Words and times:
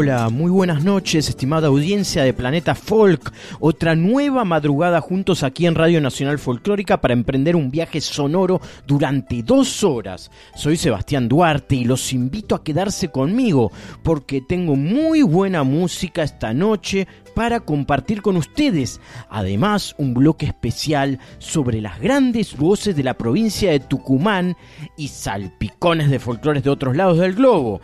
Hola, 0.00 0.28
muy 0.28 0.48
buenas 0.48 0.84
noches, 0.84 1.28
estimada 1.28 1.66
audiencia 1.66 2.22
de 2.22 2.32
Planeta 2.32 2.76
Folk. 2.76 3.32
Otra 3.58 3.96
nueva 3.96 4.44
madrugada 4.44 5.00
juntos 5.00 5.42
aquí 5.42 5.66
en 5.66 5.74
Radio 5.74 6.00
Nacional 6.00 6.38
Folclórica 6.38 7.00
para 7.00 7.14
emprender 7.14 7.56
un 7.56 7.72
viaje 7.72 8.00
sonoro 8.00 8.60
durante 8.86 9.42
dos 9.42 9.82
horas. 9.82 10.30
Soy 10.54 10.76
Sebastián 10.76 11.28
Duarte 11.28 11.74
y 11.74 11.84
los 11.84 12.12
invito 12.12 12.54
a 12.54 12.62
quedarse 12.62 13.08
conmigo 13.08 13.72
porque 14.04 14.40
tengo 14.40 14.76
muy 14.76 15.22
buena 15.22 15.64
música 15.64 16.22
esta 16.22 16.54
noche 16.54 17.08
para 17.34 17.58
compartir 17.58 18.22
con 18.22 18.36
ustedes. 18.36 19.00
Además, 19.28 19.96
un 19.98 20.14
bloque 20.14 20.46
especial 20.46 21.18
sobre 21.38 21.80
las 21.80 21.98
grandes 21.98 22.56
voces 22.56 22.94
de 22.94 23.02
la 23.02 23.18
provincia 23.18 23.72
de 23.72 23.80
Tucumán 23.80 24.56
y 24.96 25.08
salpicones 25.08 26.08
de 26.08 26.20
folclores 26.20 26.62
de 26.62 26.70
otros 26.70 26.96
lados 26.96 27.18
del 27.18 27.34
globo 27.34 27.80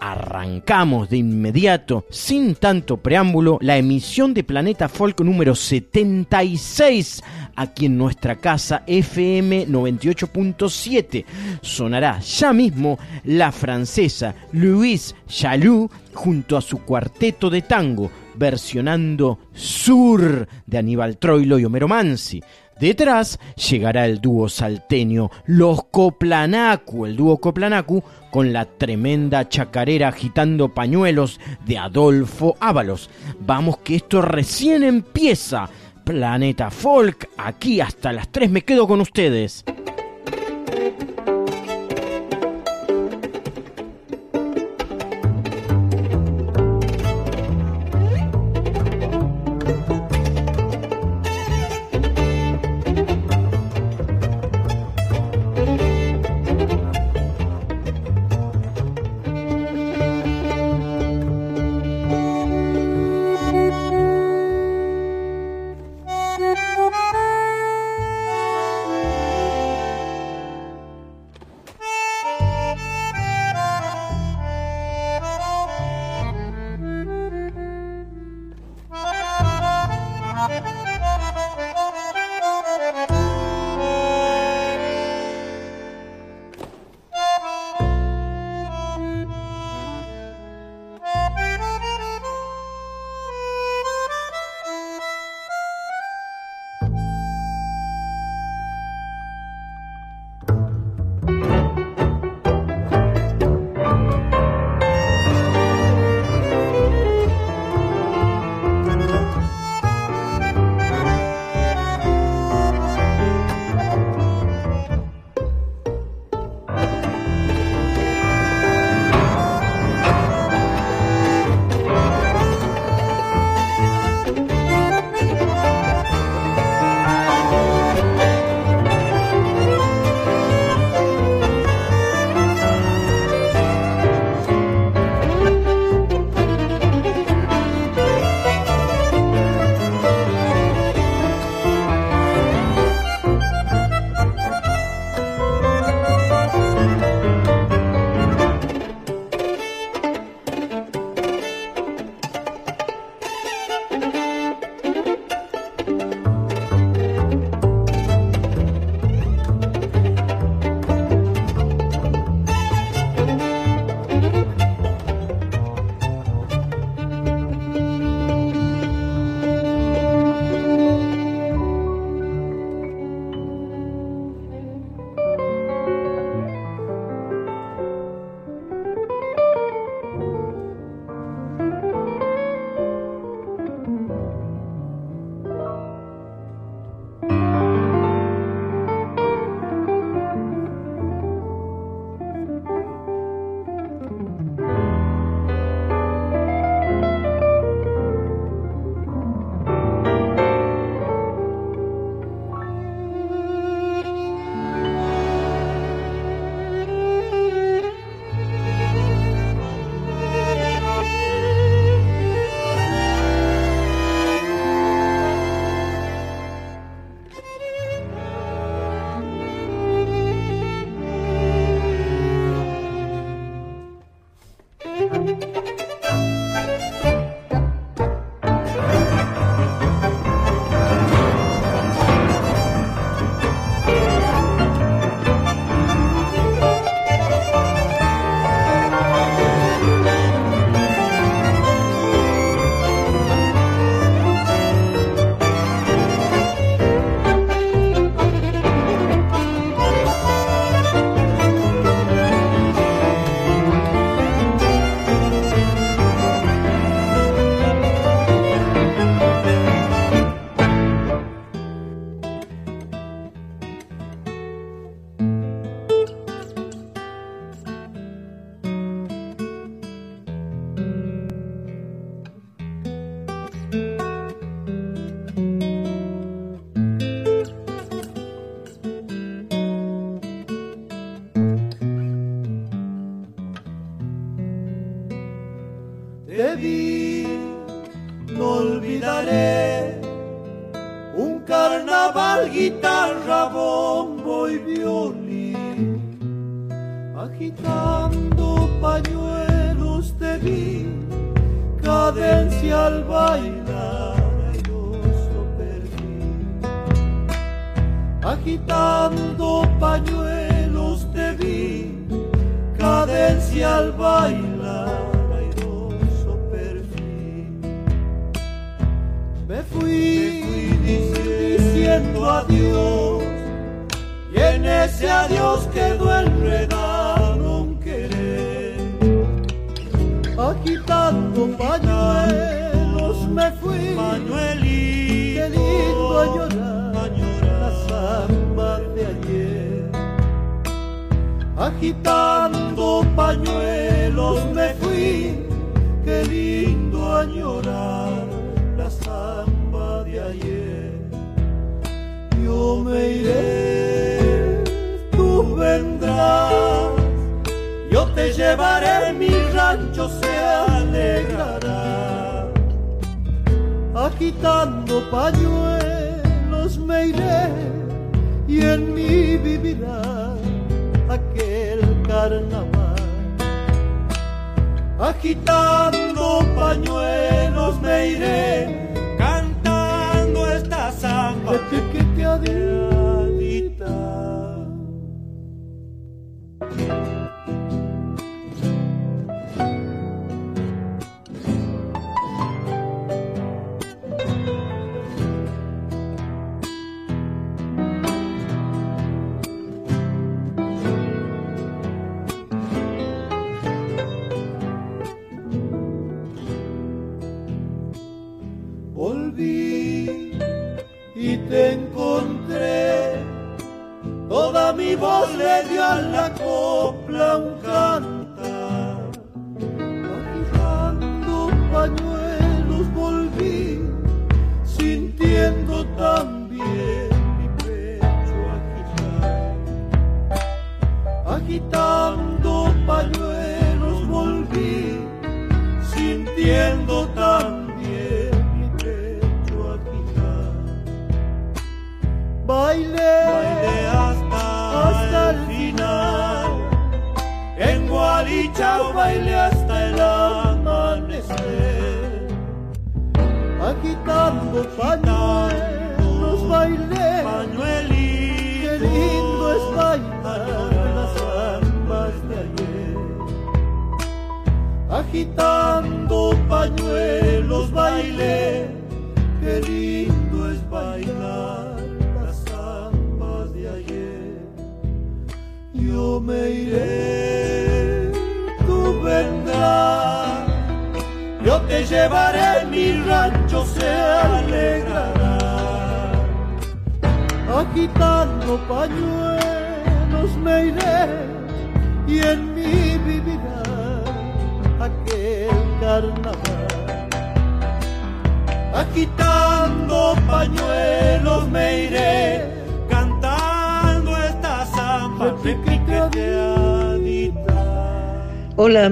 arrancamos 0.00 1.08
de 1.08 1.18
inmediato, 1.18 2.04
sin 2.10 2.54
tanto 2.54 2.96
preámbulo, 2.98 3.58
la 3.60 3.76
emisión 3.76 4.34
de 4.34 4.44
Planeta 4.44 4.88
Folk 4.88 5.20
número 5.20 5.54
76 5.54 7.22
aquí 7.56 7.86
en 7.86 7.98
nuestra 7.98 8.36
casa 8.36 8.82
FM 8.86 9.66
98.7. 9.68 11.24
Sonará 11.62 12.20
ya 12.20 12.52
mismo 12.52 12.98
la 13.24 13.50
francesa 13.50 14.34
Louise 14.52 15.14
Jaloux 15.28 15.90
junto 16.14 16.56
a 16.56 16.60
su 16.60 16.78
cuarteto 16.78 17.50
de 17.50 17.62
tango, 17.62 18.10
versionando 18.36 19.38
Sur 19.52 20.48
de 20.66 20.78
Aníbal 20.78 21.18
Troilo 21.18 21.58
y 21.58 21.64
Homero 21.64 21.88
Mansi. 21.88 22.42
Detrás 22.78 23.38
llegará 23.70 24.04
el 24.04 24.20
dúo 24.20 24.48
salteño 24.50 25.30
Los 25.46 25.84
Coplanacu, 25.84 27.06
el 27.06 27.16
dúo 27.16 27.38
Coplanacu, 27.38 28.02
con 28.30 28.52
la 28.52 28.66
tremenda 28.66 29.48
chacarera 29.48 30.08
agitando 30.08 30.74
pañuelos 30.74 31.40
de 31.64 31.78
Adolfo 31.78 32.56
Ábalos. 32.60 33.08
Vamos 33.40 33.78
que 33.78 33.96
esto 33.96 34.20
recién 34.20 34.82
empieza. 34.82 35.70
Planeta 36.04 36.70
Folk, 36.70 37.30
aquí 37.38 37.80
hasta 37.80 38.12
las 38.12 38.28
3 38.28 38.50
me 38.50 38.62
quedo 38.62 38.86
con 38.86 39.00
ustedes. 39.00 39.64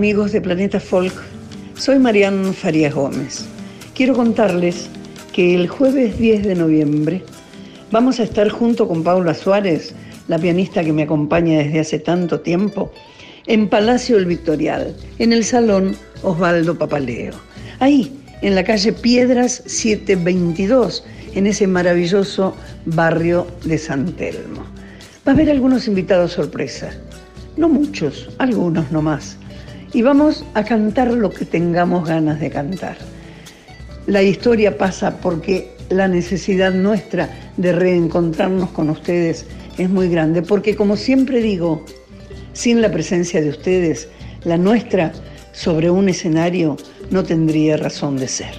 Amigos 0.04 0.32
de 0.32 0.42
Planeta 0.42 0.80
Folk, 0.80 1.14
soy 1.76 1.98
Marian 1.98 2.52
Farías 2.52 2.94
Gómez. 2.94 3.46
Quiero 3.94 4.12
contarles 4.12 4.90
que 5.32 5.54
el 5.54 5.66
jueves 5.66 6.18
10 6.18 6.42
de 6.42 6.54
noviembre 6.54 7.22
vamos 7.90 8.20
a 8.20 8.24
estar 8.24 8.50
junto 8.50 8.86
con 8.86 9.02
Paula 9.02 9.32
Suárez, 9.32 9.94
la 10.28 10.38
pianista 10.38 10.84
que 10.84 10.92
me 10.92 11.04
acompaña 11.04 11.56
desde 11.56 11.80
hace 11.80 11.98
tanto 12.00 12.40
tiempo, 12.40 12.92
en 13.46 13.66
Palacio 13.66 14.18
El 14.18 14.26
Victorial, 14.26 14.94
en 15.18 15.32
el 15.32 15.42
Salón 15.42 15.96
Osvaldo 16.22 16.76
Papaleo. 16.78 17.32
Ahí, 17.80 18.12
en 18.42 18.56
la 18.56 18.62
calle 18.62 18.92
Piedras 18.92 19.62
722, 19.64 21.02
en 21.34 21.46
ese 21.46 21.66
maravilloso 21.66 22.54
barrio 22.84 23.46
de 23.64 23.78
San 23.78 24.12
Telmo. 24.12 24.66
Va 25.26 25.32
a 25.32 25.34
haber 25.34 25.48
algunos 25.48 25.88
invitados 25.88 26.32
sorpresa, 26.32 26.90
no 27.56 27.70
muchos, 27.70 28.28
algunos 28.36 28.92
nomás. 28.92 29.38
Y 29.94 30.02
vamos 30.02 30.44
a 30.54 30.64
cantar 30.64 31.12
lo 31.12 31.30
que 31.30 31.44
tengamos 31.44 32.08
ganas 32.08 32.40
de 32.40 32.50
cantar. 32.50 32.96
La 34.06 34.22
historia 34.22 34.76
pasa 34.76 35.18
porque 35.20 35.70
la 35.88 36.08
necesidad 36.08 36.72
nuestra 36.74 37.30
de 37.56 37.72
reencontrarnos 37.72 38.70
con 38.70 38.90
ustedes 38.90 39.46
es 39.78 39.88
muy 39.88 40.08
grande, 40.08 40.42
porque 40.42 40.74
como 40.74 40.96
siempre 40.96 41.40
digo, 41.40 41.84
sin 42.52 42.82
la 42.82 42.90
presencia 42.90 43.40
de 43.40 43.50
ustedes, 43.50 44.08
la 44.42 44.58
nuestra 44.58 45.12
sobre 45.52 45.90
un 45.90 46.08
escenario 46.08 46.76
no 47.10 47.22
tendría 47.22 47.76
razón 47.76 48.16
de 48.16 48.26
ser. 48.26 48.54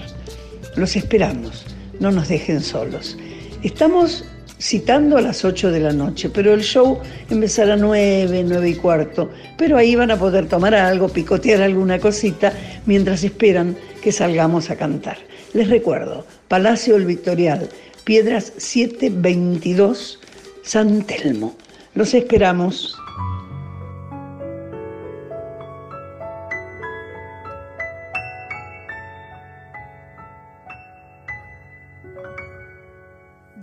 Los 0.77 0.95
esperamos, 0.95 1.65
no 1.99 2.11
nos 2.11 2.29
dejen 2.29 2.61
solos. 2.61 3.17
Estamos 3.61 4.23
citando 4.59 5.17
a 5.17 5.21
las 5.21 5.45
8 5.45 5.71
de 5.71 5.79
la 5.79 5.91
noche, 5.91 6.29
pero 6.29 6.53
el 6.53 6.61
show 6.61 6.99
empezará 7.29 7.73
a 7.73 7.77
9, 7.77 8.43
9 8.47 8.69
y 8.69 8.75
cuarto, 8.75 9.29
pero 9.57 9.77
ahí 9.77 9.95
van 9.95 10.11
a 10.11 10.19
poder 10.19 10.47
tomar 10.47 10.75
algo, 10.75 11.09
picotear 11.09 11.61
alguna 11.61 11.99
cosita 11.99 12.53
mientras 12.85 13.23
esperan 13.23 13.75
que 14.01 14.11
salgamos 14.11 14.69
a 14.69 14.75
cantar. 14.75 15.17
Les 15.53 15.69
recuerdo, 15.69 16.25
Palacio 16.47 16.95
El 16.95 17.05
Victorial, 17.05 17.69
Piedras 18.03 18.53
722, 18.57 20.19
San 20.63 21.03
Telmo. 21.03 21.55
Los 21.93 22.13
esperamos. 22.13 22.95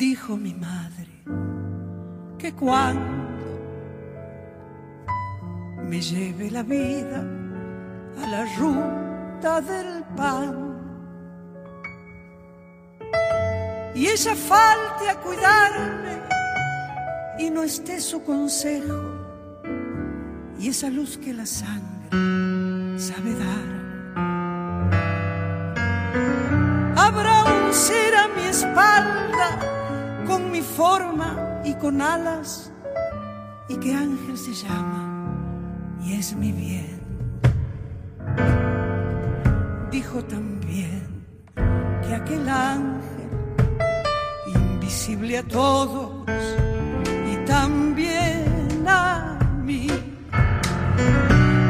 dijo 0.03 0.37
mi 0.37 0.53
madre, 0.53 0.72
cuando 2.59 3.33
me 5.89 6.01
lleve 6.01 6.51
la 6.51 6.63
vida 6.63 7.23
a 8.23 8.27
la 8.27 8.45
ruta 8.57 9.61
del 9.61 10.05
pan 10.17 10.73
y 13.95 14.07
ella 14.07 14.35
falte 14.35 15.11
a 15.11 15.21
cuidarme 15.21 16.23
y 17.39 17.51
no 17.51 17.63
esté 17.63 18.01
su 18.01 18.23
consejo 18.23 19.23
y 20.59 20.69
esa 20.69 20.89
luz 20.89 21.19
que 21.19 21.35
la 21.35 21.45
sangre 21.45 22.09
sabe 22.99 23.35
dar. 23.35 23.83
Habrá 26.97 27.45
un 27.45 27.75
ser 27.75 28.15
a 28.15 28.29
mi 28.29 28.45
espalda 28.45 30.25
con 30.27 30.51
mi 30.51 30.63
forma 30.63 31.52
con 31.83 32.01
alas 32.01 32.71
y 33.69 33.75
que 33.75 33.93
ángel 33.93 34.39
se 34.39 34.55
llama 34.55 35.03
y 36.05 36.13
es 36.13 36.33
mi 36.37 36.53
bien. 36.53 37.01
Dijo 39.91 40.23
también 40.23 41.27
que 42.03 42.15
aquel 42.15 42.49
ángel, 42.49 43.31
invisible 44.55 45.39
a 45.39 45.43
todos 45.43 46.25
y 47.33 47.35
también 47.47 48.85
a 48.87 49.41
mí, 49.65 49.89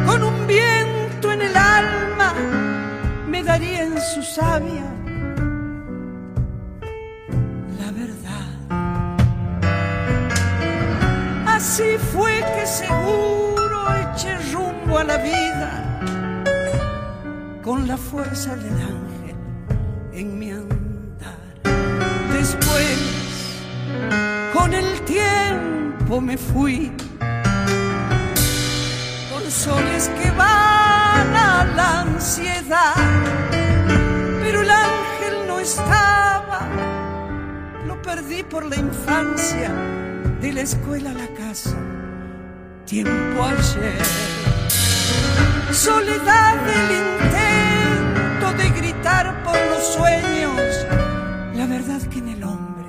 con 0.05 0.23
un 0.23 0.47
viento 0.47 1.33
en 1.33 1.41
el 1.41 1.57
alma, 1.57 2.35
me 3.29 3.43
daría 3.43 3.85
en 3.85 3.99
su 3.99 4.23
savia 4.23 5.02
Así 11.73 11.97
fue 12.13 12.45
que 12.55 12.67
seguro 12.67 13.87
eché 13.97 14.37
rumbo 14.53 14.99
a 14.99 15.05
la 15.05 15.17
vida 15.17 16.01
con 17.63 17.89
la 17.89 17.97
fuerza 17.97 18.55
del 18.57 18.75
ángel 18.75 19.37
en 20.13 20.39
mi 20.39 20.51
andar. 20.51 21.39
Después, 22.31 22.99
con 24.53 24.75
el 24.75 25.01
tiempo 25.07 26.21
me 26.21 26.37
fui 26.37 26.93
con 29.33 29.51
soles 29.51 30.11
que 30.21 30.31
van 30.33 31.35
a 31.35 31.65
la 31.75 32.01
ansiedad, 32.03 32.97
pero 34.43 34.61
el 34.61 34.71
ángel 34.71 35.47
no 35.49 35.59
estaba, 35.59 36.69
lo 37.87 38.03
perdí 38.03 38.43
por 38.43 38.67
la 38.67 38.77
infancia, 38.77 39.71
de 40.43 40.53
la 40.53 40.63
escuela 40.63 41.11
a 41.13 41.15
la 41.15 41.29
casa, 41.35 41.77
tiempo 42.85 43.45
ayer. 43.45 44.03
Soledad 45.71 46.57
del 46.65 46.91
intento 46.99 48.53
de 48.61 48.71
gritar 48.81 49.45
por 49.45 49.55
los 49.55 49.85
sueños, 49.95 50.87
la 51.55 51.67
verdad 51.67 52.03
que 52.11 52.19
en 52.19 52.29
el 52.31 52.43
hombre 52.43 52.89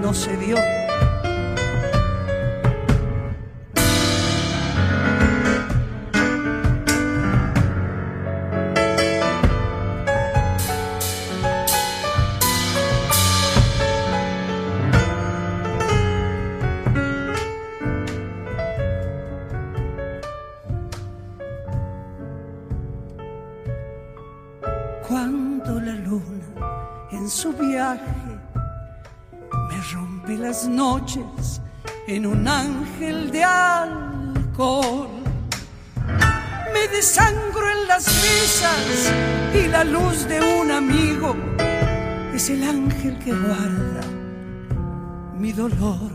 no 0.00 0.14
se 0.14 0.36
dio. 0.36 0.56
En 27.26 27.30
su 27.30 27.52
viaje 27.54 28.38
me 29.68 29.78
rompe 29.92 30.36
las 30.36 30.68
noches 30.68 31.60
en 32.06 32.24
un 32.24 32.46
ángel 32.46 33.32
de 33.32 33.42
alcohol. 33.42 35.08
Me 36.72 36.86
desangro 36.96 37.64
en 37.68 37.88
las 37.88 38.06
mesas 38.06 39.12
y 39.52 39.66
la 39.66 39.82
luz 39.82 40.28
de 40.28 40.38
un 40.60 40.70
amigo 40.70 41.34
es 42.32 42.48
el 42.48 42.62
ángel 42.62 43.18
que 43.18 43.32
guarda 43.32 44.02
mi 45.34 45.50
dolor. 45.50 46.12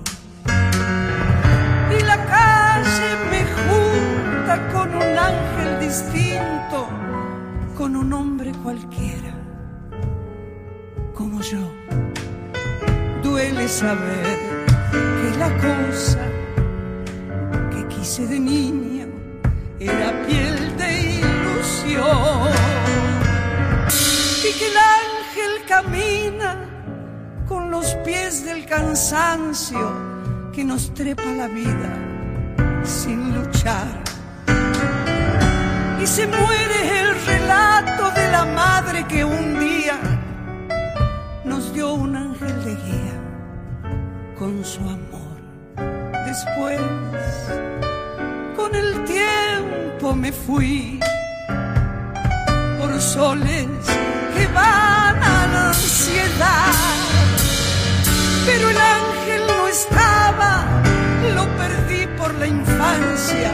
Y 1.98 2.04
la 2.06 2.20
calle 2.38 3.10
me 3.32 3.42
junta 3.56 4.54
con 4.72 4.96
un 4.96 5.18
ángel 5.30 5.72
distinto, 5.82 6.88
con 7.78 7.98
un 7.98 8.14
hombre 8.14 8.54
cualquiera, 8.64 9.41
como 11.14 11.42
yo. 11.42 11.72
Duele 13.24 13.68
saber 13.68 14.40
que 14.92 15.38
la 15.38 15.50
cosa 15.58 16.20
que 17.72 17.88
quise 17.96 18.28
de 18.28 18.40
niño 18.40 19.08
era 19.80 20.26
piel 20.28 20.78
de 20.78 20.92
ilusión 21.22 22.50
y 24.48 24.60
que 24.60 24.68
el 24.68 24.78
ángel 24.78 25.54
camina 25.68 26.56
con 27.48 27.72
los 27.72 27.96
pies 28.06 28.46
del 28.46 28.66
cansancio 28.66 29.92
que 30.54 30.64
nos 30.64 30.94
trepa 30.94 31.26
la 31.26 31.48
vida 31.48 32.12
sin 32.84 33.34
luchar. 33.36 34.02
Y 36.02 36.08
se 36.08 36.26
muere 36.28 37.00
el 37.00 37.26
relato 37.26 38.12
de 38.12 38.32
la 38.32 38.46
madre 38.46 39.06
que 39.08 39.24
un 39.24 39.60
dio 41.82 41.94
un 41.96 42.16
ángel 42.16 42.56
de 42.64 42.76
guía 42.86 43.18
con 44.38 44.64
su 44.64 44.82
amor. 44.82 45.38
Después, 46.30 46.80
con 48.56 48.72
el 48.76 48.90
tiempo 49.06 50.14
me 50.14 50.32
fui 50.32 51.00
por 52.78 52.92
soles 53.02 53.68
que 54.36 54.46
van 54.60 55.16
a 55.36 55.38
la 55.54 55.68
ansiedad. 55.70 56.74
Pero 58.46 58.70
el 58.74 58.80
ángel 59.00 59.42
no 59.48 59.68
estaba, 59.68 60.52
lo 61.38 61.46
perdí 61.62 62.02
por 62.20 62.32
la 62.36 62.46
infancia, 62.46 63.50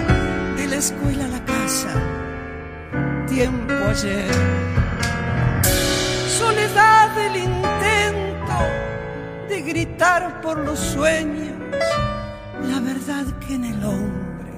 de 0.58 0.68
la 0.68 0.76
escuela 0.76 1.24
a 1.26 1.34
la 1.38 1.46
casa, 1.46 1.94
tiempo 3.28 3.74
ayer. 3.90 4.32
Soledad 6.40 7.16
del 7.16 7.36
gritar 9.62 10.42
por 10.42 10.58
los 10.60 10.80
sueños, 10.80 11.56
la 12.70 12.80
verdad 12.80 13.26
que 13.40 13.56
en 13.56 13.66
el 13.66 13.84
hombre 13.84 14.52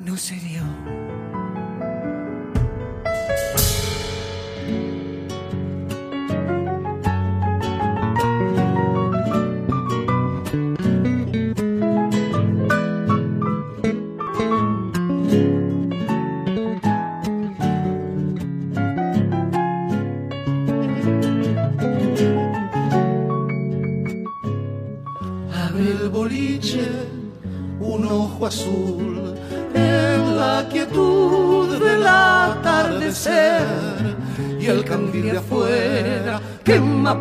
no 0.00 0.16
se 0.16 0.34
dio. 0.36 0.62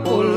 Oh. 0.08 0.35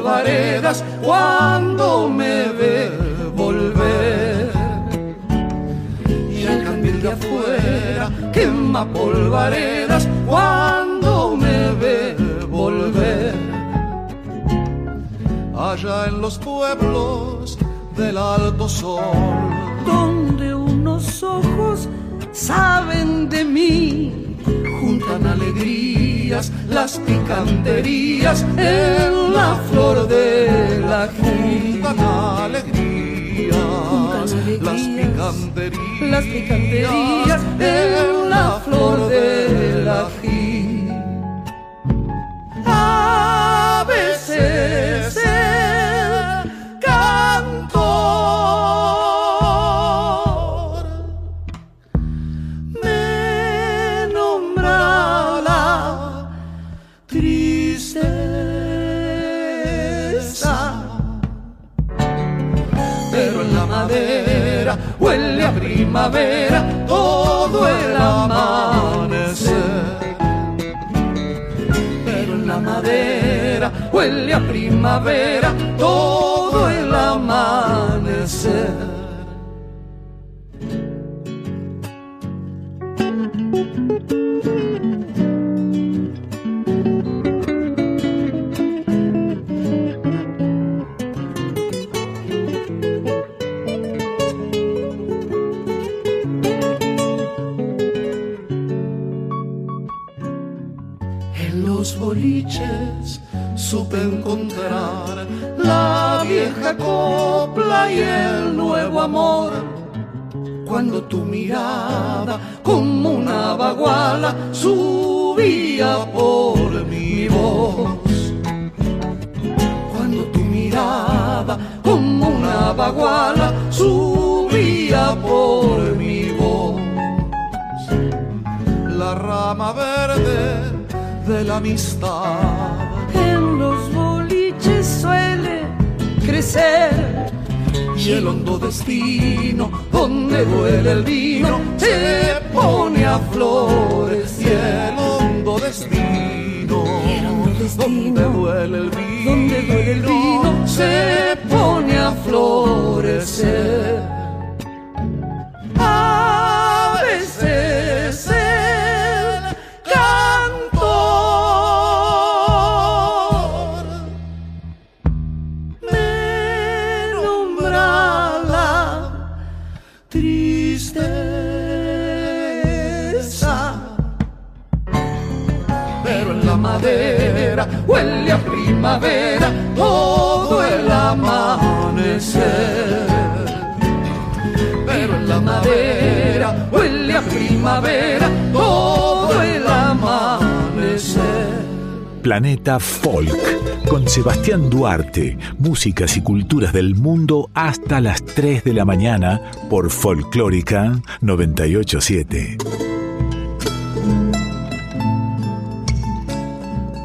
Planeta 192.22 192.81
Folk, 192.81 193.88
con 193.88 194.09
Sebastián 194.09 194.68
Duarte, 194.70 195.38
músicas 195.59 196.16
y 196.16 196.22
culturas 196.22 196.72
del 196.72 196.94
mundo 196.94 197.50
hasta 197.54 198.00
las 198.00 198.24
3 198.24 198.64
de 198.64 198.72
la 198.74 198.85
mañana 198.85 199.40
por 199.70 199.90
Folclórica 199.90 201.00
987. 201.20 202.59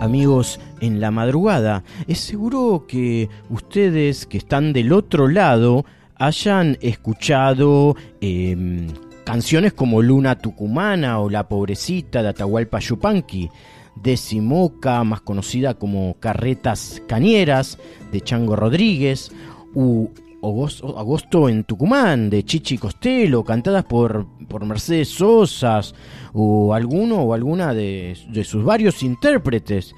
amigos 0.02 0.60
en 0.82 1.00
la 1.00 1.12
madrugada. 1.12 1.84
Es 2.08 2.20
seguro 2.20 2.86
que 2.88 3.30
ustedes 3.50 4.26
que 4.26 4.38
están 4.38 4.74
del 4.74 4.92
otro 4.92 5.30
lado 5.30 5.86
hayan 6.16 6.78
escuchado 6.82 7.96
eh, 8.20 8.88
canciones 9.24 9.74
como 9.74 10.02
Luna 10.02 10.38
Tucumana 10.38 11.20
o 11.20 11.30
La 11.30 11.48
Pobrecita 11.48 12.22
de 12.22 12.30
Atahualpa 12.30 12.80
Yupanqui, 12.80 13.50
de 13.96 14.18
Simoca, 14.18 15.04
más 15.04 15.22
conocida 15.22 15.76
como 15.76 16.16
Carretas 16.20 17.02
Cañeras, 17.08 17.78
de 18.12 18.22
Chango 18.22 18.56
Rodríguez, 18.56 19.32
u 19.74 20.10
Agosto, 20.44 21.48
en 21.48 21.64
Tucumán, 21.64 22.30
de 22.30 22.44
Chichi 22.44 22.78
Costello, 22.78 23.44
cantadas 23.44 23.86
por, 23.86 24.28
por 24.50 24.66
Mercedes 24.66 25.08
Sosas, 25.08 25.96
o 26.34 26.74
alguno 26.74 27.22
o 27.22 27.34
alguna 27.34 27.74
de, 27.74 28.18
de 28.30 28.44
sus 28.44 28.64
varios 28.64 29.04
intérpretes. 29.04 29.96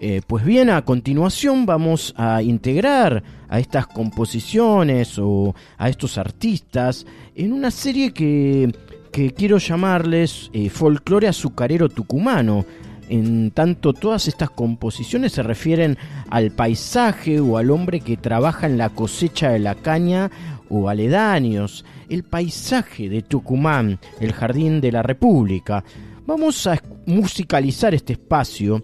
Eh, 0.00 0.20
pues 0.26 0.44
bien, 0.44 0.70
a 0.70 0.82
continuación 0.82 1.64
vamos 1.66 2.12
a 2.16 2.42
integrar 2.42 3.22
a 3.48 3.60
estas 3.60 3.86
composiciones 3.86 5.16
o 5.18 5.54
a 5.78 5.88
estos 5.88 6.18
artistas 6.18 7.06
en 7.36 7.52
una 7.52 7.70
serie 7.70 8.12
que, 8.12 8.74
que 9.12 9.30
quiero 9.32 9.58
llamarles 9.58 10.50
eh, 10.54 10.70
Folclore 10.70 11.28
Azucarero 11.28 11.88
Tucumano. 11.88 12.64
En 13.08 13.50
tanto, 13.50 13.92
todas 13.92 14.28
estas 14.28 14.50
composiciones 14.50 15.32
se 15.32 15.42
refieren 15.42 15.98
al 16.30 16.50
paisaje 16.50 17.40
o 17.40 17.58
al 17.58 17.70
hombre 17.70 18.00
que 18.00 18.16
trabaja 18.16 18.66
en 18.66 18.78
la 18.78 18.90
cosecha 18.90 19.50
de 19.50 19.58
la 19.58 19.74
caña 19.74 20.30
o 20.68 20.88
aledaños, 20.88 21.84
el 22.08 22.24
paisaje 22.24 23.08
de 23.08 23.22
Tucumán, 23.22 23.98
el 24.20 24.32
jardín 24.32 24.80
de 24.80 24.92
la 24.92 25.02
República. 25.02 25.84
Vamos 26.26 26.66
a 26.66 26.80
musicalizar 27.06 27.94
este 27.94 28.14
espacio 28.14 28.82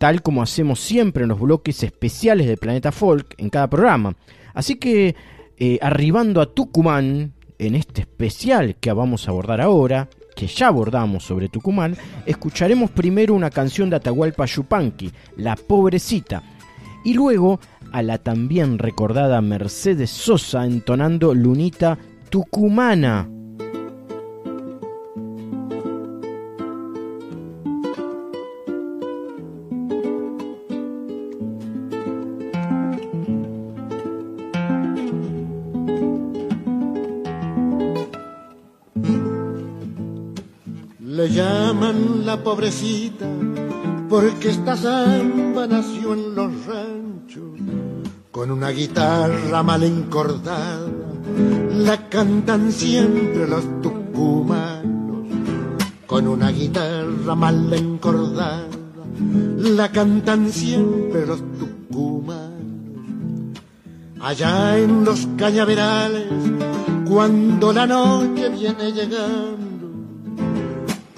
tal 0.00 0.22
como 0.22 0.42
hacemos 0.42 0.80
siempre 0.80 1.24
en 1.24 1.28
los 1.28 1.38
bloques 1.38 1.82
especiales 1.82 2.46
de 2.46 2.56
Planeta 2.56 2.90
Folk 2.90 3.34
en 3.36 3.50
cada 3.50 3.68
programa. 3.68 4.16
Así 4.54 4.76
que, 4.76 5.14
eh, 5.58 5.78
arribando 5.82 6.40
a 6.40 6.54
Tucumán, 6.54 7.34
en 7.58 7.74
este 7.74 8.00
especial 8.00 8.76
que 8.76 8.90
vamos 8.92 9.28
a 9.28 9.30
abordar 9.30 9.60
ahora, 9.60 10.08
que 10.40 10.46
ya 10.46 10.68
abordamos 10.68 11.24
sobre 11.24 11.50
Tucumán, 11.50 11.94
escucharemos 12.24 12.90
primero 12.90 13.34
una 13.34 13.50
canción 13.50 13.90
de 13.90 13.96
Atahualpa 13.96 14.46
Yupanqui, 14.46 15.12
La 15.36 15.54
Pobrecita, 15.54 16.42
y 17.04 17.12
luego 17.12 17.60
a 17.92 18.00
la 18.00 18.16
también 18.16 18.78
recordada 18.78 19.42
Mercedes 19.42 20.08
Sosa 20.08 20.64
entonando 20.64 21.34
Lunita 21.34 21.98
Tucumana. 22.30 23.39
Llaman 41.32 42.26
la 42.26 42.42
pobrecita 42.42 43.26
porque 44.08 44.50
esta 44.50 44.76
samba 44.76 45.66
nació 45.66 46.14
en 46.14 46.34
los 46.34 46.66
ranchos 46.66 47.58
con 48.30 48.50
una 48.50 48.70
guitarra 48.70 49.62
mal 49.62 49.82
encordada. 49.82 50.88
La 51.74 52.08
cantan 52.08 52.72
siempre 52.72 53.46
los 53.46 53.64
tucumanos 53.82 55.26
con 56.06 56.26
una 56.26 56.50
guitarra 56.50 57.34
mal 57.34 57.72
encordada. 57.72 58.66
La 59.58 59.92
cantan 59.92 60.50
siempre 60.50 61.26
los 61.26 61.40
tucumanos. 61.58 62.50
allá 64.20 64.78
en 64.78 65.04
los 65.04 65.26
cañaverales, 65.36 66.28
cuando 67.08 67.72
la 67.72 67.86
noche 67.86 68.48
viene 68.50 68.92
llegando, 68.92 69.69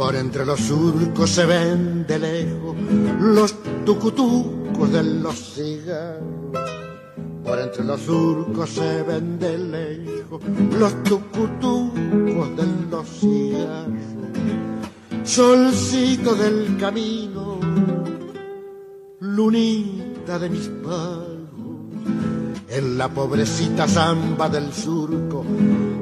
por 0.03 0.17
entre 0.17 0.45
los 0.45 0.59
surcos 0.59 1.31
se 1.31 1.47
ven 1.47 2.05
de 2.09 2.19
lejos 2.19 2.77
los 3.21 3.55
tucutucos 3.85 4.91
de 4.91 5.01
los 5.05 5.37
cigarros. 5.55 6.59
Por 7.45 7.61
entre 7.61 7.85
los 7.85 8.01
surcos 8.01 8.71
se 8.71 9.03
ven 9.05 9.39
de 9.39 9.59
lejos 9.59 10.43
los 10.77 11.05
tucutucos 11.05 12.57
de 12.57 12.67
los 12.91 13.09
cigarros. 13.21 14.03
Solcito 15.23 16.35
del 16.35 16.77
camino, 16.81 17.61
lunita 19.21 20.37
de 20.41 20.51
mis 20.51 20.69
pagos 20.83 21.33
en 22.69 22.99
la 22.99 23.09
pobrecita 23.09 23.87
zamba 23.87 24.49
del 24.49 24.73
surco 24.73 25.45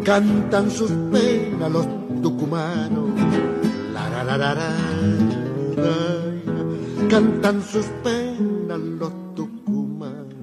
cantan 0.02 0.70
sus 0.70 0.90
penas 1.12 1.70
los 1.70 1.86
tucumanos. 2.22 3.19
Cantan 7.08 7.62
sus 7.64 7.86
penas 8.04 8.78
los 8.78 9.34
tucumanos. 9.34 10.36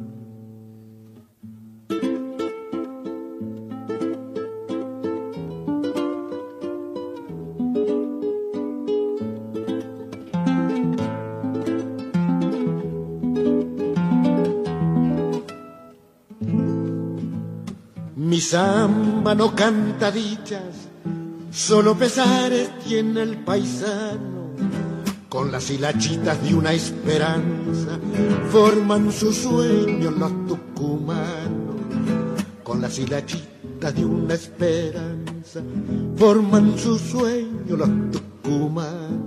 Mi 18.17 18.41
samba 18.41 19.33
no 19.33 19.55
canta 19.55 20.11
dichas, 20.11 20.86
solo 21.57 21.97
pesares 21.97 22.69
tiene 22.85 23.23
el 23.23 23.37
paisano. 23.37 24.51
Con 25.27 25.51
las 25.51 25.69
hilachitas 25.69 26.41
de 26.43 26.55
una 26.55 26.71
esperanza 26.71 27.99
forman 28.51 29.11
sus 29.11 29.35
sueños 29.37 30.13
los 30.17 30.31
tucumanos. 30.47 31.75
Con 32.63 32.81
las 32.81 32.97
hilachitas 32.99 33.95
de 33.95 34.05
una 34.05 34.35
esperanza 34.35 35.61
forman 36.15 36.77
sus 36.77 37.01
sueños 37.01 37.77
los 37.77 37.89
tucumanos. 38.11 39.17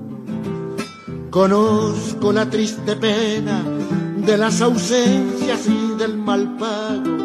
Conozco 1.30 2.32
la 2.32 2.48
triste 2.48 2.96
pena 2.96 3.62
de 4.24 4.38
las 4.38 4.60
ausencias 4.60 5.66
y 5.66 5.98
del 5.98 6.16
mal 6.16 6.56
pago. 6.56 7.19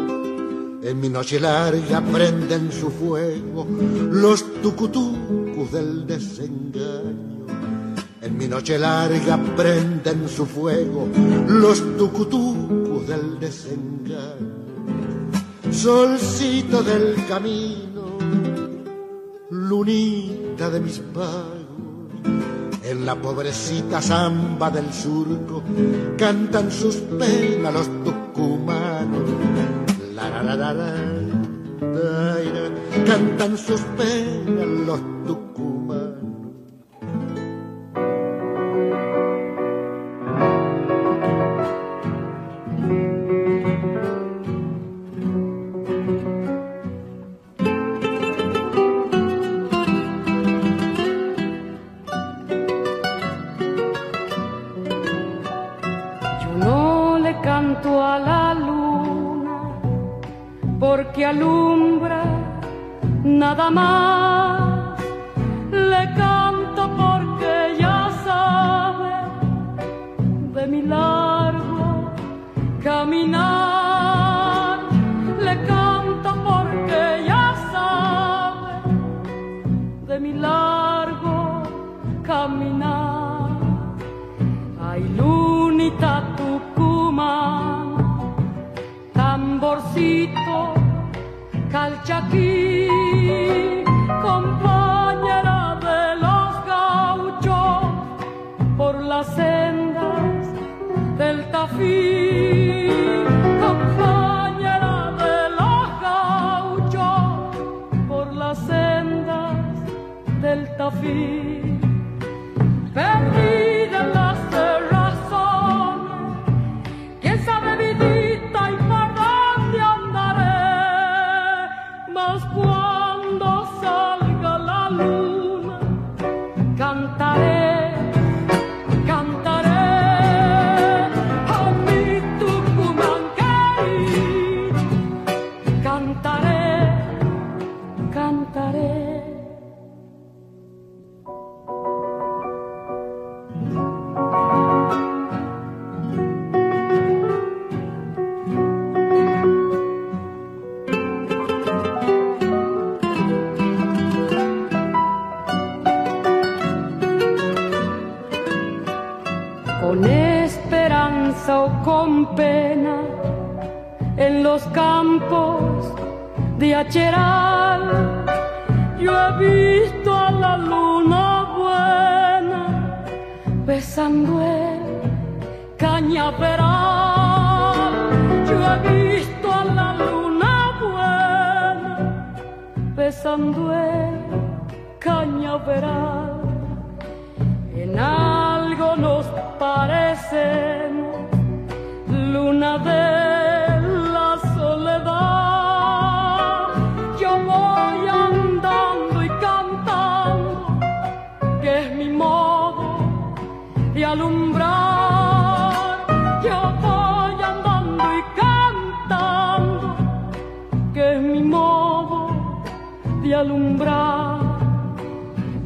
En 0.86 1.00
mi 1.00 1.08
noche 1.08 1.40
larga 1.40 2.00
prenden 2.00 2.70
su 2.70 2.90
fuego 2.90 3.66
los 4.12 4.62
tucutucos 4.62 5.72
del 5.72 6.06
desengaño. 6.06 7.44
En 8.22 8.38
mi 8.38 8.46
noche 8.46 8.78
larga 8.78 9.36
prenden 9.56 10.28
su 10.28 10.46
fuego 10.46 11.08
los 11.48 11.96
tucutucos 11.96 13.04
del 13.08 13.36
desengaño. 13.40 14.54
Solcito 15.72 16.84
del 16.84 17.16
camino, 17.26 18.18
lunita 19.50 20.70
de 20.70 20.78
mis 20.78 21.00
pagos, 21.00 21.66
en 22.84 23.04
la 23.04 23.16
pobrecita 23.16 24.00
zamba 24.00 24.70
del 24.70 24.92
surco 24.92 25.64
cantan 26.16 26.70
sus 26.70 26.94
penas 27.18 27.74
los 27.74 27.88
tucumanos. 28.04 28.75
Cantan 33.06 33.56
sus 33.56 33.80
penas 33.96 34.66
los 34.86 35.00
tucumanos. 35.26 35.65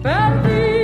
perdido. 0.02 0.79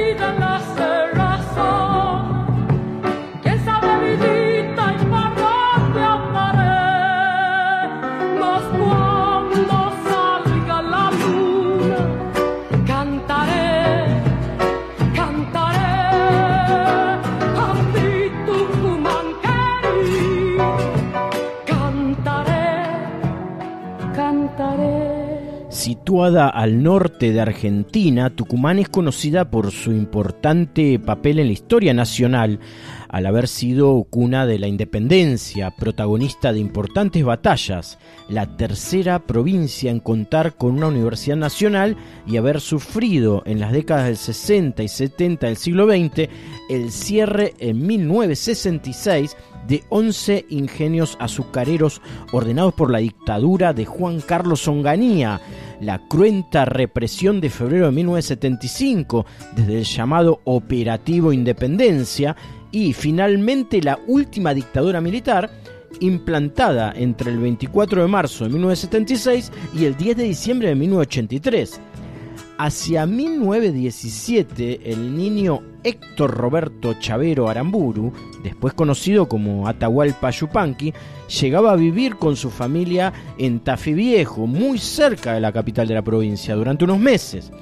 Situada 26.07 26.49
al 26.49 26.85
norte 26.85 27.33
de 27.33 27.41
Argentina, 27.41 28.31
Tucumán 28.31 28.79
es 28.79 28.89
conocida 28.89 29.51
por 29.51 29.73
su 29.73 29.91
importante 29.91 31.01
papel 31.01 31.41
en 31.41 31.49
la 31.49 31.53
historia 31.53 31.95
nacional, 31.95 32.61
al 33.09 33.27
haber 33.27 33.49
sido 33.49 34.05
cuna 34.11 34.47
de 34.47 34.59
la 34.59 34.69
independencia, 34.69 35.71
protagonista 35.71 36.53
de 36.53 36.61
importantes 36.61 37.25
batallas, 37.25 37.99
la 38.29 38.57
tercera 38.57 39.21
provincia 39.21 39.91
en 39.91 40.01
contar 40.01 40.57
con 40.57 40.77
una 40.77 40.89
universidad 40.89 41.37
nacional 41.37 41.97
y 42.27 42.37
haber 42.37 42.61
sufrido 42.61 43.43
en 43.47 43.61
las 43.61 43.73
décadas 43.73 44.07
del 44.07 44.17
60 44.17 44.83
y 44.83 44.89
70 44.89 45.47
del 45.47 45.57
siglo 45.57 45.87
XX 45.87 46.29
el 46.69 46.91
cierre 46.91 47.55
en 47.59 47.87
1966 47.87 49.37
de 49.67 49.85
11 49.89 50.47
ingenios 50.49 51.17
azucareros 51.21 52.01
ordenados 52.33 52.75
por 52.75 52.91
la 52.91 52.99
dictadura 52.99 53.73
de 53.73 53.85
Juan 53.85 54.21
Carlos 54.21 54.67
Onganía, 54.69 55.41
la 55.81 56.07
cruenta 56.07 56.65
represión 56.65 57.41
de 57.41 57.51
febrero 57.51 57.87
de 57.87 57.93
1975 57.93 59.27
desde 59.55 59.79
el 59.79 59.85
llamado 59.85 60.41
Operativo 60.45 61.33
Independencia 61.33 62.37
y 62.73 62.93
finalmente 62.93 63.81
la 63.83 63.99
última 64.07 64.55
dictadura 64.55 65.01
militar 65.01 65.51
implantada 66.01 66.93
entre 66.97 67.31
el 67.31 67.39
24 67.39 68.03
de 68.03 68.09
marzo 68.09 68.45
de 68.45 68.51
1976 68.51 69.53
y 69.75 69.85
el 69.85 69.97
10 69.97 70.17
de 70.17 70.25
diciembre 70.25 70.69
de 70.69 70.75
1983. 70.75 71.81
Hacia 72.59 73.05
1917, 73.05 74.91
el 74.91 75.15
niño 75.15 75.61
Héctor 75.85 76.31
Roberto 76.31 76.95
Chavero 76.95 77.49
Aramburu, 77.51 78.13
después 78.43 78.73
conocido 78.73 79.29
como 79.29 79.69
Atahualpa 79.69 80.31
Yupanqui, 80.31 80.95
llegaba 81.41 81.73
a 81.73 81.77
vivir 81.77 82.17
con 82.17 82.35
su 82.35 82.51
familia 82.51 83.13
en 83.37 83.61
Tafí 83.61 83.93
Viejo, 83.93 84.47
muy 84.47 84.79
cerca 84.79 85.35
de 85.35 85.41
la 85.41 85.53
capital 85.53 85.87
de 85.87 85.95
la 85.95 86.03
provincia, 86.03 86.55
durante 86.55 86.85
unos 86.85 86.99
meses. 86.99 87.53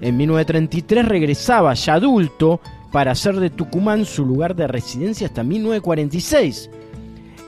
En 0.00 0.16
1933 0.16 1.06
regresaba 1.06 1.74
ya 1.74 1.94
adulto 1.94 2.60
para 2.96 3.12
hacer 3.12 3.38
de 3.40 3.50
Tucumán 3.50 4.06
su 4.06 4.24
lugar 4.24 4.56
de 4.56 4.66
residencia 4.66 5.26
hasta 5.26 5.42
1946. 5.42 6.70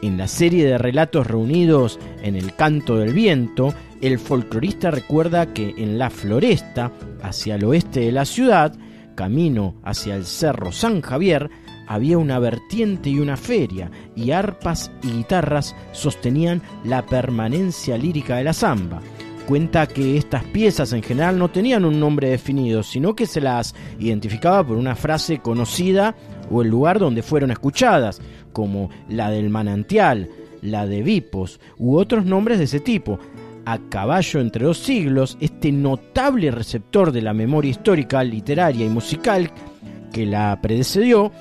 En 0.03 0.19
la 0.19 0.29
serie 0.29 0.67
de 0.67 0.77
relatos 0.77 1.27
reunidos 1.27 1.99
en 2.23 2.37
El 2.37 2.55
Canto 2.55 2.99
del 2.99 3.15
Viento, 3.15 3.73
el 4.03 4.19
folclorista 4.19 4.91
recuerda 4.91 5.55
que 5.55 5.75
en 5.79 5.99
la 5.99 6.11
floresta, 6.11 6.93
hacia 7.23 7.55
el 7.55 7.65
oeste 7.65 8.01
de 8.01 8.13
la 8.13 8.27
ciudad, 8.27 8.77
camino 9.15 9.77
hacia 9.85 10.17
el 10.17 10.27
Cerro 10.27 10.71
San 10.71 11.01
Javier, 11.01 11.49
había 11.87 12.19
una 12.19 12.39
vertiente 12.39 13.09
y 13.09 13.19
una 13.19 13.39
feria, 13.39 13.91
y 14.15 14.33
arpas 14.33 14.93
y 15.03 15.13
guitarras 15.13 15.75
sostenían 15.93 16.61
la 16.85 17.07
permanencia 17.07 17.97
lírica 17.97 18.37
de 18.37 18.45
la 18.45 18.53
samba. 18.53 19.01
Cuenta 19.49 19.87
que 19.87 20.19
estas 20.19 20.45
piezas 20.45 20.93
en 20.93 21.03
general 21.03 21.39
no 21.39 21.49
tenían 21.49 21.87
un 21.87 21.99
nombre 21.99 22.29
definido, 22.29 22.83
sino 22.83 23.17
que 23.17 23.25
se 23.25 23.41
las 23.41 23.75
identificaba 23.99 24.63
por 24.63 24.77
una 24.77 24.95
frase 24.95 25.39
conocida 25.39 26.15
o 26.51 26.61
el 26.61 26.69
lugar 26.69 26.99
donde 26.99 27.23
fueron 27.23 27.51
escuchadas, 27.51 28.21
como 28.53 28.91
la 29.09 29.31
del 29.31 29.49
manantial, 29.49 30.29
la 30.61 30.87
de 30.87 31.01
Vipos 31.01 31.61
u 31.79 31.97
otros 31.97 32.27
nombres 32.27 32.59
de 32.59 32.65
ese 32.65 32.81
tipo. 32.81 33.19
A 33.65 33.79
caballo 33.89 34.41
entre 34.41 34.67
dos 34.67 34.81
siglos, 34.81 35.39
este 35.41 35.73
notable 35.73 36.51
receptor 36.51 37.11
de 37.11 37.23
la 37.23 37.33
memoria 37.33 37.71
histórica, 37.71 38.23
literaria 38.23 38.85
y 38.85 38.91
musical 38.91 39.51
que 40.13 40.27
la 40.27 40.61
predecedió, 40.61 41.33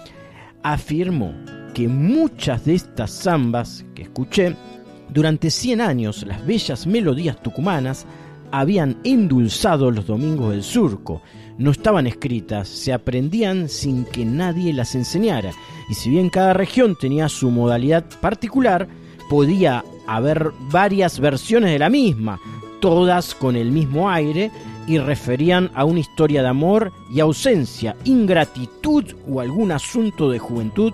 afirmó 0.63 1.33
que 1.73 1.89
muchas 1.89 2.63
de 2.63 2.75
estas 2.75 3.11
zambas 3.11 3.85
que 3.93 4.03
escuché, 4.03 4.55
durante 5.09 5.49
100 5.49 5.81
años 5.81 6.25
las 6.27 6.45
bellas 6.45 6.85
melodías 6.85 7.41
tucumanas 7.41 8.05
habían 8.51 8.97
endulzado 9.03 9.91
los 9.91 10.07
domingos 10.07 10.51
del 10.51 10.63
surco. 10.63 11.21
No 11.57 11.71
estaban 11.71 12.07
escritas, 12.07 12.67
se 12.67 12.93
aprendían 12.93 13.67
sin 13.67 14.05
que 14.05 14.25
nadie 14.25 14.73
las 14.73 14.95
enseñara. 14.95 15.51
Y 15.89 15.95
si 15.95 16.09
bien 16.09 16.29
cada 16.29 16.53
región 16.53 16.95
tenía 16.99 17.29
su 17.29 17.49
modalidad 17.49 18.05
particular, 18.21 18.87
podía 19.29 19.83
haber 20.07 20.51
varias 20.71 21.19
versiones 21.19 21.71
de 21.71 21.79
la 21.79 21.89
misma, 21.89 22.39
todas 22.79 23.33
con 23.33 23.55
el 23.55 23.71
mismo 23.71 24.09
aire 24.09 24.51
y 24.87 24.99
referían 24.99 25.71
a 25.73 25.83
una 25.83 25.99
historia 25.99 26.41
de 26.41 26.47
amor 26.47 26.93
y 27.11 27.19
ausencia, 27.19 27.95
ingratitud 28.05 29.03
o 29.27 29.41
algún 29.41 29.71
asunto 29.71 30.29
de 30.29 30.39
juventud 30.39 30.93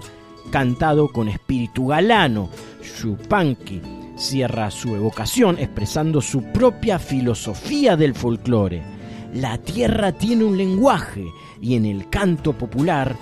cantado 0.50 1.10
con 1.10 1.28
espíritu 1.28 1.88
galano. 1.88 2.50
Yupanqui 3.02 4.03
cierra 4.24 4.72
su 4.72 4.96
evocación 4.96 5.60
expresando 5.60 6.22
su 6.22 6.42
propia 6.44 6.98
filosofía 6.98 7.98
del 7.98 8.16
folclore. 8.16 8.82
La 9.34 9.58
tierra 9.58 10.14
tiene 10.14 10.46
un 10.46 10.58
lenguaje 10.58 11.26
y 11.62 11.76
en 11.76 11.86
el 11.86 12.10
canto 12.10 12.54
popular 12.54 13.16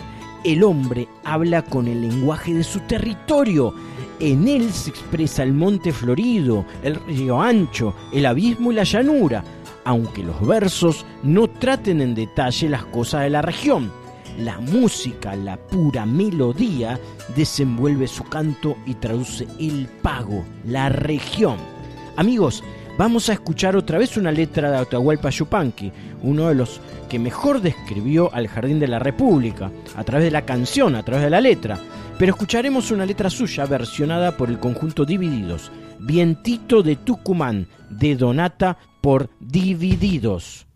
el 0.43 0.63
hombre 0.63 1.07
habla 1.23 1.63
con 1.63 1.87
el 1.87 2.01
lenguaje 2.01 2.53
de 2.53 2.63
su 2.63 2.79
territorio. 2.81 3.73
En 4.19 4.47
él 4.47 4.71
se 4.71 4.91
expresa 4.91 5.41
el 5.41 5.53
monte 5.53 5.91
florido, 5.91 6.65
el 6.83 6.95
río 6.95 7.41
ancho, 7.41 7.95
el 8.13 8.27
abismo 8.27 8.71
y 8.71 8.75
la 8.75 8.83
llanura, 8.83 9.43
aunque 9.83 10.23
los 10.23 10.45
versos 10.45 11.05
no 11.23 11.47
traten 11.47 12.01
en 12.01 12.13
detalle 12.13 12.69
las 12.69 12.85
cosas 12.85 13.23
de 13.23 13.31
la 13.31 13.41
región. 13.41 14.00
La 14.39 14.59
música, 14.59 15.35
la 15.35 15.57
pura 15.57 16.05
melodía, 16.05 16.99
desenvuelve 17.35 18.07
su 18.07 18.23
canto 18.23 18.77
y 18.85 18.95
traduce 18.95 19.47
el 19.59 19.87
pago, 20.01 20.43
la 20.65 20.89
región. 20.89 21.57
Amigos, 22.15 22.63
vamos 22.97 23.29
a 23.29 23.33
escuchar 23.33 23.75
otra 23.75 23.97
vez 23.97 24.17
una 24.17 24.31
letra 24.31 24.71
de 24.71 24.77
Atahualpa 24.77 25.29
Yupanqui, 25.29 25.91
uno 26.23 26.47
de 26.47 26.55
los 26.55 26.81
que 27.09 27.19
mejor 27.19 27.61
describió 27.61 28.33
al 28.33 28.47
Jardín 28.47 28.79
de 28.79 28.87
la 28.87 28.99
República, 28.99 29.71
a 29.95 30.03
través 30.03 30.25
de 30.25 30.31
la 30.31 30.45
canción, 30.45 30.95
a 30.95 31.03
través 31.03 31.23
de 31.23 31.29
la 31.29 31.41
letra. 31.41 31.77
Pero 32.17 32.31
escucharemos 32.31 32.91
una 32.91 33.05
letra 33.05 33.29
suya 33.29 33.65
versionada 33.65 34.37
por 34.37 34.49
el 34.49 34.59
conjunto 34.59 35.05
Divididos, 35.05 35.71
Vientito 35.99 36.81
de 36.83 36.95
Tucumán, 36.95 37.67
de 37.89 38.15
Donata 38.15 38.77
por 39.01 39.29
Divididos. 39.39 40.70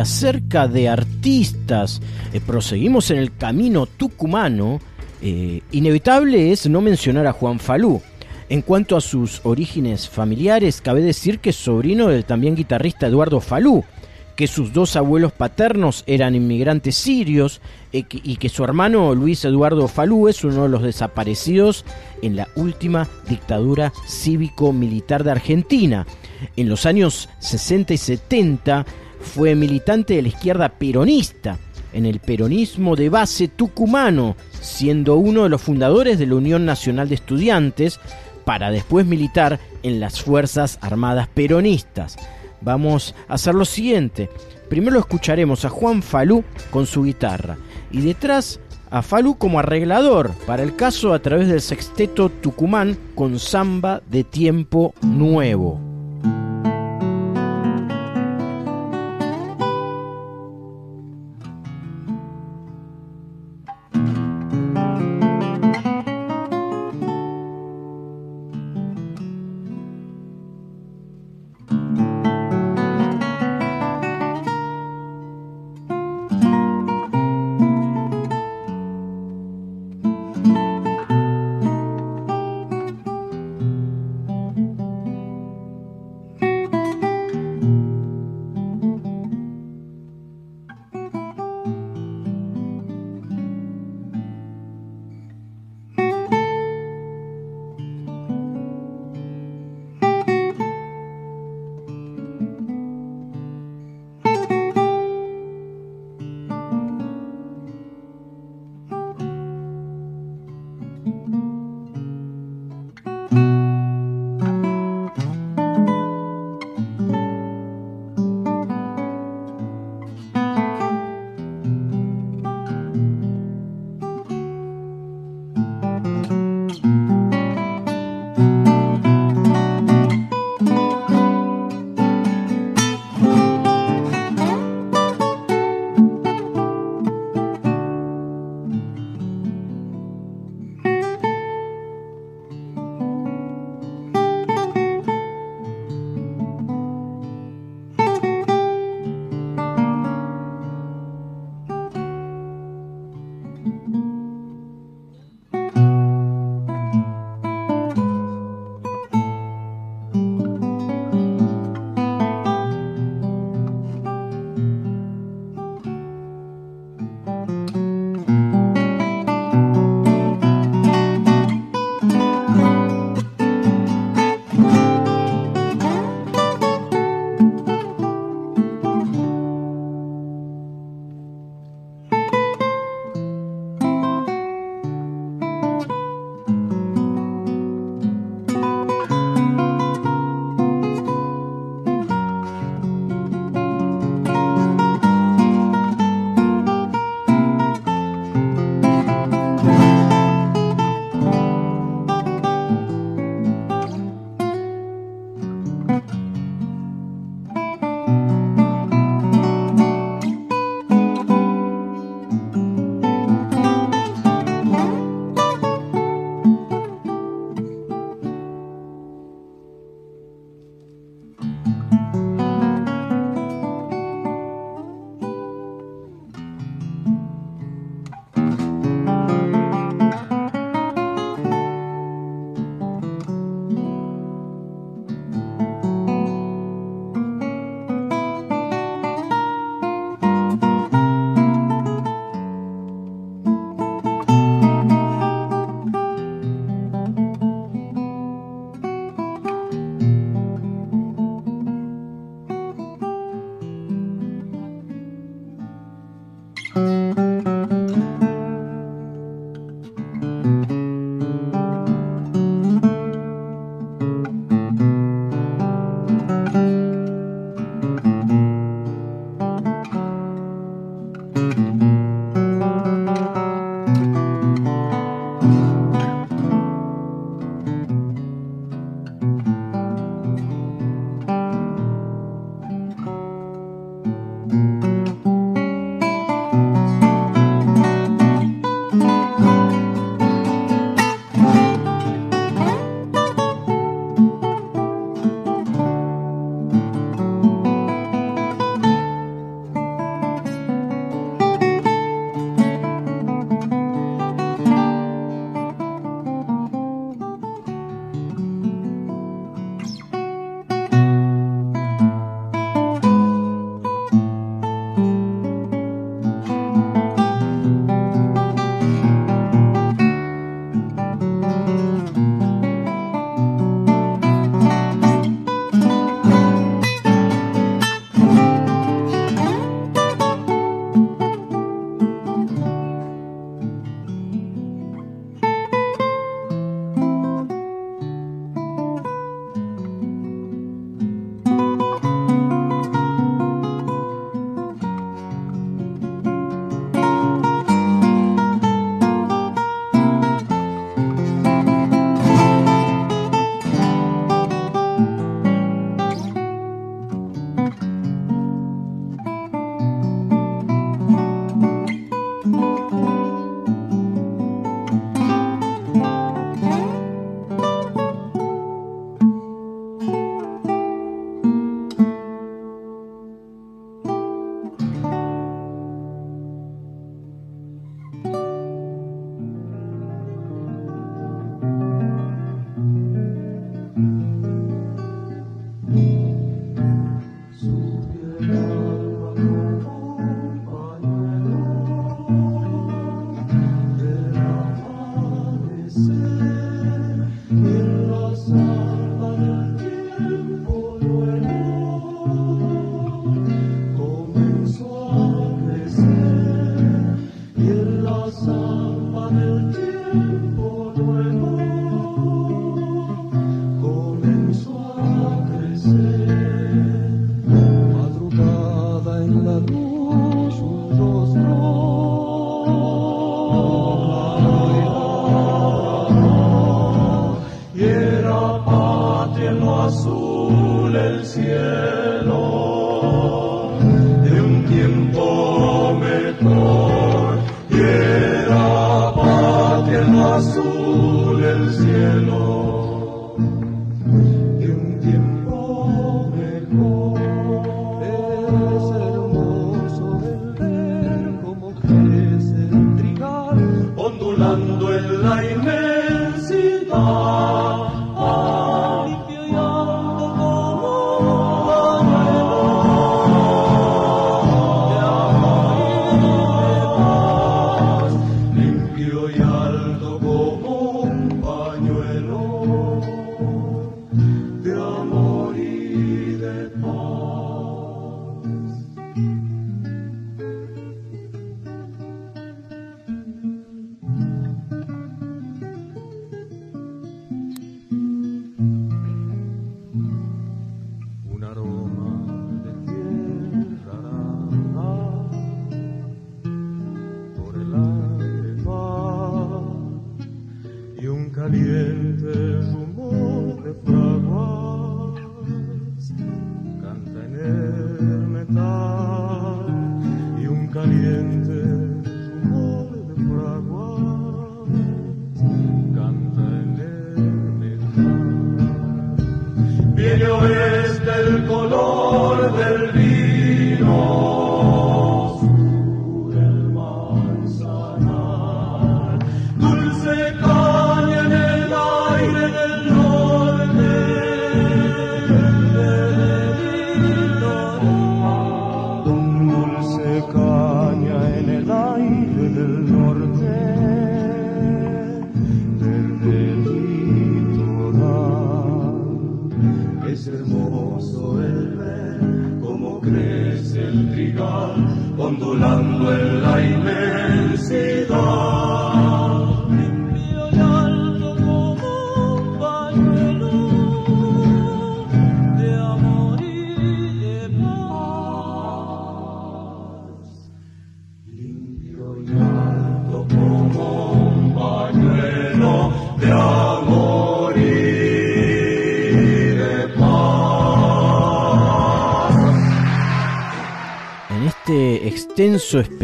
Acerca 0.00 0.68
de 0.68 0.88
artistas 0.88 2.00
eh, 2.32 2.40
proseguimos 2.40 3.10
en 3.10 3.18
el 3.18 3.36
camino 3.36 3.86
tucumano, 3.86 4.80
eh, 5.20 5.62
inevitable 5.72 6.52
es 6.52 6.68
no 6.68 6.80
mencionar 6.80 7.26
a 7.26 7.32
Juan 7.32 7.58
Falú. 7.58 8.00
En 8.48 8.62
cuanto 8.62 8.96
a 8.96 9.00
sus 9.00 9.40
orígenes 9.44 10.08
familiares, 10.08 10.80
cabe 10.80 11.02
decir 11.02 11.38
que 11.40 11.50
es 11.50 11.56
sobrino 11.56 12.08
del 12.08 12.24
también 12.24 12.54
guitarrista 12.54 13.06
Eduardo 13.06 13.40
Falú, 13.40 13.84
que 14.36 14.46
sus 14.46 14.72
dos 14.72 14.96
abuelos 14.96 15.32
paternos 15.32 16.04
eran 16.06 16.34
inmigrantes 16.34 16.94
sirios 16.94 17.60
eh, 17.92 18.04
y 18.10 18.36
que 18.36 18.48
su 18.48 18.64
hermano 18.64 19.14
Luis 19.14 19.44
Eduardo 19.44 19.88
Falú 19.88 20.28
es 20.28 20.44
uno 20.44 20.62
de 20.62 20.68
los 20.68 20.82
desaparecidos 20.82 21.84
en 22.22 22.36
la 22.36 22.48
última 22.54 23.08
dictadura 23.28 23.92
cívico-militar 24.06 25.24
de 25.24 25.32
Argentina. 25.32 26.06
En 26.56 26.68
los 26.68 26.86
años 26.86 27.28
60 27.40 27.94
y 27.94 27.98
70 27.98 28.86
fue 29.28 29.54
militante 29.54 30.14
de 30.14 30.22
la 30.22 30.28
izquierda 30.28 30.68
peronista 30.70 31.58
en 31.92 32.06
el 32.06 32.20
peronismo 32.20 32.96
de 32.96 33.08
base 33.08 33.48
tucumano, 33.48 34.36
siendo 34.60 35.16
uno 35.16 35.44
de 35.44 35.48
los 35.48 35.62
fundadores 35.62 36.18
de 36.18 36.26
la 36.26 36.34
Unión 36.34 36.66
Nacional 36.66 37.08
de 37.08 37.14
Estudiantes, 37.14 38.00
para 38.44 38.70
después 38.70 39.06
militar 39.06 39.60
en 39.82 40.00
las 40.00 40.22
Fuerzas 40.22 40.78
Armadas 40.80 41.28
Peronistas. 41.28 42.16
Vamos 42.60 43.14
a 43.28 43.34
hacer 43.34 43.54
lo 43.54 43.64
siguiente. 43.64 44.30
Primero 44.68 44.98
escucharemos 44.98 45.64
a 45.64 45.68
Juan 45.68 46.02
Falú 46.02 46.44
con 46.70 46.86
su 46.86 47.04
guitarra 47.04 47.56
y 47.90 48.00
detrás 48.00 48.60
a 48.90 49.02
Falú 49.02 49.36
como 49.36 49.58
arreglador, 49.58 50.30
para 50.46 50.62
el 50.62 50.76
caso 50.76 51.12
a 51.12 51.18
través 51.18 51.48
del 51.48 51.60
sexteto 51.60 52.30
Tucumán 52.30 52.96
con 53.14 53.38
samba 53.38 54.02
de 54.08 54.24
tiempo 54.24 54.94
nuevo. 55.02 55.78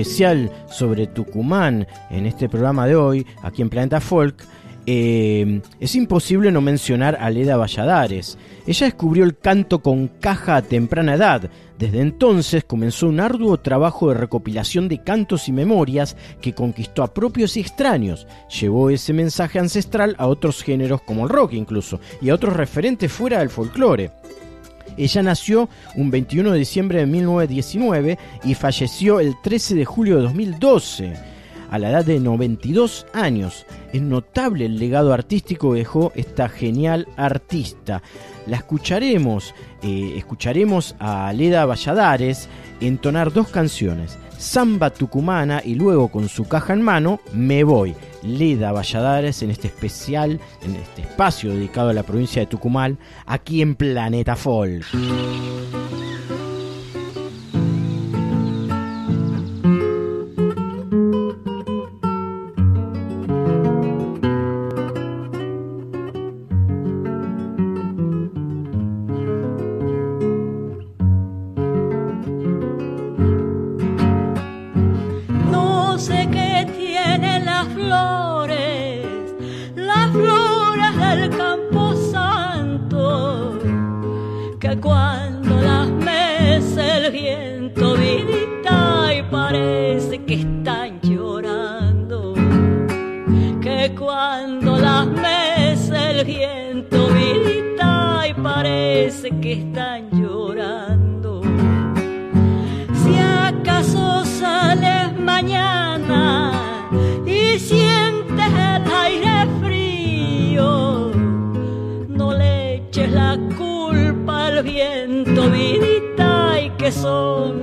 Especial 0.05 0.51
sobre 0.71 1.07
Tucumán, 1.07 1.87
en 2.11 2.27
este 2.27 2.49
programa 2.51 2.87
de 2.87 2.95
hoy, 2.95 3.27
aquí 3.43 3.63
en 3.63 3.71
Planeta 3.71 4.03
Folk, 4.03 4.45
eh, 4.87 5.63
es 5.81 5.95
imposible 5.95 6.53
no 6.53 6.61
mencionar 6.61 7.17
a 7.19 7.31
Leda 7.31 7.57
Valladares. 7.57 8.37
Ella 8.67 8.85
descubrió 8.85 9.25
el 9.25 9.39
canto 9.39 9.81
con 9.81 10.09
caja 10.09 10.57
a 10.57 10.63
temprana 10.63 11.15
edad. 11.15 11.51
Desde 11.79 12.03
entonces 12.03 12.65
comenzó 12.65 13.09
un 13.09 13.19
arduo 13.19 13.59
trabajo 13.61 14.11
de 14.11 14.17
recopilación 14.17 14.89
de 14.89 15.03
cantos 15.03 15.49
y 15.49 15.53
memorias 15.53 16.19
que 16.43 16.53
conquistó 16.53 17.03
a 17.03 17.15
propios 17.15 17.57
y 17.57 17.61
extraños. 17.61 18.27
Llevó 18.61 18.91
ese 18.91 19.15
mensaje 19.15 19.59
ancestral 19.59 20.17
a 20.19 20.27
otros 20.27 20.63
géneros 20.63 21.01
como 21.01 21.25
el 21.25 21.31
rock 21.31 21.55
incluso, 21.55 21.99
y 22.21 22.29
a 22.29 22.35
otros 22.35 22.55
referentes 22.55 23.11
fuera 23.11 23.39
del 23.39 23.49
folclore. 23.49 24.13
Ella 24.97 25.22
nació 25.22 25.68
un 25.97 26.11
21 26.11 26.53
de 26.53 26.59
diciembre 26.59 26.99
de 27.01 27.07
1919 27.07 28.18
y 28.45 28.55
falleció 28.55 29.20
el 29.20 29.34
13 29.42 29.74
de 29.74 29.84
julio 29.84 30.16
de 30.16 30.22
2012, 30.22 31.14
a 31.70 31.78
la 31.78 31.90
edad 31.90 32.05
de 32.05 32.20
92 32.20 33.07
años. 33.12 33.66
Es 33.92 34.03
notable 34.03 34.66
el 34.66 34.78
legado 34.78 35.12
artístico 35.12 35.72
que 35.72 35.78
dejó 35.78 36.12
esta 36.14 36.49
genial 36.49 37.09
artista. 37.16 38.03
La 38.47 38.59
escucharemos, 38.59 39.55
eh, 39.82 40.14
escucharemos 40.16 40.95
a 40.99 41.32
Leda 41.32 41.66
Valladares 41.66 42.49
entonar 42.80 43.32
dos 43.32 43.49
canciones, 43.49 44.18
Samba 44.45 44.90
Tucumana 44.90 45.62
y 45.64 45.74
luego 45.74 46.09
con 46.09 46.28
su 46.28 46.47
caja 46.47 46.74
en 46.74 46.82
mano, 46.82 47.18
Me 47.32 47.64
Voy. 47.64 47.95
Leda 48.22 48.72
Valladares 48.72 49.42
en 49.42 49.51
este 49.51 49.68
especial, 49.68 50.38
en 50.62 50.76
este 50.76 51.03
espacio 51.03 51.51
dedicado 51.51 51.88
a 51.88 51.95
la 51.95 52.03
provincia 52.03 52.40
de 52.40 52.47
Tucumán, 52.47 52.99
aquí 53.26 53.62
en 53.62 53.74
Planeta 53.74 54.36
Folk. 54.36 54.84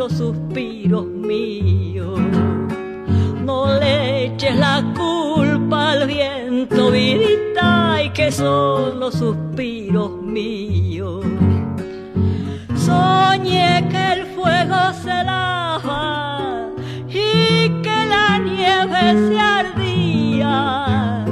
Los 0.02 0.14
suspiros 0.14 1.06
míos. 1.06 2.20
No 3.46 3.78
le 3.80 4.26
eches 4.26 4.56
la 4.56 4.84
culpa 4.98 5.92
al 5.92 6.08
viento, 6.08 6.90
vidita, 6.90 8.02
y 8.04 8.10
que 8.10 8.32
son 8.32 9.00
los 9.00 9.14
suspiros 9.14 10.20
míos. 10.24 11.24
Soñé 12.76 13.88
que 13.92 14.14
el 14.14 14.26
fuego 14.36 14.80
se 15.04 15.24
lava 15.24 16.72
y 17.08 17.70
que 17.84 17.98
la 18.14 18.40
nieve 18.40 19.04
se 19.28 19.40
ardía 19.40 21.26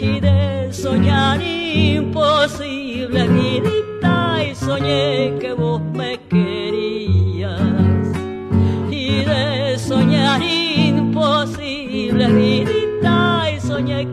y 0.00 0.20
de 0.20 0.72
soñar 0.72 1.42
imposible 1.42 3.28
vidita 3.28 4.42
y 4.42 4.54
soñé 4.54 5.36
que 5.38 5.52
vos 5.52 5.82
imposible 12.26 12.64
vidita 12.64 13.50
y 13.50 13.60
soñé 13.60 14.12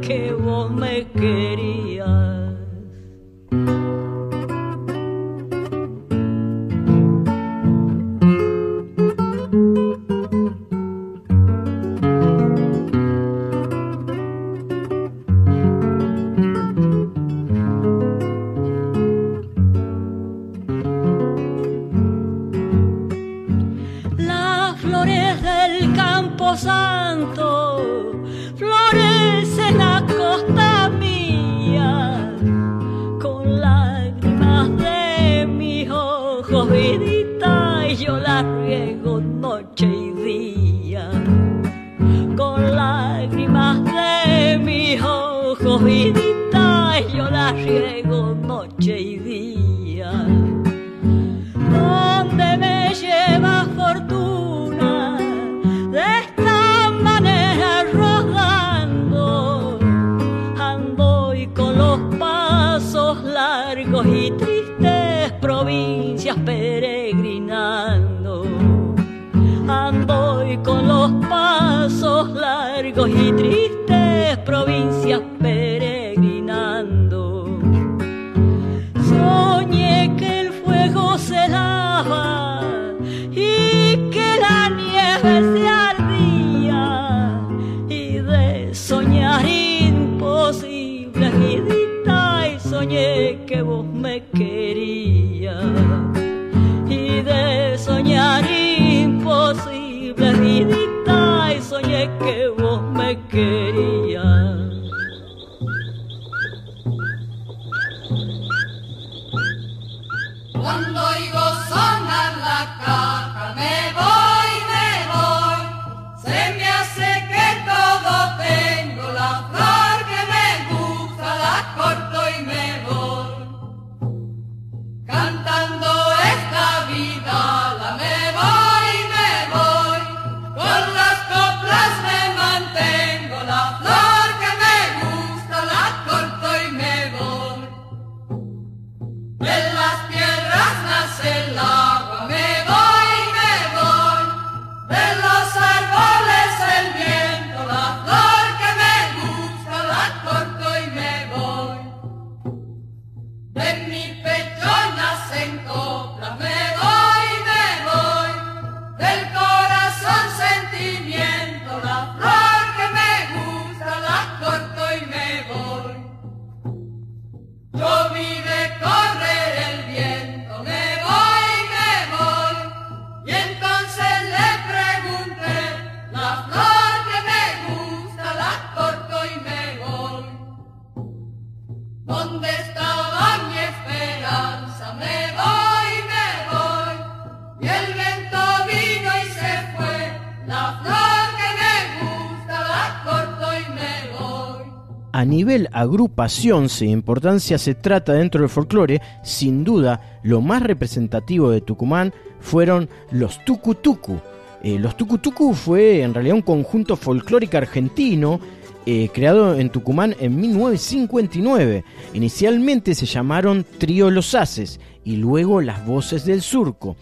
A 195.23 195.25
nivel 195.25 195.69
agrupación, 195.71 196.67
sin 196.67 196.89
importancia 196.89 197.57
se 197.57 197.75
trata 197.75 198.11
dentro 198.11 198.41
del 198.41 198.49
folclore, 198.49 199.01
sin 199.23 199.63
duda 199.63 200.19
lo 200.21 200.41
más 200.41 200.61
representativo 200.61 201.49
de 201.49 201.61
Tucumán 201.61 202.13
fueron 202.41 202.89
los 203.09 203.39
Tucutucu. 203.45 204.19
Eh, 204.63 204.77
los 204.77 204.97
Tucutucu 204.97 205.53
fue 205.53 206.01
en 206.01 206.13
realidad 206.13 206.35
un 206.35 206.41
conjunto 206.41 206.97
folclórico 206.97 207.55
argentino 207.55 208.41
eh, 208.85 209.07
creado 209.13 209.57
en 209.57 209.69
Tucumán 209.69 210.13
en 210.19 210.35
1959. 210.35 211.85
Inicialmente 212.13 212.93
se 212.93 213.05
llamaron 213.05 213.65
Trío 213.77 214.11
Los 214.11 214.35
Haces 214.35 214.81
y 215.05 215.15
luego 215.15 215.61
Las 215.61 215.85
Voces 215.85 216.25
del 216.25 216.41
Surco. 216.41 216.97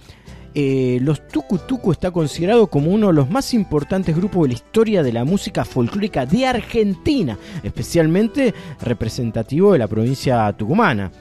Eh, 0.54 1.00
los 1.02 1.28
Tucutucu 1.28 1.94
está 1.94 2.12
considerado 2.12 2.68
como 2.68 2.92
uno 2.92 3.08
de 3.08 3.14
los 3.14 3.30
más 3.30 3.54
importantes 3.54 4.16
grupos 4.16 4.44
de 4.44 4.48
la 4.50 4.54
historia 4.54 5.04
de 5.04 5.14
la 5.14 5.24
música 5.24 5.64
folclórica 5.64 6.26
de 6.26 6.46
Argentina, 6.46 7.38
especialmente 7.64 8.54
representativo 8.82 9.72
de 9.72 9.80
la 9.80 9.88
provincia 9.88 10.52
tucumana. 10.54 11.12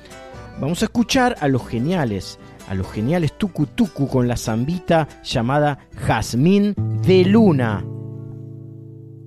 Vamos 0.60 0.82
a 0.82 0.86
escuchar 0.86 1.36
a 1.40 1.46
los 1.46 1.66
geniales, 1.66 2.38
a 2.68 2.74
los 2.74 2.90
geniales 2.90 3.38
Tucutucu 3.38 4.08
con 4.08 4.26
la 4.26 4.36
zambita 4.36 5.06
llamada 5.22 5.78
Jazmín 5.94 6.74
de 7.06 7.24
Luna. 7.24 7.84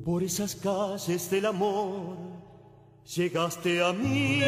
Por 0.04 0.22
esas 0.22 0.56
calles 0.56 1.32
del 1.32 1.45
amor 1.45 2.18
llegaste 3.16 3.82
a 3.82 3.93
mí. 3.93 4.41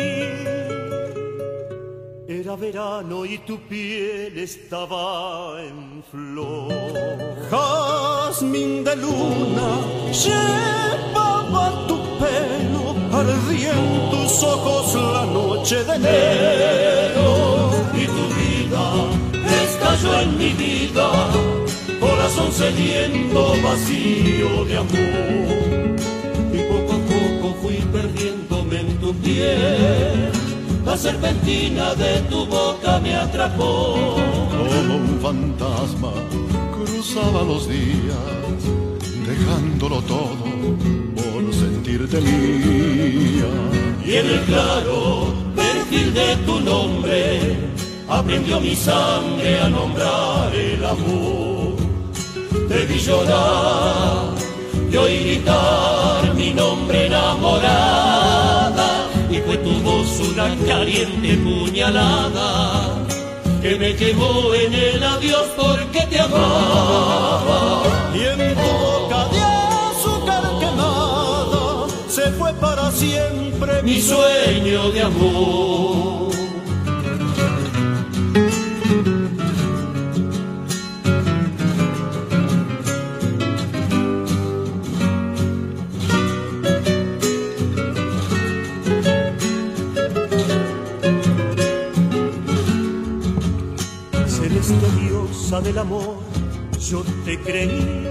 Era 2.27 2.55
verano 2.55 3.23
y 3.23 3.37
tu 3.37 3.59
piel 3.67 4.35
estaba 4.39 5.61
en 5.61 6.03
flor. 6.09 6.73
Jazmín 7.51 8.83
de 8.83 8.95
luna 8.95 9.79
llevaba 10.11 11.85
tu 11.87 11.97
pelo, 12.17 12.95
ardía 13.15 13.73
en 13.73 14.09
tus 14.09 14.41
ojos 14.41 14.95
la 14.95 15.25
noche 15.27 15.83
de 15.83 15.95
enero. 15.97 17.69
Y 17.93 18.05
tu 18.07 18.25
vida 18.41 18.83
estalló 19.63 20.21
en 20.21 20.37
mi 20.39 20.49
vida, 20.53 21.29
corazón 21.99 22.51
sediento, 22.51 23.53
vacío 23.63 24.65
de 24.65 24.77
amor. 24.77 25.95
Y 26.51 26.57
poco 26.71 26.93
a 26.93 27.01
poco 27.05 27.55
fui 27.61 27.75
perdiéndome 27.93 28.79
en 28.79 28.97
tu 28.97 29.13
piel. 29.13 30.44
La 30.85 30.95
serpentina 30.95 31.95
de 31.95 32.19
tu 32.29 32.45
boca 32.45 32.99
me 32.99 33.15
atrapó. 33.15 34.15
Como 34.49 34.95
un 34.95 35.19
fantasma 35.19 36.11
cruzaba 36.75 37.41
los 37.41 37.67
días, 37.67 38.59
dejándolo 39.25 40.01
todo 40.03 40.45
por 41.15 41.53
sentirte 41.53 42.21
mía. 42.21 43.49
Y 44.05 44.15
en 44.15 44.25
el 44.27 44.41
claro 44.41 45.33
perfil 45.55 46.13
de 46.13 46.35
tu 46.45 46.59
nombre 46.59 47.57
aprendió 48.07 48.59
mi 48.61 48.75
sangre 48.75 49.59
a 49.59 49.69
nombrar 49.69 50.53
el 50.53 50.85
amor. 50.85 51.75
Te 52.69 52.85
vi 52.85 52.99
llorar 52.99 54.35
y 54.91 54.95
oí 54.95 55.17
gritar 55.23 56.35
mi 56.35 56.53
nombre 56.53 57.07
enamorada 57.07 58.84
y 59.35 59.41
fue 59.41 59.57
tu 59.57 59.71
voz 59.81 60.19
una 60.21 60.55
caliente 60.65 61.35
puñalada 61.37 63.05
que 63.61 63.75
me 63.75 63.95
quemó 63.95 64.53
en 64.53 64.73
el 64.73 65.03
adiós 65.03 65.47
porque 65.57 66.01
te 66.09 66.19
amaba. 66.19 67.83
Y 68.13 68.19
en 68.19 68.55
tu 68.55 68.69
boca 68.85 69.27
de 69.33 69.41
azúcar 69.41 70.43
quemada 70.59 71.87
se 72.07 72.31
fue 72.33 72.53
para 72.53 72.91
siempre 72.91 73.81
mi 73.83 74.01
sueño 74.01 74.91
de 74.91 75.01
amor. 75.01 76.14
Del 95.61 95.77
amor, 95.77 96.17
yo 96.79 97.01
te 97.23 97.39
creí 97.39 98.07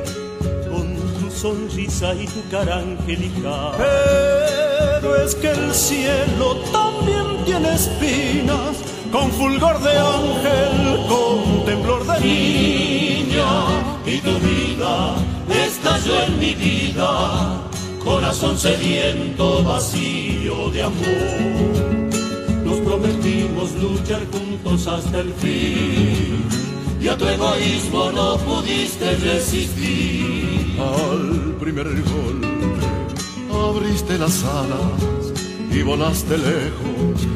con 0.70 0.96
tu 1.20 1.30
sonrisa 1.30 2.14
y 2.14 2.26
tu 2.26 2.40
cara 2.50 2.78
angelical. 2.78 3.72
Pero 3.76 5.16
es 5.16 5.34
que 5.34 5.50
el 5.50 5.74
cielo 5.74 6.56
también 6.72 7.44
tiene 7.44 7.74
espinas, 7.74 8.76
con 9.12 9.30
fulgor 9.32 9.78
de 9.82 9.98
ángel, 9.98 11.06
con 11.06 11.64
temblor 11.66 12.06
de 12.06 12.20
niña. 12.20 13.50
Y 14.06 14.18
tu 14.20 14.38
vida 14.38 15.16
estalló 15.66 16.22
en 16.22 16.38
mi 16.38 16.54
vida, 16.54 17.60
corazón 18.02 18.56
sediento, 18.56 19.62
vacío 19.64 20.70
de 20.70 20.82
amor. 20.82 22.14
Nos 22.64 22.78
prometimos 22.80 23.72
luchar 23.74 24.22
juntos 24.30 24.86
hasta 24.86 25.20
el 25.20 25.32
fin. 25.34 26.53
Y 27.04 27.08
a 27.08 27.18
tu 27.18 27.26
egoísmo 27.28 28.10
no 28.12 28.38
pudiste 28.38 29.14
resistir. 29.16 30.80
Al 30.80 31.54
primer 31.60 31.86
golpe 31.86 32.48
abriste 33.52 34.16
las 34.18 34.42
alas 34.42 35.34
y 35.70 35.82
volaste 35.82 36.38
lejos, 36.38 37.26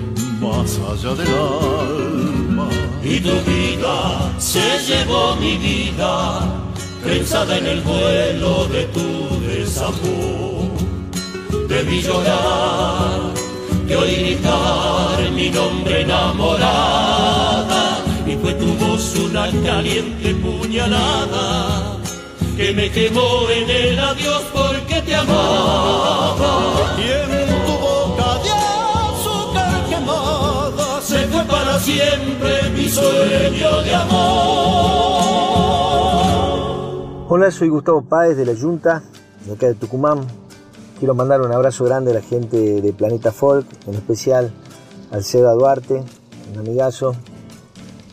más 0.41 0.81
allá 0.91 1.15
del 1.15 1.29
alma. 1.29 2.69
Y 3.05 3.21
tu 3.21 3.35
vida 3.51 4.33
se 4.39 4.67
llevó 4.89 5.37
mi 5.37 5.59
vida, 5.59 6.41
prensada 7.05 7.59
en 7.59 7.67
el 7.67 7.83
vuelo 7.83 8.67
de 8.69 8.85
tu 8.87 9.41
desamor. 9.47 10.71
Debí 11.69 12.01
llorar 12.01 13.35
y 13.87 13.93
oí 13.93 14.15
gritar 14.15 15.31
mi 15.31 15.51
nombre 15.51 16.01
enamorada, 16.03 17.83
y 18.27 18.35
fue 18.37 18.55
tu 18.55 18.67
voz 18.75 18.88
una 19.17 19.51
caliente 19.65 20.35
puñalada 20.35 21.97
que 22.57 22.73
me 22.73 22.91
quemó 22.91 23.49
en 23.51 23.71
el 23.71 23.99
adiós 23.99 24.43
porque 24.53 25.01
te 25.03 25.15
amaba. 25.15 26.97
Y 26.99 27.03
en 27.03 27.49
tu 27.67 27.73
boca 27.79 28.39
de 28.43 28.51
azúcar 28.51 29.85
quemada 29.89 31.01
se 31.01 31.27
fue 31.29 31.45
para 31.45 31.79
siempre 31.79 32.71
mi 32.77 32.89
sueño 32.89 33.83
de 33.83 33.95
amor. 33.95 35.29
Hola, 37.29 37.51
soy 37.51 37.69
Gustavo 37.69 38.03
Páez 38.03 38.37
de 38.37 38.45
la 38.45 38.55
Junta, 38.55 39.03
de 39.47 39.53
acá 39.53 39.69
de 39.69 39.75
Tucumán. 39.75 40.27
Quiero 40.99 41.15
mandar 41.15 41.41
un 41.41 41.53
abrazo 41.53 41.85
grande 41.85 42.11
a 42.11 42.15
la 42.15 42.23
gente 42.23 42.81
de 42.81 42.93
Planeta 42.93 43.31
Folk, 43.31 43.67
en 43.87 43.95
especial 43.95 44.51
al 45.13 45.23
Seba 45.23 45.53
Duarte, 45.53 46.03
un 46.53 46.59
amigazo. 46.59 47.15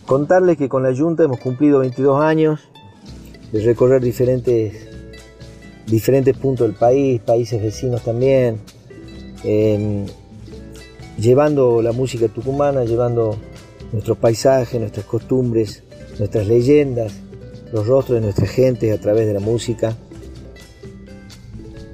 Contarles 0.06 0.58
que 0.58 0.70
con 0.70 0.84
la 0.84 0.96
Junta 0.96 1.24
hemos 1.24 1.40
cumplido 1.40 1.80
22 1.80 2.22
años 2.22 2.60
de 3.52 3.64
recorrer 3.64 4.04
diferentes, 4.04 4.88
diferentes 5.88 6.38
puntos 6.38 6.68
del 6.68 6.76
país, 6.76 7.20
países 7.22 7.62
vecinos 7.62 8.04
también, 8.04 8.60
eh, 9.44 10.06
llevando 11.18 11.82
la 11.82 11.92
música 11.92 12.28
tucumana, 12.28 12.84
llevando 12.84 13.36
nuestros 13.92 14.18
paisajes, 14.18 14.80
nuestras 14.80 15.06
costumbres, 15.06 15.84
nuestras 16.20 16.46
leyendas, 16.46 17.14
los 17.72 17.88
rostros 17.88 18.20
de 18.20 18.22
nuestra 18.22 18.46
gente 18.46 18.92
a 18.92 19.00
través 19.00 19.26
de 19.26 19.34
la 19.34 19.40
música. 19.40 19.96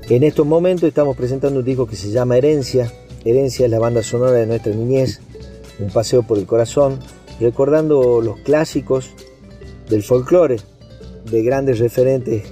En 0.09 0.23
estos 0.23 0.45
momentos 0.45 0.87
estamos 0.87 1.15
presentando 1.15 1.59
un 1.59 1.65
disco 1.65 1.87
que 1.87 1.95
se 1.95 2.11
llama 2.11 2.35
Herencia. 2.35 2.91
Herencia 3.23 3.65
es 3.65 3.71
la 3.71 3.79
banda 3.79 4.03
sonora 4.03 4.33
de 4.33 4.47
nuestra 4.47 4.73
niñez, 4.73 5.21
un 5.79 5.89
paseo 5.89 6.23
por 6.23 6.37
el 6.37 6.45
corazón, 6.45 6.99
recordando 7.41 8.21
los 8.21 8.39
clásicos 8.39 9.09
del 9.89 10.03
folclore, 10.03 10.57
de 11.29 11.43
grandes 11.43 11.79
referentes 11.79 12.43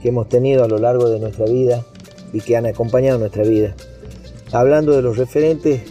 que 0.00 0.08
hemos 0.08 0.28
tenido 0.28 0.64
a 0.64 0.68
lo 0.68 0.78
largo 0.78 1.08
de 1.08 1.20
nuestra 1.20 1.44
vida 1.44 1.84
y 2.32 2.40
que 2.40 2.56
han 2.56 2.66
acompañado 2.66 3.18
nuestra 3.18 3.44
vida. 3.44 3.76
Hablando 4.50 4.92
de 4.92 5.02
los 5.02 5.16
referentes, 5.16 5.82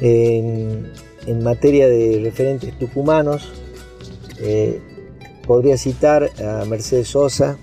en, 0.00 0.90
materia 1.42 1.88
de 1.88 2.20
referentes 2.22 2.76
tucumanos, 2.78 3.52
eh, 4.40 4.80
podría 5.46 5.76
citar 5.76 6.30
a 6.42 6.64
Mercedes 6.64 7.08
Sosa, 7.08 7.58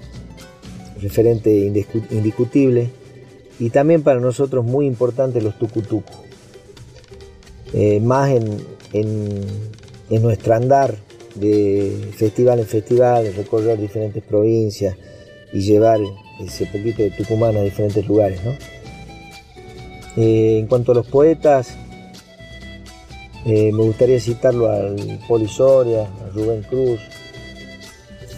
referente 1.01 1.51
indiscutible, 1.51 2.89
y 3.59 3.69
también 3.69 4.03
para 4.03 4.19
nosotros 4.19 4.63
muy 4.63 4.85
importante 4.85 5.41
los 5.41 5.57
tucutucu. 5.57 6.13
Eh, 7.73 7.99
más 7.99 8.29
en, 8.29 8.74
en, 8.99 10.21
nuestro 10.21 10.53
andar 10.53 10.95
de 11.35 12.11
festival 12.15 12.59
en 12.59 12.65
festival, 12.65 13.33
recorrer 13.35 13.79
diferentes 13.79 14.23
provincias 14.23 14.95
y 15.51 15.61
llevar 15.61 15.99
ese 16.39 16.65
poquito 16.67 17.01
de 17.03 17.11
Tucumán 17.11 17.57
a 17.57 17.61
diferentes 17.61 18.05
lugares. 18.07 18.39
¿no? 18.43 18.51
Eh, 20.17 20.59
en 20.59 20.67
cuanto 20.67 20.93
a 20.93 20.95
los 20.95 21.07
poetas, 21.07 21.75
eh, 23.45 23.71
me 23.71 23.83
gustaría 23.83 24.19
citarlo 24.19 24.69
al 24.69 25.19
Poli 25.27 25.47
Soria, 25.47 26.03
a 26.03 26.29
Rubén 26.33 26.63
Cruz, 26.63 26.99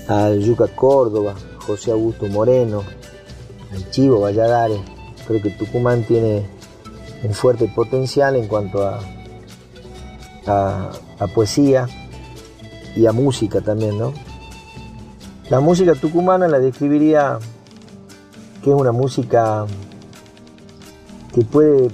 al 0.07 0.41
Yuca 0.41 0.67
Córdoba, 0.67 1.35
José 1.59 1.91
Augusto 1.91 2.27
Moreno, 2.27 2.83
al 3.73 3.89
Chivo 3.91 4.21
Valladares. 4.21 4.79
Creo 5.27 5.41
que 5.41 5.51
Tucumán 5.51 6.03
tiene 6.03 6.45
un 7.23 7.33
fuerte 7.33 7.67
potencial 7.67 8.35
en 8.35 8.47
cuanto 8.47 8.87
a, 8.87 8.99
a, 10.47 10.91
poesía 11.33 11.87
y 12.95 13.05
a 13.05 13.11
música 13.11 13.61
también, 13.61 13.97
¿no? 13.97 14.13
La 15.49 15.59
música 15.59 15.93
tucumana 15.95 16.47
la 16.47 16.59
describiría 16.59 17.39
que 18.63 18.71
es 18.71 18.75
una 18.75 18.91
música 18.91 19.65
que 21.33 21.41
puede, 21.41 21.89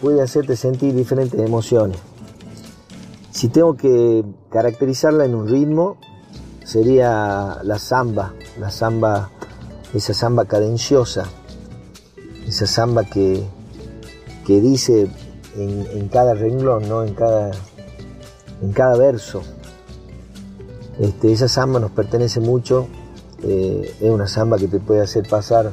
puede 0.00 0.22
hacerte 0.22 0.56
sentir 0.56 0.94
diferentes 0.94 1.40
emociones. 1.40 1.98
Si 3.30 3.48
tengo 3.48 3.76
que 3.76 4.24
caracterizarla 4.50 5.24
en 5.24 5.34
un 5.34 5.48
ritmo, 5.48 5.96
sería 6.64 7.58
la 7.62 7.78
samba, 7.78 8.34
la 8.58 8.70
samba, 8.70 9.30
esa 9.94 10.14
samba 10.14 10.44
cadenciosa, 10.44 11.24
esa 12.46 12.66
samba 12.66 13.04
que, 13.04 13.42
que 14.46 14.60
dice 14.60 15.08
en, 15.56 15.86
en 15.92 16.08
cada 16.08 16.34
renglón, 16.34 16.88
¿no? 16.88 17.02
en, 17.02 17.14
cada, 17.14 17.50
en 18.62 18.72
cada 18.72 18.96
verso. 18.96 19.42
Este, 20.98 21.32
esa 21.32 21.48
samba 21.48 21.80
nos 21.80 21.90
pertenece 21.90 22.40
mucho, 22.40 22.86
eh, 23.42 23.94
es 24.00 24.10
una 24.10 24.28
samba 24.28 24.56
que 24.56 24.68
te 24.68 24.78
puede 24.78 25.00
hacer 25.00 25.26
pasar 25.28 25.72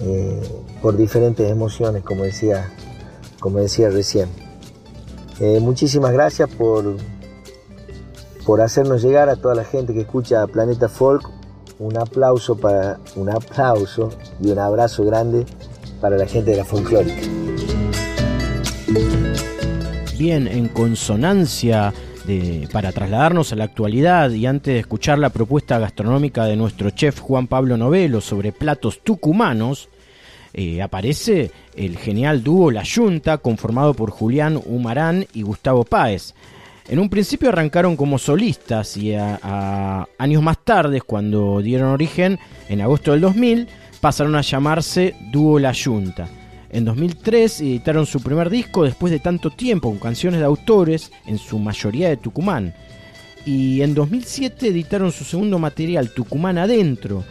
eh, 0.00 0.40
por 0.80 0.96
diferentes 0.96 1.50
emociones, 1.50 2.02
como 2.02 2.24
decía, 2.24 2.70
como 3.40 3.58
decía 3.58 3.90
recién. 3.90 4.28
Eh, 5.40 5.60
muchísimas 5.60 6.12
gracias 6.12 6.48
por, 6.48 6.96
por 8.46 8.60
hacernos 8.60 9.02
llegar 9.02 9.28
a 9.28 9.36
toda 9.36 9.54
la 9.54 9.64
gente 9.64 9.92
que 9.92 10.00
escucha 10.00 10.46
Planeta 10.46 10.88
Folk. 10.88 11.28
Un 11.78 11.96
aplauso 11.96 12.56
para 12.56 12.98
un 13.14 13.30
aplauso 13.30 14.10
y 14.40 14.50
un 14.50 14.58
abrazo 14.58 15.04
grande 15.04 15.46
para 16.00 16.16
la 16.16 16.26
gente 16.26 16.50
de 16.50 16.56
la 16.56 16.64
folclórica. 16.64 17.22
Bien, 20.18 20.48
en 20.48 20.66
consonancia 20.66 21.94
de, 22.26 22.68
para 22.72 22.90
trasladarnos 22.90 23.52
a 23.52 23.56
la 23.56 23.62
actualidad 23.62 24.30
y 24.32 24.46
antes 24.46 24.74
de 24.74 24.80
escuchar 24.80 25.16
la 25.20 25.30
propuesta 25.30 25.78
gastronómica 25.78 26.44
de 26.44 26.56
nuestro 26.56 26.90
chef 26.90 27.20
Juan 27.20 27.46
Pablo 27.46 27.76
Novelo 27.76 28.20
sobre 28.20 28.50
platos 28.50 28.98
tucumanos, 29.04 29.88
eh, 30.52 30.82
aparece 30.82 31.52
el 31.76 31.96
genial 31.98 32.42
dúo 32.42 32.72
La 32.72 32.82
Yunta, 32.82 33.38
conformado 33.38 33.94
por 33.94 34.10
Julián 34.10 34.60
Humarán 34.66 35.24
y 35.34 35.42
Gustavo 35.42 35.84
Páez. 35.84 36.34
En 36.88 36.98
un 36.98 37.08
principio 37.08 37.50
arrancaron 37.50 37.94
como 37.94 38.18
solistas 38.18 38.96
y 38.96 39.14
a, 39.14 39.38
a 39.40 40.08
años 40.18 40.42
más 40.42 40.58
tarde, 40.64 41.00
cuando 41.00 41.60
dieron 41.62 41.90
origen, 41.90 42.40
en 42.68 42.80
agosto 42.80 43.12
del 43.12 43.20
2000, 43.20 43.68
pasaron 44.00 44.34
a 44.34 44.40
llamarse 44.40 45.14
Dúo 45.30 45.60
La 45.60 45.70
Yunta. 45.70 46.28
En 46.70 46.84
2003 46.84 47.60
editaron 47.62 48.04
su 48.06 48.20
primer 48.20 48.50
disco 48.50 48.84
después 48.84 49.10
de 49.10 49.20
tanto 49.20 49.50
tiempo 49.50 49.88
con 49.88 49.98
canciones 49.98 50.40
de 50.40 50.46
autores, 50.46 51.10
en 51.26 51.38
su 51.38 51.58
mayoría 51.58 52.08
de 52.08 52.16
Tucumán. 52.18 52.74
Y 53.46 53.80
en 53.80 53.94
2007 53.94 54.68
editaron 54.68 55.10
su 55.12 55.24
segundo 55.24 55.58
material, 55.58 56.10
Tucumán 56.10 56.58
Adentro. 56.58 57.24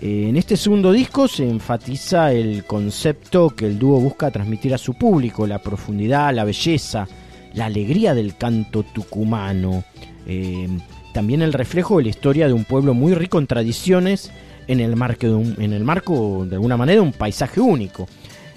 Eh, 0.00 0.26
En 0.28 0.36
este 0.36 0.56
segundo 0.56 0.90
disco 0.90 1.28
se 1.28 1.48
enfatiza 1.48 2.32
el 2.32 2.64
concepto 2.64 3.50
que 3.50 3.66
el 3.66 3.78
dúo 3.78 4.00
busca 4.00 4.30
transmitir 4.32 4.74
a 4.74 4.78
su 4.78 4.94
público, 4.94 5.46
la 5.46 5.60
profundidad, 5.62 6.34
la 6.34 6.44
belleza, 6.44 7.06
la 7.54 7.66
alegría 7.66 8.14
del 8.14 8.36
canto 8.36 8.82
tucumano. 8.82 9.84
Eh, 10.26 10.68
también 11.14 11.42
el 11.42 11.52
reflejo 11.52 11.98
de 11.98 12.04
la 12.04 12.08
historia 12.10 12.46
de 12.48 12.52
un 12.54 12.64
pueblo 12.64 12.92
muy 12.94 13.14
rico 13.14 13.38
en 13.38 13.46
tradiciones 13.46 14.32
en 14.66 14.80
el, 14.80 14.96
marco 14.96 15.26
de, 15.26 15.34
un- 15.34 15.56
en 15.58 15.72
el 15.72 15.84
marco, 15.84 16.44
de 16.48 16.56
alguna 16.56 16.76
manera, 16.76 17.02
un 17.02 17.12
paisaje 17.12 17.60
único. 17.60 18.08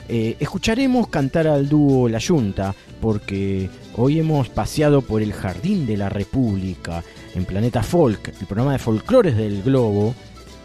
Eh, 0.08 0.36
escucharemos 0.40 1.08
cantar 1.08 1.48
al 1.48 1.70
dúo 1.70 2.10
La 2.10 2.20
Yunta, 2.20 2.76
porque 3.02 3.70
hoy 3.96 4.20
hemos 4.20 4.50
paseado 4.50 5.02
por 5.02 5.22
el 5.22 5.34
Jardín 5.34 5.86
de 5.86 5.98
la 5.98 6.10
República, 6.10 7.04
en 7.36 7.46
Planeta 7.46 7.84
Folk, 7.84 8.28
el 8.40 8.46
programa 8.46 8.74
de 8.74 8.80
folclores 8.80 9.36
del 9.38 9.64
globo, 9.64 10.14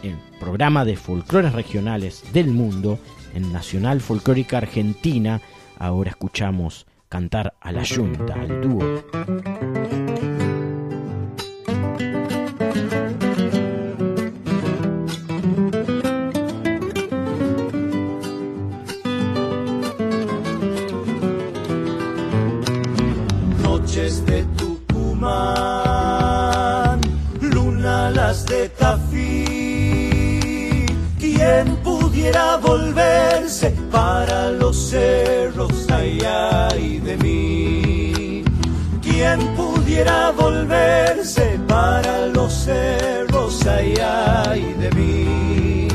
el 0.03 0.15
programa 0.39 0.85
de 0.85 0.95
folclores 0.95 1.53
regionales 1.53 2.23
del 2.33 2.47
mundo, 2.47 2.99
en 3.33 3.51
Nacional 3.51 4.01
Folclórica 4.01 4.57
Argentina. 4.57 5.41
Ahora 5.77 6.11
escuchamos 6.11 6.85
cantar 7.07 7.55
a 7.59 7.71
La 7.71 7.83
Yunta, 7.83 8.33
al 8.33 8.61
dúo. 8.61 10.28
Pudiera 32.19 32.57
volverse 32.57 33.71
para 33.89 34.51
los 34.51 34.75
cerros, 34.89 35.87
ay, 35.89 36.19
ay 36.21 36.99
de 36.99 37.15
mí? 37.15 38.43
¿Quién 39.01 39.39
pudiera 39.55 40.31
volverse 40.31 41.57
para 41.65 42.25
los 42.27 42.51
cerros, 42.51 43.65
ay, 43.65 43.93
ay 44.01 44.75
de 44.81 44.91
mí? 44.91 45.87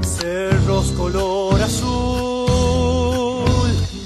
Cerros 0.00 0.92
color 0.92 1.60
azul, 1.60 3.44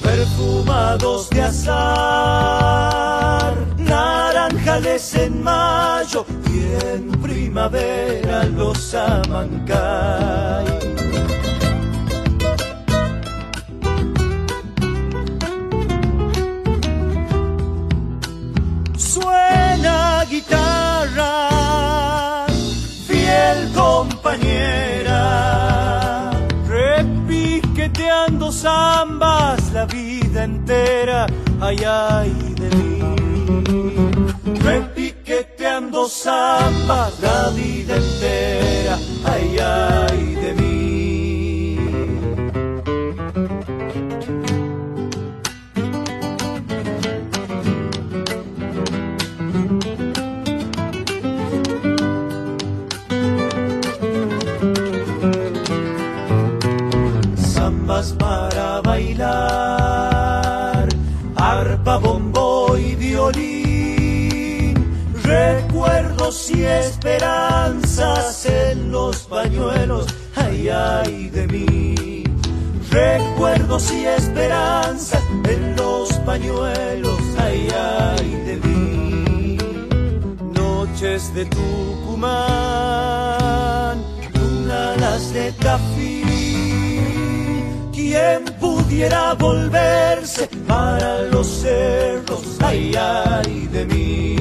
perfumados 0.03 1.31
de 1.31 1.43
azar, 1.43 2.85
naranjales 3.79 5.15
en 5.15 5.45
mayo 5.45 6.27
y 6.53 6.59
en 6.87 7.09
primavera 7.23 8.43
los 8.47 8.95
amancay. 8.95 10.86
Zambas 28.67 29.73
la 29.73 29.85
vida 29.87 30.43
entera, 30.43 31.27
ay 31.61 31.79
ay 31.85 32.33
de 32.61 32.69
mí. 32.77 32.99
Repiqueteando 34.69 36.09
zambas 36.09 37.13
la 37.27 37.51
vida 37.59 37.95
entera, 38.05 38.95
ay 39.33 39.47
ay 39.59 40.23
de 40.43 40.51
mí. 40.59 40.66
En 67.99 68.93
los 68.93 69.17
pañuelos, 69.23 70.05
ay, 70.35 70.69
ay 70.69 71.31
de 71.31 71.47
mí. 71.47 72.25
Recuerdos 72.91 73.91
y 73.91 74.05
esperanzas 74.05 75.23
en 75.45 75.77
los 75.77 76.13
pañuelos, 76.27 77.19
ay, 77.39 77.69
ay 77.75 78.31
de 78.45 78.57
mí. 78.65 79.57
Noches 80.53 81.33
de 81.35 81.47
Tucumán, 81.47 82.37
lunadas 84.35 85.33
de 85.33 85.53
Tafí. 85.53 86.23
¿Quién 87.95 88.45
pudiera 88.61 89.33
volverse 89.35 90.49
para 90.67 91.23
los 91.23 91.47
cerros, 91.47 92.59
ay, 92.61 92.95
ay 92.95 93.69
de 93.73 93.87
mí? 93.87 94.36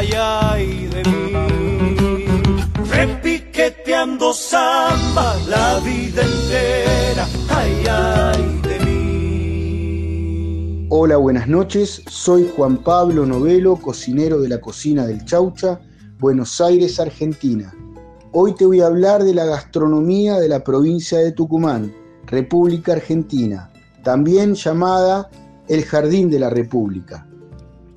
Ay, 0.00 0.10
ay 0.16 0.86
de 0.86 1.02
mí. 1.10 1.34
Repiqueteando 2.90 4.32
zambas 4.32 5.46
la 5.46 5.78
vida 5.80 6.22
entera, 6.22 7.28
ay, 7.50 7.84
ay 7.88 8.60
de 8.62 8.78
mí. 8.84 10.86
Hola, 10.88 11.18
buenas 11.18 11.48
noches. 11.48 12.02
Soy 12.08 12.50
Juan 12.56 12.78
Pablo 12.78 13.26
Novelo, 13.26 13.76
cocinero 13.76 14.40
de 14.40 14.48
la 14.48 14.60
cocina 14.60 15.06
del 15.06 15.24
Chaucha, 15.24 15.80
Buenos 16.18 16.60
Aires, 16.60 16.98
Argentina. 16.98 17.72
Hoy 18.32 18.54
te 18.54 18.64
voy 18.64 18.80
a 18.80 18.86
hablar 18.86 19.22
de 19.22 19.34
la 19.34 19.44
gastronomía 19.44 20.38
de 20.38 20.48
la 20.48 20.64
provincia 20.64 21.18
de 21.18 21.32
Tucumán, 21.32 21.92
República 22.26 22.92
Argentina, 22.92 23.70
también 24.02 24.54
llamada 24.54 25.28
el 25.68 25.84
Jardín 25.84 26.30
de 26.30 26.38
la 26.38 26.48
República. 26.48 27.26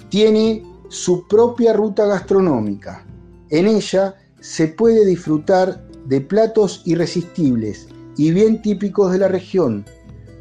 Tiene 0.10 0.73
su 0.94 1.28
propia 1.28 1.74
ruta 1.74 2.06
gastronómica. 2.06 3.04
En 3.50 3.66
ella 3.66 4.14
se 4.40 4.68
puede 4.68 5.08
disfrutar 5.08 5.84
de 6.06 6.22
platos 6.22 6.84
irresistibles 6.86 7.88
y 8.16 8.30
bien 8.30 8.62
típicos 8.62 9.12
de 9.12 9.18
la 9.18 9.28
región. 9.28 9.86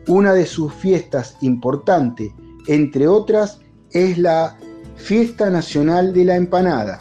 Una 0.08 0.34
de 0.34 0.44
sus 0.44 0.70
fiestas 0.74 1.38
importantes, 1.40 2.32
entre 2.66 3.08
otras, 3.08 3.60
es 3.92 4.18
la 4.18 4.58
Fiesta 4.96 5.48
Nacional 5.48 6.12
de 6.12 6.26
la 6.26 6.36
Empanada. 6.36 6.98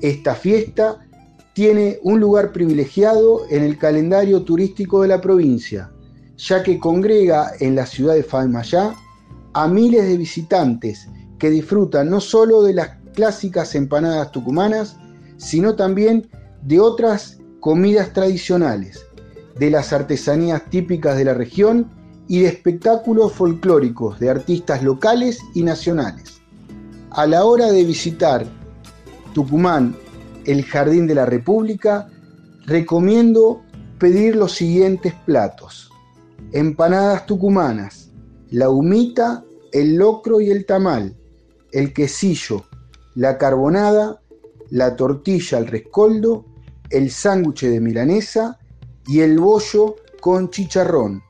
Esta 0.00 0.34
fiesta 0.34 0.98
tiene 1.52 2.00
un 2.02 2.18
lugar 2.18 2.50
privilegiado 2.50 3.42
en 3.50 3.62
el 3.62 3.78
calendario 3.78 4.42
turístico 4.42 5.02
de 5.02 5.08
la 5.08 5.20
provincia, 5.20 5.92
ya 6.36 6.64
que 6.64 6.80
congrega 6.80 7.52
en 7.60 7.76
la 7.76 7.86
ciudad 7.86 8.14
de 8.14 8.24
Falmayá 8.24 8.96
a 9.52 9.68
miles 9.68 10.08
de 10.08 10.16
visitantes 10.16 11.08
que 11.38 11.50
disfrutan 11.50 12.10
no 12.10 12.20
solo 12.20 12.62
de 12.62 12.74
las 12.74 12.90
clásicas 13.14 13.74
empanadas 13.74 14.32
tucumanas, 14.32 14.96
sino 15.36 15.74
también 15.74 16.28
de 16.62 16.80
otras 16.80 17.38
comidas 17.60 18.12
tradicionales, 18.12 19.04
de 19.58 19.70
las 19.70 19.92
artesanías 19.92 20.68
típicas 20.70 21.16
de 21.16 21.24
la 21.24 21.34
región 21.34 21.90
y 22.28 22.40
de 22.40 22.48
espectáculos 22.48 23.32
folclóricos 23.32 24.18
de 24.18 24.30
artistas 24.30 24.82
locales 24.82 25.40
y 25.54 25.62
nacionales. 25.62 26.40
A 27.10 27.26
la 27.26 27.44
hora 27.44 27.70
de 27.70 27.84
visitar 27.84 28.46
Tucumán, 29.34 29.96
el 30.46 30.64
Jardín 30.64 31.06
de 31.06 31.14
la 31.14 31.26
República, 31.26 32.08
recomiendo 32.66 33.62
pedir 33.98 34.36
los 34.36 34.52
siguientes 34.52 35.14
platos. 35.24 35.90
Empanadas 36.52 37.26
tucumanas, 37.26 38.10
la 38.50 38.70
humita, 38.70 39.44
el 39.72 39.96
locro 39.96 40.40
y 40.40 40.50
el 40.50 40.66
tamal, 40.66 41.16
el 41.74 41.92
quesillo, 41.92 42.64
la 43.16 43.36
carbonada, 43.36 44.20
la 44.70 44.94
tortilla 44.94 45.58
al 45.58 45.66
rescoldo, 45.66 46.46
el 46.88 47.10
sándwich 47.10 47.64
de 47.64 47.80
milanesa 47.80 48.58
y 49.06 49.20
el 49.20 49.38
bollo 49.38 49.96
con 50.20 50.50
chicharrón. 50.50 51.22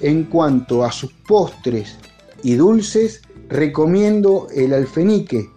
En 0.00 0.24
cuanto 0.24 0.84
a 0.84 0.92
sus 0.92 1.12
postres 1.26 1.96
y 2.42 2.56
dulces, 2.56 3.22
recomiendo 3.48 4.48
el 4.54 4.74
alfenique. 4.74 5.50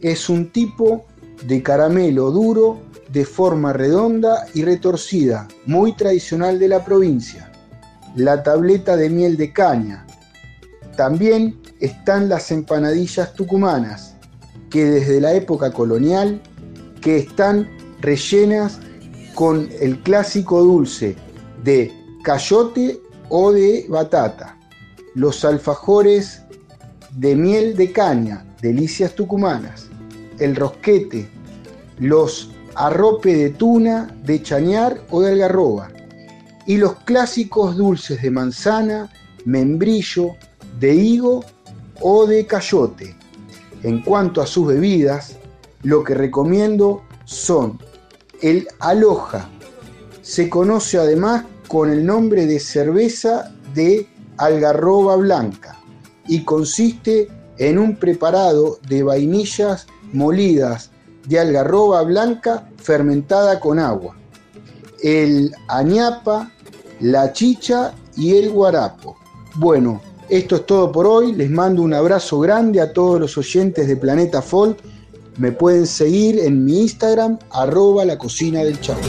Es 0.00 0.28
un 0.28 0.50
tipo 0.50 1.06
de 1.46 1.62
caramelo 1.62 2.32
duro 2.32 2.80
de 3.12 3.24
forma 3.24 3.72
redonda 3.72 4.46
y 4.52 4.64
retorcida, 4.64 5.46
muy 5.66 5.92
tradicional 5.94 6.58
de 6.58 6.68
la 6.68 6.84
provincia. 6.84 7.52
La 8.16 8.42
tableta 8.42 8.96
de 8.96 9.10
miel 9.10 9.36
de 9.36 9.52
caña. 9.52 10.06
También 10.96 11.59
están 11.80 12.28
las 12.28 12.50
empanadillas 12.50 13.34
tucumanas, 13.34 14.14
que 14.70 14.84
desde 14.84 15.20
la 15.20 15.32
época 15.32 15.72
colonial, 15.72 16.40
que 17.00 17.18
están 17.18 17.68
rellenas 18.00 18.78
con 19.34 19.68
el 19.80 20.00
clásico 20.02 20.62
dulce 20.62 21.16
de 21.64 21.92
cayote 22.22 23.00
o 23.28 23.52
de 23.52 23.86
batata. 23.88 24.56
Los 25.14 25.44
alfajores 25.44 26.42
de 27.16 27.34
miel 27.34 27.76
de 27.76 27.90
caña, 27.92 28.44
delicias 28.60 29.14
tucumanas. 29.14 29.88
El 30.38 30.56
rosquete, 30.56 31.28
los 31.98 32.50
arrope 32.74 33.34
de 33.34 33.50
tuna, 33.50 34.14
de 34.24 34.42
chañar 34.42 35.02
o 35.10 35.20
de 35.20 35.32
algarroba. 35.32 35.90
Y 36.66 36.76
los 36.76 36.94
clásicos 37.00 37.76
dulces 37.76 38.22
de 38.22 38.30
manzana, 38.30 39.10
membrillo, 39.44 40.36
de 40.78 40.94
higo 40.94 41.44
o 42.00 42.26
de 42.26 42.46
cayote. 42.46 43.16
En 43.82 44.02
cuanto 44.02 44.42
a 44.42 44.46
sus 44.46 44.66
bebidas, 44.66 45.36
lo 45.82 46.04
que 46.04 46.14
recomiendo 46.14 47.02
son 47.24 47.78
el 48.42 48.68
aloja. 48.80 49.48
Se 50.22 50.48
conoce 50.48 50.98
además 50.98 51.44
con 51.68 51.90
el 51.90 52.04
nombre 52.04 52.46
de 52.46 52.60
cerveza 52.60 53.52
de 53.74 54.08
algarroba 54.36 55.16
blanca 55.16 55.78
y 56.26 56.44
consiste 56.44 57.28
en 57.58 57.78
un 57.78 57.96
preparado 57.96 58.78
de 58.88 59.02
vainillas 59.02 59.86
molidas 60.12 60.90
de 61.26 61.38
algarroba 61.38 62.02
blanca 62.02 62.68
fermentada 62.78 63.60
con 63.60 63.78
agua, 63.78 64.16
el 65.02 65.54
añapa, 65.68 66.50
la 67.00 67.32
chicha 67.32 67.92
y 68.16 68.36
el 68.36 68.50
guarapo. 68.50 69.16
Bueno, 69.56 70.00
esto 70.30 70.56
es 70.56 70.66
todo 70.66 70.92
por 70.92 71.06
hoy. 71.06 71.32
Les 71.32 71.50
mando 71.50 71.82
un 71.82 71.92
abrazo 71.92 72.38
grande 72.40 72.80
a 72.80 72.92
todos 72.92 73.20
los 73.20 73.36
oyentes 73.36 73.86
de 73.86 73.96
Planeta 73.96 74.40
Folk. 74.40 74.78
Me 75.38 75.52
pueden 75.52 75.86
seguir 75.86 76.38
en 76.38 76.64
mi 76.64 76.82
Instagram, 76.82 77.38
arroba 77.50 78.04
la 78.04 78.16
cocina 78.16 78.60
del 78.60 78.80
chavo. 78.80 79.00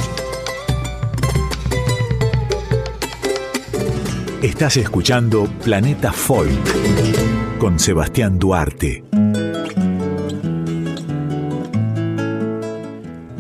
Estás 4.42 4.78
escuchando 4.78 5.48
Planeta 5.64 6.12
Folk 6.12 7.60
con 7.60 7.80
Sebastián 7.80 8.40
Duarte. 8.40 9.04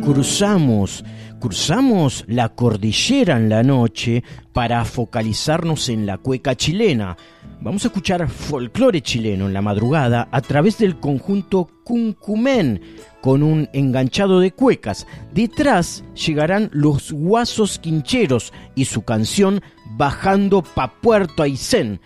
Cruzamos 0.03 1.03
cruzamos 1.41 2.23
la 2.27 2.49
cordillera 2.49 3.35
en 3.35 3.49
la 3.49 3.63
noche 3.63 4.23
para 4.53 4.85
focalizarnos 4.85 5.89
en 5.89 6.05
la 6.05 6.19
cueca 6.19 6.55
chilena. 6.55 7.17
Vamos 7.59 7.83
a 7.83 7.87
escuchar 7.87 8.29
folclore 8.29 9.01
chileno 9.01 9.47
en 9.47 9.53
la 9.53 9.61
madrugada 9.61 10.29
a 10.31 10.41
través 10.41 10.77
del 10.77 10.99
conjunto 10.99 11.67
Cuncumén 11.83 12.81
con 13.21 13.43
un 13.43 13.67
enganchado 13.73 14.39
de 14.39 14.51
cuecas. 14.51 15.07
Detrás 15.33 16.03
llegarán 16.13 16.69
los 16.71 17.11
Guasos 17.11 17.79
Quincheros 17.79 18.53
y 18.75 18.85
su 18.85 19.01
canción 19.01 19.61
Bajando 19.97 20.61
pa 20.61 20.93
Puerto 21.01 21.43
Aysén. 21.43 21.99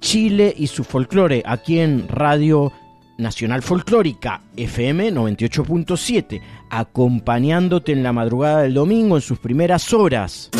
Chile 0.00 0.54
y 0.56 0.68
su 0.68 0.82
folclore 0.82 1.42
aquí 1.44 1.78
en 1.78 2.08
Radio 2.08 2.72
Nacional 3.18 3.62
Folclórica 3.62 4.42
FM 4.56 5.12
98.7, 5.12 6.40
acompañándote 6.70 7.92
en 7.92 8.02
la 8.02 8.12
madrugada 8.12 8.62
del 8.62 8.74
domingo 8.74 9.16
en 9.16 9.22
sus 9.22 9.38
primeras 9.38 9.92
horas. 9.92 10.50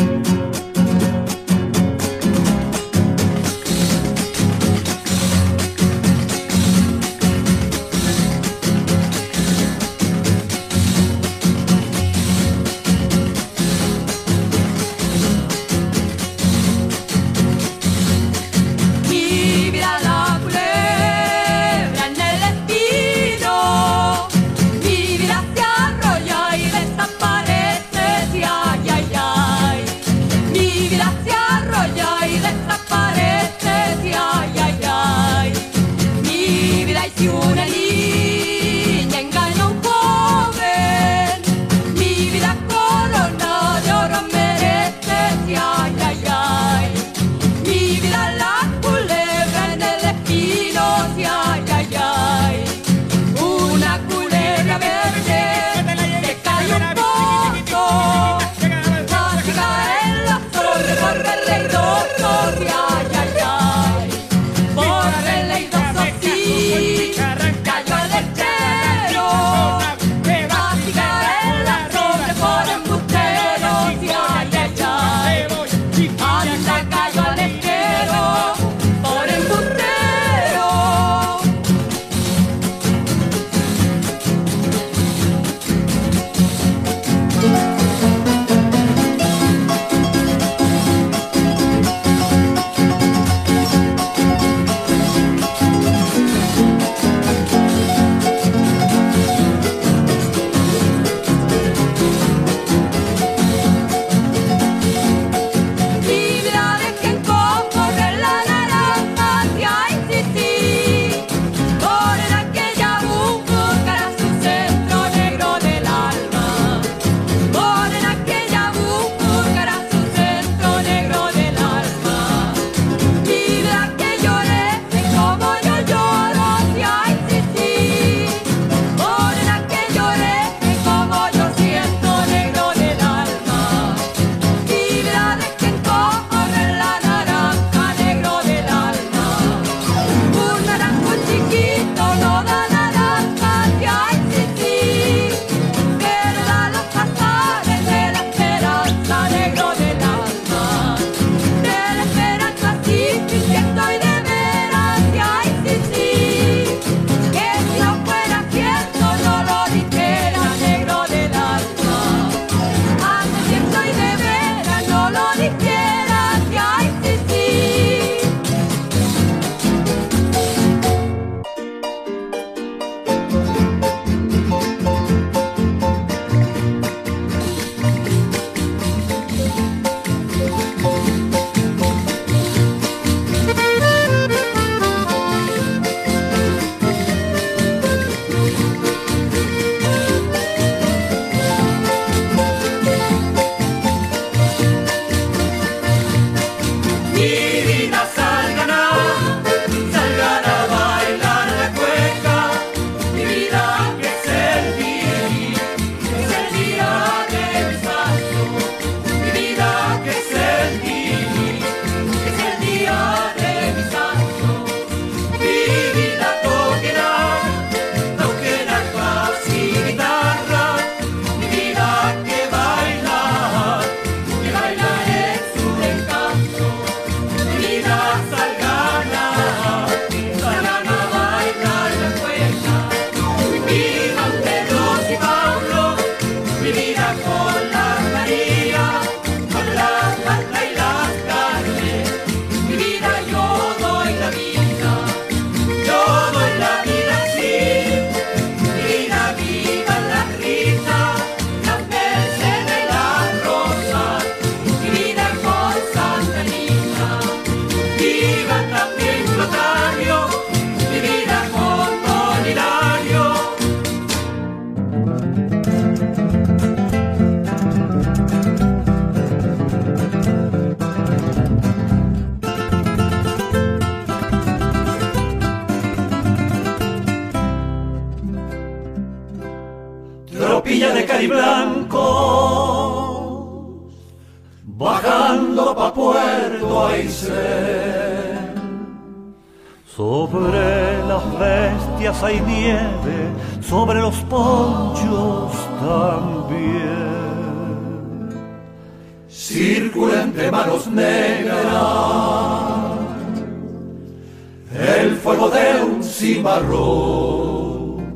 Cimarrón. 306.48 308.14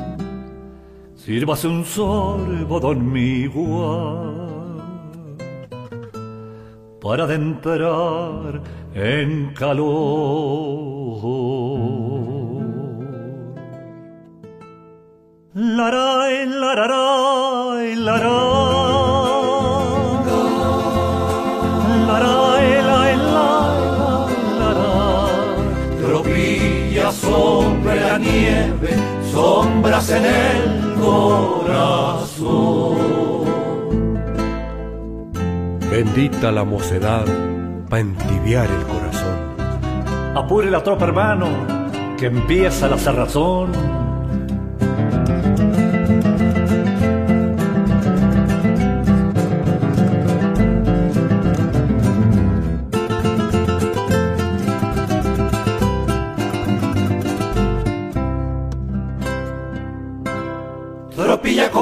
Sírvase 1.15 1.69
un 1.69 1.85
sorbo, 1.85 2.81
don 2.81 3.13
Miguel, 3.13 4.81
para 7.01 7.25
adentrar 7.25 8.63
en 8.95 9.53
calor. 9.55 9.93
Laray, 15.55 16.47
lararay, 16.47 17.95
laray. 17.97 18.82
Nieve, 28.23 28.95
sombras 29.33 30.11
en 30.11 30.25
el 30.25 30.95
corazón. 31.01 31.63
Bendita 35.91 36.51
la 36.51 36.65
mocedad 36.65 37.27
para 37.91 38.01
entibiar 38.01 38.69
el 38.71 38.83
corazón. 38.87 40.37
Apure 40.37 40.71
la 40.71 40.83
tropa, 40.83 41.05
hermano, 41.05 41.49
que 42.19 42.27
empieza 42.27 42.89
la 42.89 42.97
cerrazón. 42.97 43.73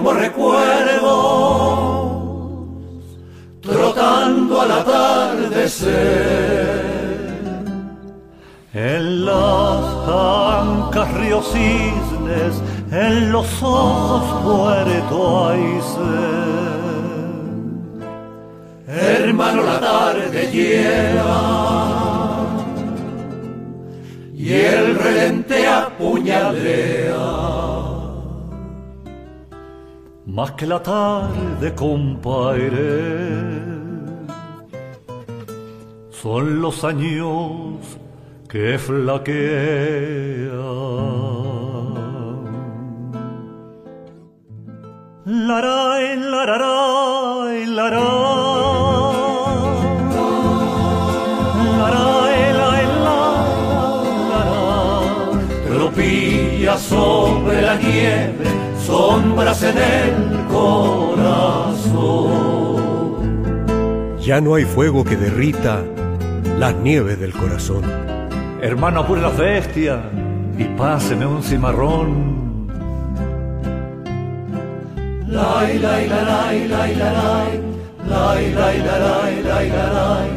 Como 0.01 0.15
recuerdo, 0.15 1.11
trotando 3.61 4.63
al 4.63 4.73
atardecer. 4.73 5.91
En 8.73 9.27
las 9.27 9.85
ancas 10.09 11.13
ríos 11.13 11.45
cisnes, 11.53 12.63
en 12.91 13.31
los 13.31 13.63
ojos 13.63 14.43
Puerto 14.43 15.49
Aysén. 15.49 16.01
Hermano, 18.89 19.63
la 19.65 19.81
tarde 19.81 20.51
lleva 20.51 21.43
y 24.35 24.51
el 24.51 24.95
relente 24.95 25.67
apuñalea. 25.67 27.50
Más 30.41 30.53
que 30.53 30.67
la 30.67 30.83
tarde, 30.83 31.75
compadre, 31.75 32.73
son 36.11 36.63
los 36.63 36.83
años 36.83 37.77
que 38.49 38.79
flaquean. 38.79 39.35
Laray, 45.27 46.17
lararay, 46.17 47.67
laray. 47.67 48.81
Tropilla 55.69 56.79
sobre 56.79 57.61
la 57.61 57.77
nieve, 57.77 58.60
sombras 58.91 59.63
en 59.63 59.79
el 59.79 60.47
corazón. 60.49 60.81
Ya 64.21 64.41
no 64.41 64.55
hay 64.57 64.65
fuego 64.65 65.05
que 65.05 65.17
derrita 65.17 65.83
las 66.59 66.75
nieves 66.75 67.19
del 67.21 67.33
corazón. 67.33 67.83
Hermano, 68.61 69.01
apure 69.01 69.23
la 69.23 69.31
bestia 69.31 70.03
y 70.59 70.65
páseme 70.65 71.25
un 71.25 71.43
cimarrón. 71.43 72.41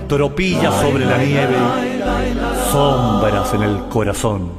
Tropilla 0.07 0.71
sobre 0.79 1.05
la 1.05 1.17
nieve, 1.17 1.57
sombras 2.71 3.53
en 3.55 3.63
el 3.63 3.79
corazón. 3.89 4.51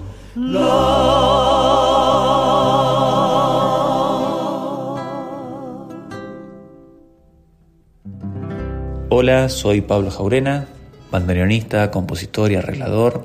Hola, 9.16 9.48
soy 9.48 9.80
Pablo 9.80 10.10
Jaurena, 10.10 10.66
bandoneonista, 11.12 11.92
compositor 11.92 12.50
y 12.50 12.56
arreglador, 12.56 13.24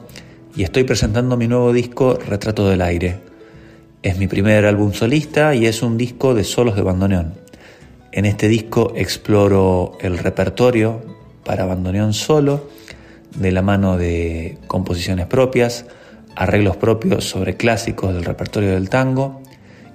y 0.55 0.61
estoy 0.61 0.83
presentando 0.83 1.35
mi 1.35 1.47
nuevo 1.47 1.73
disco 1.73 2.13
Retrato 2.13 2.69
del 2.69 2.83
Aire. 2.83 3.21
Es 4.03 4.19
mi 4.19 4.27
primer 4.27 4.67
álbum 4.67 4.93
solista 4.93 5.55
y 5.55 5.65
es 5.65 5.81
un 5.81 5.97
disco 5.97 6.35
de 6.35 6.43
solos 6.43 6.75
de 6.75 6.83
bandoneón. 6.83 7.33
En 8.11 8.25
este 8.25 8.47
disco 8.47 8.93
exploro 8.95 9.97
el 9.99 10.19
repertorio 10.19 11.01
para 11.43 11.65
bandoneón 11.65 12.13
solo, 12.13 12.69
de 13.35 13.51
la 13.51 13.63
mano 13.63 13.97
de 13.97 14.59
composiciones 14.67 15.25
propias, 15.25 15.87
arreglos 16.35 16.77
propios 16.77 17.27
sobre 17.27 17.57
clásicos 17.57 18.13
del 18.13 18.25
repertorio 18.25 18.73
del 18.73 18.91
tango 18.91 19.41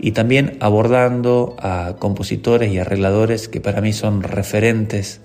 y 0.01 0.11
también 0.11 0.57
abordando 0.59 1.55
a 1.61 1.95
compositores 2.01 2.73
y 2.73 2.81
arregladores 2.81 3.47
que 3.47 3.61
para 3.61 3.81
mí 3.81 3.93
son 3.93 4.25
referentes 4.25 5.21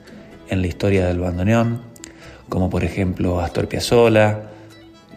en 0.50 0.62
la 0.62 0.68
historia 0.68 1.06
del 1.06 1.20
bandoneón, 1.20 1.82
como 2.48 2.70
por 2.70 2.84
ejemplo 2.84 3.40
Astor 3.40 3.68
Piazzolla, 3.68 4.50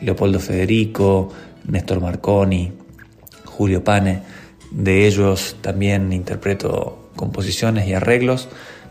Leopoldo 0.01 0.39
Federico, 0.41 1.33
Néstor 1.65 2.01
Marconi, 2.01 2.73
Julio 3.45 3.83
Pane. 3.83 4.23
De 4.71 5.07
ellos 5.07 5.57
también 5.61 6.13
interpreto 6.13 7.11
composiciones 7.17 7.87
y 7.87 7.95
arreglos 7.95 8.49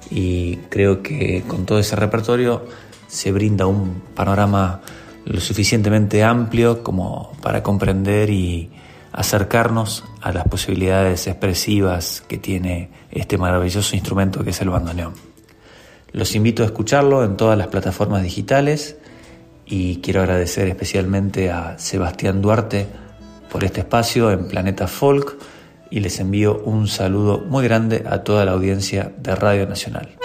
y 0.09 0.57
creo 0.69 1.01
que 1.01 1.43
con 1.47 1.65
todo 1.65 1.79
ese 1.79 1.95
repertorio 1.95 2.65
se 3.07 3.31
brinda 3.31 3.65
un 3.65 4.01
panorama 4.15 4.81
lo 5.25 5.39
suficientemente 5.39 6.23
amplio 6.23 6.83
como 6.83 7.33
para 7.41 7.61
comprender 7.63 8.29
y 8.29 8.69
acercarnos 9.11 10.03
a 10.21 10.31
las 10.31 10.47
posibilidades 10.47 11.27
expresivas 11.27 12.23
que 12.27 12.37
tiene 12.37 12.89
este 13.11 13.37
maravilloso 13.37 13.95
instrumento 13.95 14.43
que 14.43 14.51
es 14.51 14.61
el 14.61 14.69
bandoneón. 14.69 15.30
Los 16.13 16.35
invito 16.35 16.63
a 16.63 16.65
escucharlo 16.65 17.23
en 17.23 17.37
todas 17.37 17.57
las 17.57 17.67
plataformas 17.67 18.23
digitales 18.23 18.97
y 19.65 19.97
quiero 19.97 20.21
agradecer 20.21 20.67
especialmente 20.67 21.49
a 21.49 21.79
Sebastián 21.79 22.41
Duarte 22.41 22.87
por 23.49 23.63
este 23.63 23.81
espacio 23.81 24.31
en 24.31 24.47
Planeta 24.47 24.87
Folk 24.87 25.37
y 25.89 25.99
les 26.01 26.19
envío 26.19 26.61
un 26.63 26.87
saludo 26.87 27.39
muy 27.39 27.63
grande 27.63 28.03
a 28.09 28.23
toda 28.23 28.45
la 28.45 28.51
audiencia 28.51 29.11
de 29.17 29.35
Radio 29.35 29.67
Nacional. 29.67 30.20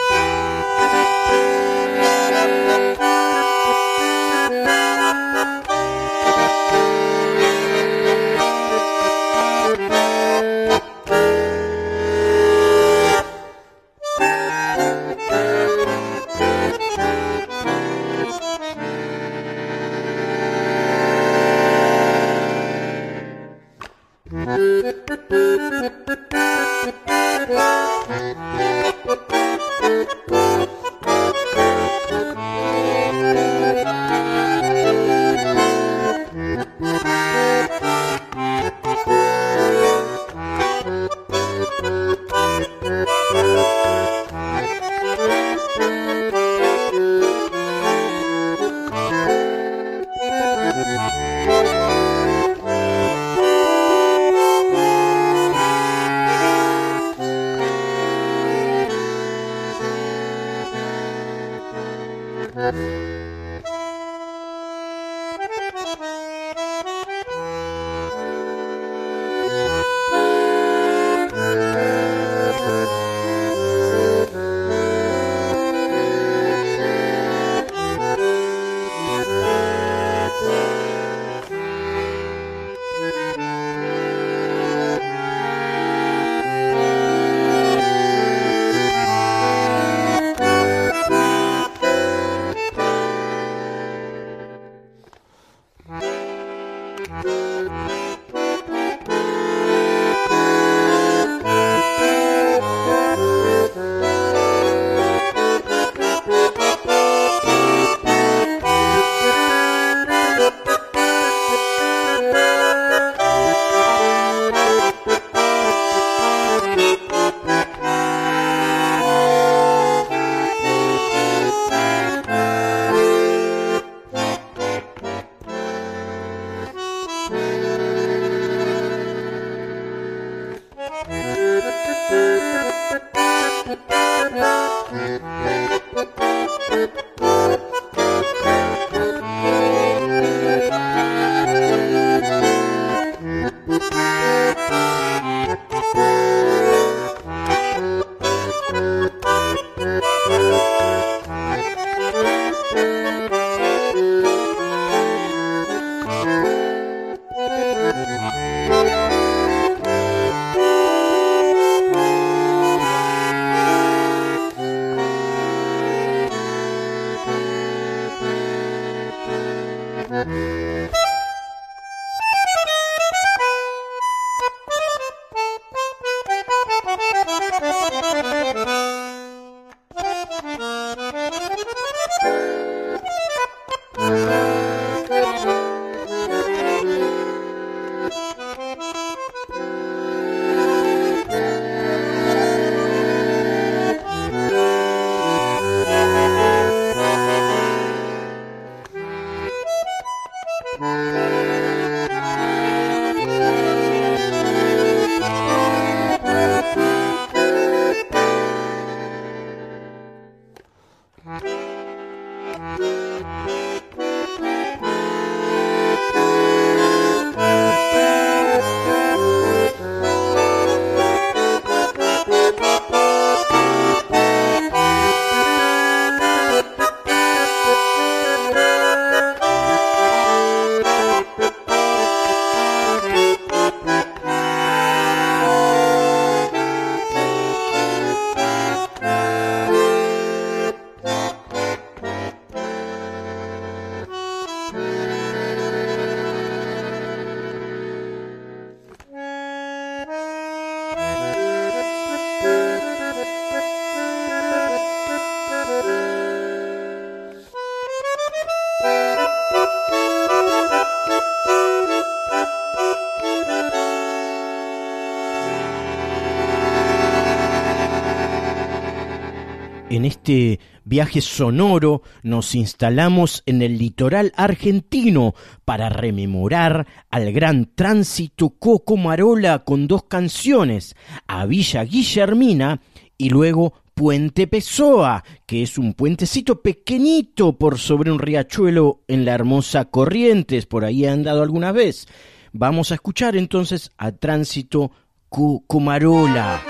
Este 270.07 270.61
viaje 270.85 271.21
sonoro 271.21 272.03
nos 272.23 272.55
instalamos 272.55 273.43
en 273.45 273.61
el 273.61 273.79
litoral 273.79 274.33
argentino 274.37 275.35
para 275.65 275.89
rememorar 275.89 276.87
al 277.11 277.33
gran 277.33 277.67
tránsito 277.75 278.51
Coco 278.51 278.97
Marola 278.97 279.65
con 279.65 279.87
dos 279.87 280.05
canciones, 280.05 280.97
a 281.27 281.45
Villa 281.47 281.85
Guillermina 281.85 282.81
y 283.19 283.31
luego 283.31 283.75
Puente 283.95 284.47
Pessoa, 284.47 285.25
que 285.47 285.63
es 285.63 285.79
un 285.79 285.95
puentecito 285.95 286.61
pequeñito 286.61 287.57
por 287.59 287.79
sobre 287.79 288.11
un 288.11 288.19
riachuelo 288.19 289.01
en 289.09 289.25
la 289.25 289.33
hermosa 289.33 289.87
Corrientes, 289.87 290.67
por 290.67 290.85
ahí 290.85 291.05
he 291.05 291.09
andado 291.09 291.43
alguna 291.43 291.73
vez. 291.73 292.07
Vamos 292.53 292.91
a 292.91 292.95
escuchar 292.95 293.37
entonces 293.37 293.91
a 293.97 294.13
Tránsito 294.13 294.91
Cocomarola. 295.29 296.63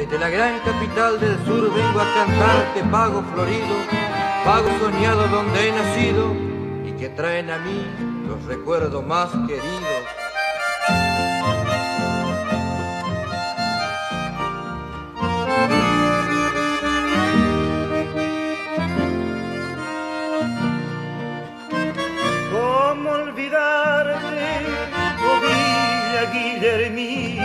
Desde 0.00 0.18
la 0.18 0.30
gran 0.30 0.58
capital 0.60 1.20
del 1.20 1.36
sur 1.44 1.74
vengo 1.74 2.00
a 2.00 2.14
cantarte 2.14 2.82
pago 2.90 3.22
florido, 3.34 3.76
pago 4.46 4.70
soñado 4.78 5.28
donde 5.28 5.68
he 5.68 5.72
nacido 5.72 6.34
y 6.86 6.92
que 6.92 7.10
traen 7.10 7.50
a 7.50 7.58
mí 7.58 7.84
los 8.26 8.42
recuerdos 8.46 9.04
más 9.04 9.28
queridos. 9.46 9.60
¿Cómo 22.50 23.10
olvidarte, 23.10 24.66
oh 25.28 25.40
Guillermina? 26.32 27.39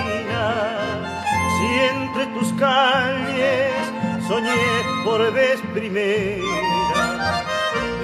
Entre 2.17 2.33
tus 2.39 2.53
calles 2.53 3.73
soñé 4.25 4.55
por 5.03 5.19
vez 5.33 5.59
primera, 5.73 7.43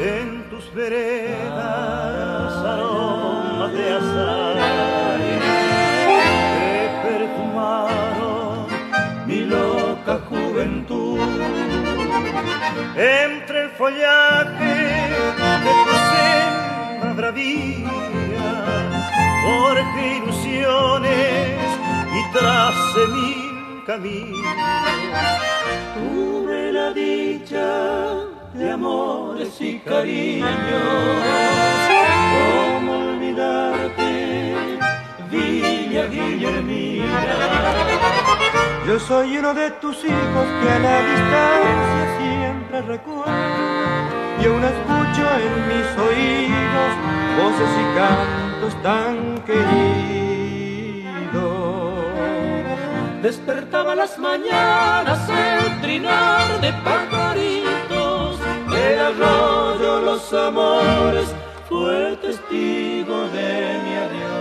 en 0.03 0.49
tus 0.49 0.73
veredas 0.73 2.53
aromas 2.57 3.71
de 3.71 3.93
azar 3.93 4.57
que 6.09 6.89
perfumaron 7.07 8.67
mi 9.27 9.45
loca 9.45 10.19
juventud. 10.27 11.19
Entre 12.97 13.61
el 13.61 13.69
follaje 13.69 14.75
de 15.63 15.73
tu 15.87 15.95
senda 16.11 17.13
bravía, 17.15 17.93
forjé 19.45 20.17
ilusiones 20.17 21.59
y 22.13 22.37
tracé 22.37 23.50
mil 23.81 23.85
caminos. 23.85 24.41
Tuve 25.95 26.71
la 26.71 26.91
dicha 26.91 28.15
de 28.53 28.71
amores 28.71 29.59
y 29.59 29.79
cariños. 29.79 30.49
¿Cómo 32.33 32.91
olvidarte, 33.09 34.55
Villa 35.29 36.05
Guillermina? 36.07 37.05
Yo 38.87 38.99
soy 38.99 39.37
uno 39.37 39.53
de 39.53 39.71
tus 39.71 40.03
hijos 40.03 40.45
que 40.61 40.69
a 40.69 40.79
la 40.79 41.01
distancia 41.01 42.17
siempre 42.19 42.81
recuerdo 42.81 43.31
y 44.41 44.45
aún 44.45 44.63
escucho 44.63 45.23
en 45.45 45.67
mis 45.67 45.87
oídos 45.97 46.91
voces 47.37 47.71
y 47.79 47.95
cantos 47.95 48.83
tan 48.83 49.37
queridos. 49.45 50.00
Despertaba 53.21 53.93
las 53.93 54.17
mañanas 54.17 55.29
el 55.29 55.81
trinar 55.81 56.59
de 56.59 56.73
pajaritos, 56.83 58.39
el 58.75 58.99
arroyo, 58.99 60.01
los 60.01 60.33
amores, 60.33 61.27
fue 61.69 62.17
testigo 62.19 63.27
de 63.29 63.79
mi 63.83 63.93
adiós. 63.95 64.40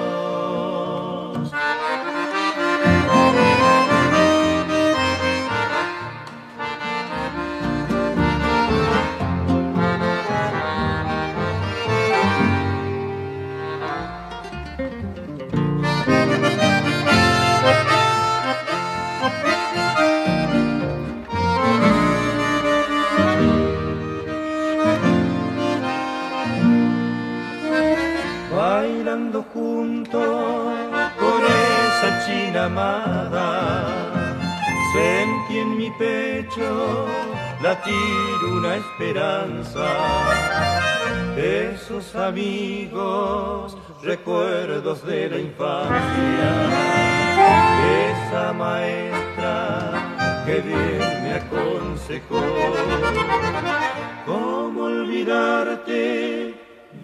Esa 32.61 32.61
china 32.61 32.67
amada. 32.67 33.49
Sentí 34.93 35.59
en 35.59 35.77
mi 35.77 35.91
pecho 35.91 37.07
latir 37.63 38.45
una 38.53 38.77
esperanza. 38.77 39.87
Esos 41.37 42.15
amigos, 42.15 43.77
recuerdos 44.03 45.05
de 45.07 45.31
la 45.31 45.39
infancia. 45.39 46.51
Esa 48.11 48.53
maestra 48.53 50.43
que 50.45 50.61
bien 50.61 51.23
me 51.23 51.33
aconsejó. 51.35 52.43
¿Cómo 54.27 54.83
olvidarte, 54.83 56.55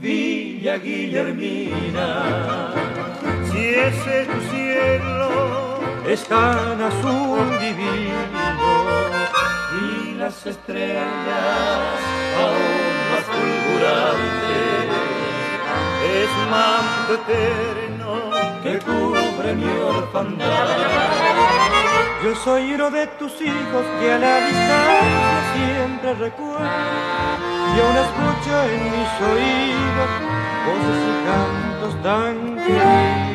Villa 0.01 0.77
Guillermina? 0.78 2.95
Si 3.66 3.74
ese 3.74 4.26
tu 4.26 4.40
cielo 4.52 5.80
es 6.06 6.22
tan 6.28 6.80
azul 6.80 7.51
divino 7.59 8.40
y 9.82 10.14
las 10.14 10.47
estrellas 10.47 11.98
aún 12.38 12.94
más 13.10 13.24
fulgurantes, 13.34 14.86
es 16.14 16.30
manto 16.48 17.14
eterno 17.14 18.12
que 18.62 18.78
cubre 18.86 19.55
mi 19.56 19.66
orfandad. 19.80 20.68
Yo 22.22 22.36
soy 22.36 22.72
uno 22.72 22.88
de 22.88 23.09
tus 23.18 23.32
hijos 23.40 23.84
que 23.98 24.12
a 24.12 24.18
la 24.18 24.47
distancia 24.47 25.38
siempre 25.56 26.14
recuerdo 26.14 26.70
y 27.74 27.80
aún 27.80 27.97
escucho 28.06 28.62
en 28.62 28.84
mis 28.94 29.12
oídos 29.32 30.10
voces 30.66 31.01
y 31.10 31.14
cantos 31.26 32.02
tan 32.05 32.56
queridos. 32.64 33.26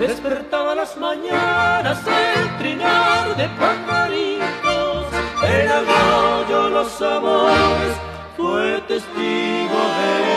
Despertaba 0.00 0.74
las 0.74 0.96
mañanas 0.96 1.98
el 2.06 2.56
trinar 2.56 3.36
de 3.36 3.46
pajaritos, 3.50 5.06
el 5.46 5.68
arroyo, 5.70 6.70
los 6.70 7.02
amores, 7.02 7.96
fue 8.34 8.80
testigo 8.88 9.78
de 9.98 10.29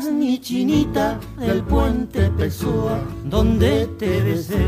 acordás, 0.00 0.12
mi 0.12 0.38
chinita, 0.40 1.18
del 1.38 1.62
puente 1.62 2.30
Pessoa, 2.30 3.00
donde 3.24 3.86
te 3.98 4.22
besé? 4.22 4.66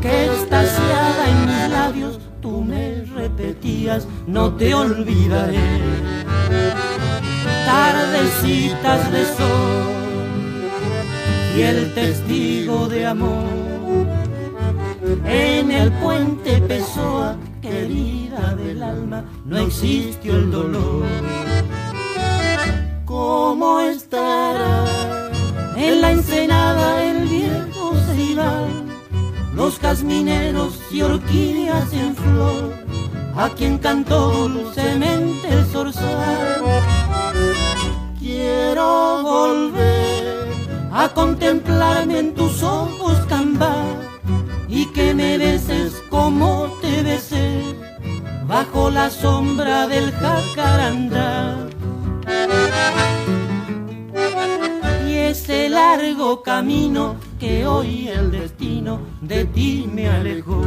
Que 0.00 0.26
extasiada 0.26 1.30
en 1.30 1.46
mis 1.46 1.70
labios 1.70 2.18
tú 2.40 2.62
me 2.62 3.04
repetías, 3.14 4.06
no 4.26 4.54
te 4.54 4.74
olvidaré. 4.74 5.58
Tardecitas 7.66 9.12
de 9.12 9.24
sol 9.24 9.90
y 11.56 11.62
el 11.62 11.94
testigo 11.94 12.88
de 12.88 13.06
amor. 13.06 13.44
En 15.24 15.70
el 15.70 15.90
puente 15.92 16.60
Pessoa, 16.62 17.36
querida 17.60 18.54
del 18.56 18.82
alma, 18.82 19.24
no 19.44 19.58
existió 19.58 20.36
el 20.36 20.50
dolor. 20.50 21.04
¿Cómo 23.22 23.80
estará 23.80 24.86
en 25.76 26.00
la 26.00 26.12
ensenada 26.12 27.04
el 27.04 27.28
viejo 27.28 27.92
ceibal? 28.06 28.68
Los 29.54 29.78
jazmineros 29.78 30.80
y 30.90 31.02
orquídeas 31.02 31.92
en 31.92 32.16
flor, 32.16 32.72
a 33.36 33.50
quien 33.50 33.76
cantó 33.76 34.48
dulcemente 34.48 35.48
el 35.50 35.66
zorzal. 35.66 36.62
Quiero 38.18 39.22
volver 39.22 40.48
a 40.90 41.10
contemplarme 41.10 42.20
en 42.20 42.34
tus 42.34 42.62
ojos, 42.62 43.18
Camba, 43.28 43.76
y 44.66 44.86
que 44.94 45.12
me 45.12 45.36
beses 45.36 45.92
como 46.08 46.74
te 46.80 47.02
besé, 47.02 47.60
bajo 48.46 48.88
la 48.88 49.10
sombra 49.10 49.86
del 49.88 50.10
jacarandá. 50.10 51.19
Camino 56.38 57.16
que 57.38 57.66
hoy 57.66 58.08
el 58.08 58.30
destino 58.30 59.00
de 59.20 59.44
ti 59.44 59.88
me 59.92 60.08
alejó. 60.08 60.62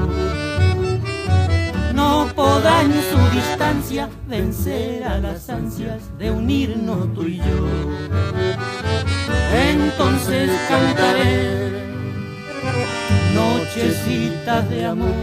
No 1.93 2.27
podrá 2.35 2.81
en 2.81 2.91
su 2.91 3.35
distancia 3.35 4.09
vencer 4.27 5.03
a 5.03 5.19
las 5.19 5.49
ansias 5.49 6.01
de 6.17 6.31
unirnos 6.31 7.13
tú 7.13 7.23
y 7.23 7.37
yo. 7.37 7.67
Entonces 9.53 10.51
cantaré 10.67 11.71
nochecitas 13.33 14.69
de 14.69 14.85
amor 14.85 15.13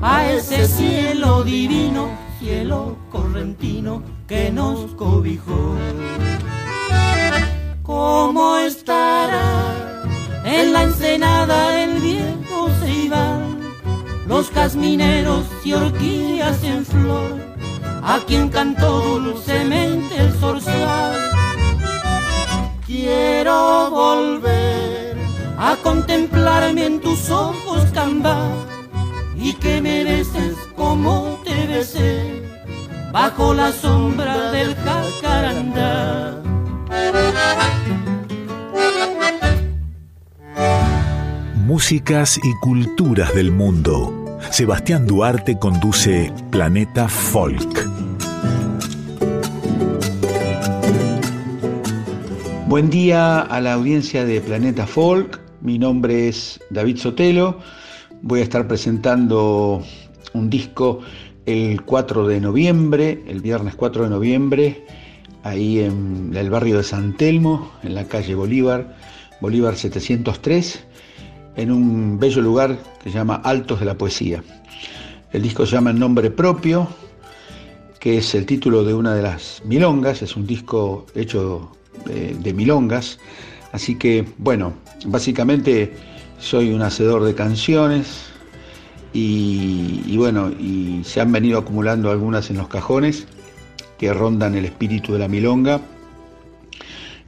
a 0.00 0.30
ese 0.30 0.66
cielo 0.66 1.42
divino, 1.42 2.10
cielo 2.38 2.96
correntino 3.10 4.02
que 4.26 4.50
nos 4.50 4.94
cobijó. 4.94 5.76
¿Cómo 7.94 8.56
estará 8.56 10.02
en 10.46 10.72
la 10.72 10.84
ensenada 10.84 11.84
el 11.84 12.00
viejo 12.00 12.70
ceibal? 12.80 13.58
Los 14.26 14.50
jazmineros 14.50 15.44
y 15.62 15.74
orquídeas 15.74 16.64
en 16.64 16.86
flor, 16.86 17.38
a 18.02 18.18
quien 18.26 18.48
cantó 18.48 19.20
dulcemente 19.20 20.16
el 20.16 20.32
zorzal. 20.40 21.20
Quiero 22.86 23.90
volver 23.90 25.18
a 25.58 25.76
contemplarme 25.82 26.86
en 26.86 26.98
tus 26.98 27.28
ojos, 27.28 27.84
Camba, 27.92 28.38
y 29.36 29.52
que 29.52 29.82
me 29.82 30.02
beses 30.04 30.56
como 30.76 31.38
te 31.44 31.66
besé, 31.66 32.42
bajo 33.12 33.52
la 33.52 33.70
sombra 33.70 34.50
del 34.50 34.74
jacarandá. 34.76 36.41
Músicas 41.66 42.38
y 42.42 42.54
culturas 42.60 43.34
del 43.34 43.50
mundo. 43.50 44.38
Sebastián 44.50 45.06
Duarte 45.06 45.58
conduce 45.58 46.32
Planeta 46.50 47.08
Folk. 47.08 47.88
Buen 52.68 52.90
día 52.90 53.40
a 53.40 53.60
la 53.60 53.74
audiencia 53.74 54.24
de 54.24 54.40
Planeta 54.40 54.86
Folk. 54.86 55.40
Mi 55.60 55.78
nombre 55.78 56.28
es 56.28 56.60
David 56.70 56.98
Sotelo. 56.98 57.58
Voy 58.22 58.40
a 58.40 58.42
estar 58.42 58.66
presentando 58.68 59.82
un 60.34 60.50
disco 60.50 61.00
el 61.46 61.82
4 61.82 62.28
de 62.28 62.40
noviembre, 62.40 63.22
el 63.26 63.40
viernes 63.40 63.74
4 63.74 64.04
de 64.04 64.10
noviembre, 64.10 64.86
ahí 65.42 65.80
en 65.80 66.32
el 66.34 66.50
barrio 66.50 66.78
de 66.78 66.82
San 66.82 67.16
Telmo, 67.16 67.72
en 67.82 67.94
la 67.94 68.04
calle 68.04 68.34
Bolívar, 68.34 68.96
Bolívar 69.40 69.76
703, 69.76 70.84
en 71.56 71.70
un 71.70 72.18
bello 72.18 72.42
lugar 72.42 72.78
que 73.02 73.10
se 73.10 73.18
llama 73.18 73.40
Altos 73.44 73.80
de 73.80 73.86
la 73.86 73.98
Poesía. 73.98 74.42
El 75.32 75.42
disco 75.42 75.66
se 75.66 75.72
llama 75.72 75.90
En 75.90 75.98
Nombre 75.98 76.30
Propio, 76.30 76.88
que 77.98 78.18
es 78.18 78.34
el 78.34 78.46
título 78.46 78.84
de 78.84 78.94
una 78.94 79.14
de 79.14 79.22
las 79.22 79.62
milongas, 79.64 80.22
es 80.22 80.36
un 80.36 80.46
disco 80.46 81.06
hecho 81.14 81.70
de, 82.06 82.34
de 82.34 82.52
milongas, 82.52 83.18
así 83.72 83.96
que 83.96 84.24
bueno, 84.38 84.74
básicamente 85.06 85.94
soy 86.38 86.72
un 86.72 86.82
hacedor 86.82 87.24
de 87.24 87.34
canciones 87.34 88.26
y, 89.12 90.02
y, 90.06 90.16
bueno, 90.16 90.50
y 90.50 91.02
se 91.04 91.20
han 91.20 91.30
venido 91.30 91.58
acumulando 91.58 92.10
algunas 92.10 92.50
en 92.50 92.58
los 92.58 92.68
cajones 92.68 93.26
que 94.02 94.12
rondan 94.12 94.56
el 94.56 94.64
espíritu 94.64 95.12
de 95.12 95.20
la 95.20 95.28
milonga, 95.28 95.80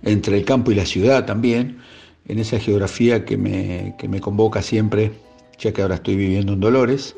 entre 0.02 0.36
el 0.36 0.44
campo 0.44 0.72
y 0.72 0.74
la 0.74 0.84
ciudad 0.84 1.24
también, 1.24 1.78
en 2.26 2.40
esa 2.40 2.58
geografía 2.58 3.24
que 3.24 3.36
me, 3.36 3.94
que 3.96 4.08
me 4.08 4.20
convoca 4.20 4.60
siempre, 4.60 5.12
ya 5.56 5.72
que 5.72 5.82
ahora 5.82 5.94
estoy 5.94 6.16
viviendo 6.16 6.54
en 6.54 6.58
Dolores, 6.58 7.14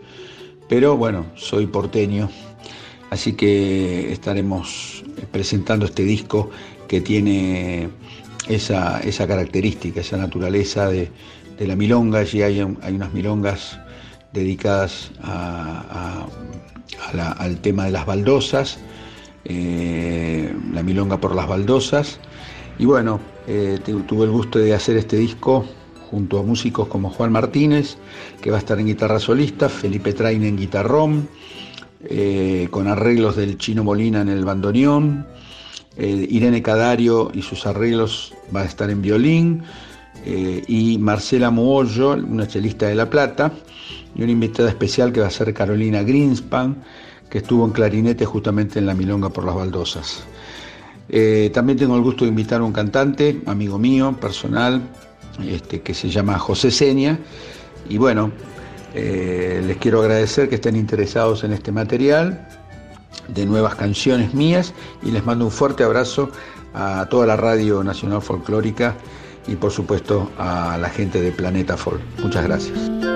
pero 0.68 0.98
bueno, 0.98 1.24
soy 1.36 1.66
porteño 1.66 2.28
Así 3.08 3.32
que 3.32 4.12
estaremos 4.12 5.02
presentando 5.32 5.86
este 5.86 6.02
disco 6.02 6.50
que 6.86 7.00
tiene 7.00 7.88
esa, 8.46 9.00
esa 9.00 9.26
característica, 9.26 10.00
esa 10.00 10.18
naturaleza 10.18 10.90
de, 10.90 11.10
de 11.56 11.66
la 11.66 11.76
milonga. 11.76 12.18
Allí 12.18 12.42
hay, 12.42 12.60
hay 12.60 12.94
unas 12.94 13.14
milongas 13.14 13.78
dedicadas 14.34 15.12
a, 15.22 16.26
al 17.38 17.56
tema 17.60 17.84
de 17.84 17.92
las 17.92 18.04
baldosas, 18.04 18.78
eh, 19.48 20.52
la 20.72 20.82
milonga 20.82 21.20
por 21.20 21.34
las 21.36 21.46
baldosas. 21.46 22.18
Y 22.78 22.84
bueno, 22.84 23.20
eh, 23.46 23.78
tuve 23.84 24.24
el 24.24 24.30
gusto 24.30 24.58
de 24.58 24.74
hacer 24.74 24.96
este 24.96 25.16
disco 25.16 25.64
junto 26.10 26.40
a 26.40 26.42
músicos 26.42 26.88
como 26.88 27.10
Juan 27.10 27.30
Martínez, 27.30 27.96
que 28.40 28.50
va 28.50 28.56
a 28.56 28.58
estar 28.58 28.80
en 28.80 28.86
guitarra 28.86 29.20
solista, 29.20 29.68
Felipe 29.68 30.12
Train 30.12 30.42
en 30.42 30.56
guitarrón, 30.56 31.28
eh, 32.08 32.66
con 32.70 32.88
arreglos 32.88 33.36
del 33.36 33.56
Chino 33.56 33.84
Molina 33.84 34.20
en 34.20 34.28
el 34.28 34.44
bandoneón, 34.44 35.26
Irene 35.98 36.60
Cadario 36.60 37.30
y 37.32 37.40
sus 37.40 37.66
arreglos 37.66 38.34
va 38.54 38.60
a 38.60 38.64
estar 38.66 38.90
en 38.90 39.00
violín, 39.00 39.62
y 40.26 40.98
Marcela 40.98 41.50
Moollo, 41.50 42.10
una 42.12 42.46
chelista 42.46 42.86
de 42.86 42.96
La 42.96 43.08
Plata, 43.08 43.52
y 44.14 44.22
una 44.22 44.32
invitada 44.32 44.68
especial 44.68 45.10
que 45.10 45.20
va 45.20 45.28
a 45.28 45.30
ser 45.30 45.54
Carolina 45.54 46.02
Greenspan, 46.02 46.82
que 47.30 47.38
estuvo 47.38 47.64
en 47.64 47.72
clarinete 47.72 48.24
justamente 48.24 48.78
en 48.78 48.86
la 48.86 48.94
Milonga 48.94 49.30
por 49.30 49.44
las 49.44 49.54
Baldosas. 49.54 50.24
también 51.52 51.78
tengo 51.78 51.96
el 51.96 52.02
gusto 52.02 52.24
de 52.24 52.30
invitar 52.30 52.60
a 52.60 52.64
un 52.64 52.72
cantante, 52.72 53.40
amigo 53.46 53.78
mío, 53.78 54.16
personal, 54.20 54.82
este, 55.44 55.80
que 55.82 55.94
se 55.94 56.08
llama 56.08 56.38
José 56.38 56.70
Seña, 56.70 57.18
y 57.88 57.98
bueno, 57.98 58.32
eh, 58.94 59.62
les 59.66 59.76
quiero 59.76 60.00
agradecer 60.00 60.48
que 60.48 60.56
estén 60.56 60.76
interesados 60.76 61.44
en 61.44 61.52
este 61.52 61.72
material 61.72 62.48
de 63.28 63.44
nuevas 63.44 63.74
canciones 63.74 64.34
mías 64.34 64.72
y 65.02 65.10
les 65.10 65.24
mando 65.24 65.44
un 65.44 65.50
fuerte 65.50 65.84
abrazo 65.84 66.30
a 66.74 67.06
toda 67.10 67.26
la 67.26 67.36
Radio 67.36 67.82
Nacional 67.84 68.22
Folclórica 68.22 68.94
y 69.46 69.56
por 69.56 69.70
supuesto 69.70 70.30
a 70.38 70.78
la 70.80 70.88
gente 70.88 71.20
de 71.20 71.32
Planeta 71.32 71.76
Folk. 71.76 72.00
Muchas 72.22 72.44
gracias. 72.44 73.15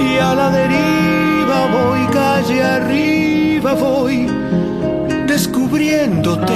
Y 0.00 0.18
a 0.18 0.34
la 0.34 0.50
deriva 0.50 1.66
voy, 1.70 2.06
calle 2.12 2.62
arriba 2.62 3.74
voy, 3.74 4.26
descubriéndote. 5.26 6.54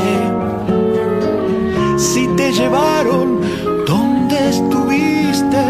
Si 1.98 2.26
te 2.28 2.50
llevaron, 2.52 3.40
¿dónde 3.86 4.48
estuviste? 4.48 5.64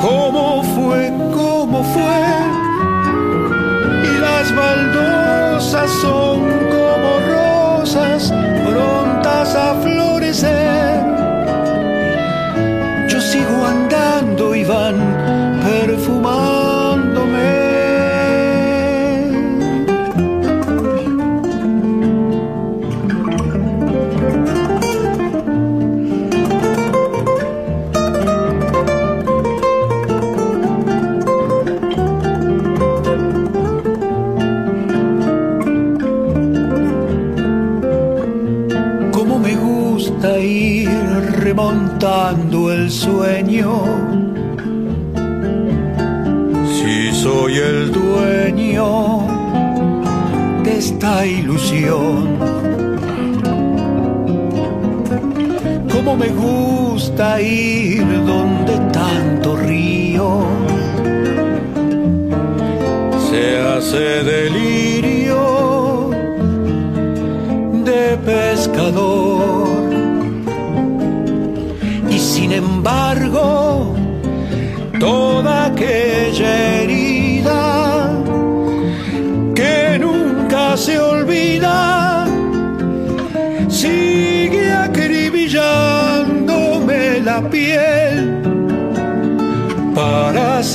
¿Cómo 0.00 0.62
fue? 0.74 1.12
¿Cómo 1.34 1.82
fue? 1.82 2.22
Y 4.04 4.20
las 4.20 4.54
baldosas 4.54 5.90
son 5.90 6.38
como 6.70 7.10
rosas 7.34 8.32
prontas 8.64 9.54
a 9.56 9.74
florecer. 9.74 9.97
Andando 14.68 15.17
gusta 57.18 57.38
donde 58.26 58.78
tanto 58.92 59.56
río. 59.56 60.46
Se 63.28 63.58
hace 63.58 64.22
delirio 64.22 66.10
de 67.84 68.16
pescador. 68.24 69.68
Sin 72.18 72.52
embargo, 72.52 73.94
toda 75.00 75.66
aquella 75.66 76.07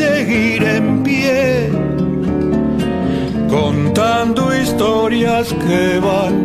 seguir 0.03 0.63
en 0.63 1.03
pie 1.03 1.69
contando 3.49 4.41
historias 4.61 5.45
que 5.63 5.99
van 6.07 6.37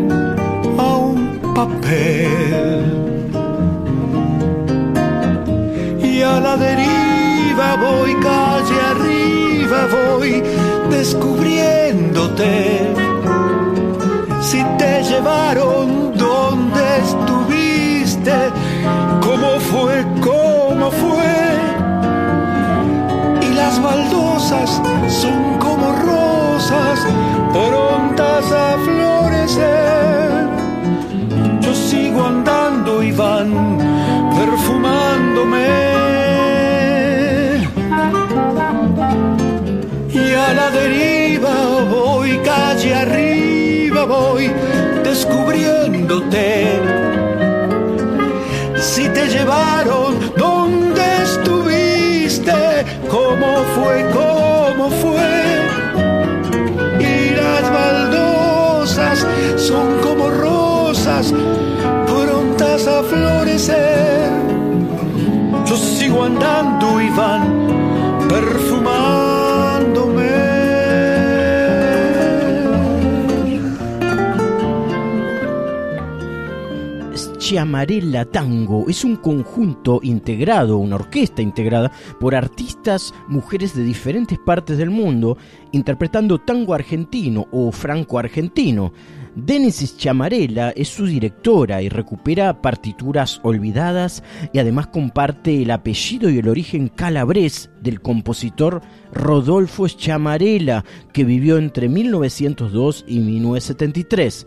a 0.79 0.89
un 1.13 1.21
papel. 1.55 2.99
a 6.21 6.41
la 6.41 6.57
deriva 6.57 7.69
voy, 7.85 8.13
calle 8.27 8.79
arriba 8.93 9.81
voy, 9.97 10.33
descubriéndote. 10.91 12.88
las 23.79 23.83
baldosas 23.83 24.83
son 25.09 25.59
como 25.59 25.93
rosas 25.93 27.01
prontas 27.53 28.53
a 28.53 28.77
florecer. 28.85 30.31
Yo 31.61 31.75
sigo 31.75 32.25
andando 32.25 33.03
y 33.03 33.13
van 33.13 33.79
perfumándome. 34.37 35.67
Y 40.13 40.35
a 40.35 40.55
la 40.55 40.71
deriva 40.71 41.55
voy, 41.91 42.39
calle 42.39 42.95
arriba 42.95 44.05
voy, 44.05 44.51
descubriéndote. 45.05 46.81
Si 48.81 49.09
te 49.09 49.29
llevaron, 49.29 50.17
¿Cómo 53.29 53.63
fue? 53.75 54.07
¿Cómo 54.11 54.89
fue? 55.03 55.21
Y 56.99 57.35
las 57.37 57.71
baldosas 57.71 59.27
son 59.57 59.99
como 60.03 60.31
rosas 60.31 61.35
prontas 62.07 62.87
a 62.87 63.03
florecer. 63.03 64.31
Yo 65.67 65.77
sigo 65.77 66.25
andando 66.25 67.03
y 67.03 67.11
perfumándome. 68.31 68.68
Chiamarella 77.49 78.27
Tango 78.27 78.91
es 78.91 79.07
un 79.07 79.17
conjunto 79.17 80.01
integrado, 80.03 80.77
una 80.77 80.97
orquesta 80.97 81.41
integrada 81.41 81.91
por 82.21 82.35
artistas 82.35 83.15
mujeres 83.27 83.75
de 83.75 83.85
diferentes 83.85 84.39
partes 84.39 84.77
del 84.77 84.91
mundo 84.91 85.39
interpretando 85.73 86.43
tango 86.43 86.75
argentino 86.75 87.49
o 87.51 87.73
franco-argentino. 87.73 88.93
Denis 89.35 89.97
Chamarella 89.97 90.73
es 90.73 90.89
su 90.89 91.07
directora 91.07 91.81
y 91.81 91.89
recupera 91.89 92.61
partituras 92.61 93.41
olvidadas 93.43 94.23
y 94.53 94.59
además 94.59 94.89
comparte 94.89 95.63
el 95.63 95.71
apellido 95.71 96.29
y 96.29 96.37
el 96.37 96.51
origen 96.51 96.89
calabrés 96.89 97.71
del 97.81 98.03
compositor 98.03 98.83
Rodolfo 99.11 99.89
Chamarella, 99.89 100.85
que 101.15 101.25
vivió 101.25 101.57
entre 101.57 101.89
1902 101.89 103.07
y 103.09 103.21
1973. 103.21 104.47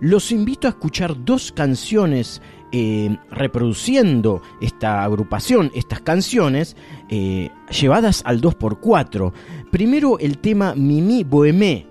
Los 0.00 0.32
invito 0.32 0.66
a 0.66 0.70
escuchar 0.70 1.24
dos 1.24 1.52
canciones 1.52 2.40
eh, 2.72 3.18
reproduciendo 3.30 4.40
esta 4.60 5.04
agrupación, 5.04 5.70
estas 5.74 6.00
canciones, 6.00 6.76
eh, 7.10 7.50
llevadas 7.68 8.22
al 8.24 8.40
2x4. 8.40 9.32
Primero 9.70 10.18
el 10.18 10.38
tema 10.38 10.74
Mimi 10.74 11.22
Bohemé 11.24 11.86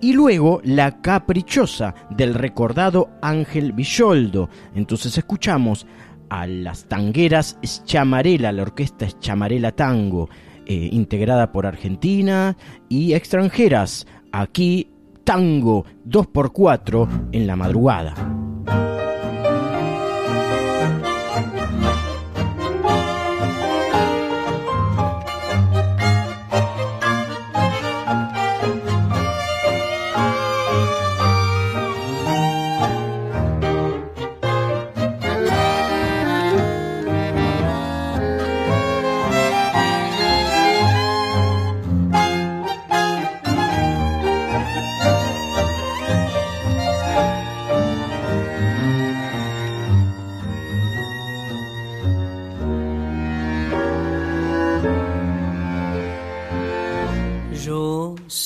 y 0.00 0.12
luego 0.12 0.60
La 0.64 1.00
Caprichosa 1.00 1.94
del 2.10 2.34
recordado 2.34 3.10
Ángel 3.22 3.72
Villoldo. 3.72 4.50
Entonces 4.74 5.16
escuchamos 5.16 5.86
a 6.28 6.46
las 6.46 6.86
tangueras 6.86 7.58
Chamarela, 7.84 8.52
la 8.52 8.62
orquesta 8.62 9.06
Chamarela 9.20 9.72
Tango, 9.72 10.28
eh, 10.66 10.88
integrada 10.92 11.52
por 11.52 11.64
Argentina 11.64 12.56
y 12.88 13.14
extranjeras. 13.14 14.06
Aquí 14.32 14.90
tango 15.24 15.84
2x4 16.06 17.30
en 17.32 17.46
la 17.46 17.56
madrugada. 17.56 18.14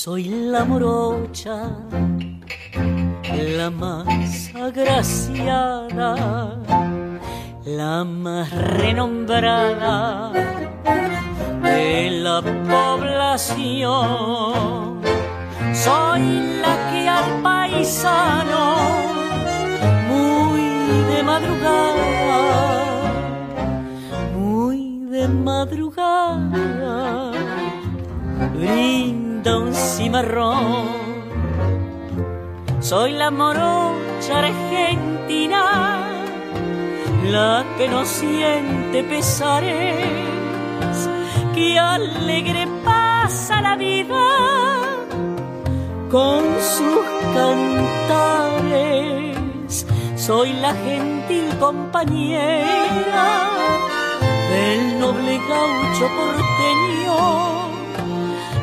Soy 0.03 0.23
la 0.29 0.63
morocha, 0.63 1.57
la 3.57 3.69
más 3.69 4.49
agraciada, 4.55 6.15
la 7.65 8.05
más 8.05 8.49
renombrada 8.79 10.31
de 11.63 12.11
la 12.11 12.41
población. 12.71 13.81
Soy 15.73 16.23
la 16.63 16.73
que 16.89 17.09
al 17.09 17.41
paisano, 17.43 18.77
muy 20.07 20.61
de 21.11 21.19
madrugada, 21.23 22.41
muy 24.33 24.79
de 25.11 25.27
madrugada, 25.27 26.19
brinda 28.47 29.57
un 29.57 29.73
cimarrón. 29.73 31.09
Soy 32.79 33.11
la 33.13 33.29
morocha 33.29 34.39
argentina, 34.39 35.99
la 37.25 37.65
que 37.77 37.89
no 37.89 38.05
siente 38.05 39.03
pesares, 39.03 41.09
que 41.53 41.77
alegre 41.77 42.65
pasa 42.85 43.61
la 43.61 43.75
vida 43.75 44.23
con 46.09 46.45
sus 46.59 47.05
cantares. 47.35 49.35
Soy 50.15 50.53
la 50.53 50.73
gentil 50.73 51.49
compañera 51.59 53.49
del 54.49 54.99
noble 54.99 55.37
gaucho 55.49 56.07
porteño, 56.17 57.58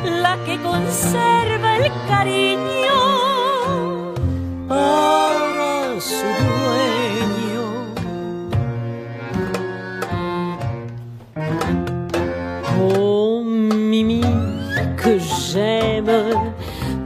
la 0.09 0.37
que 0.45 0.57
conserva 0.61 1.77
el 1.77 1.91
cariño 2.07 2.99
para 4.67 5.99
su 5.99 6.27
dueño. 6.43 7.65
Oh 12.79 13.43
Mimi, 13.43 14.21
que 15.01 15.19
j'aime 15.19 16.33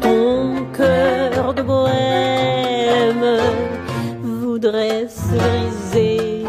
ton 0.02 0.66
cœur 0.78 1.54
de 1.54 1.62
bohème 1.62 2.02
voudrait 4.24 5.08
se 5.08 5.36
briser 5.36 6.44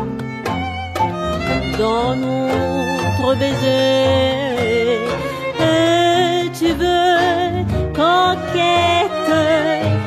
dans 1.78 2.14
notre 2.16 3.34
baiser. 3.38 4.71
Coquette, 8.12 9.42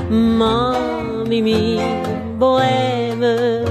ma 0.10 0.90
Mimi 1.30 1.80
bohème. 2.40 3.64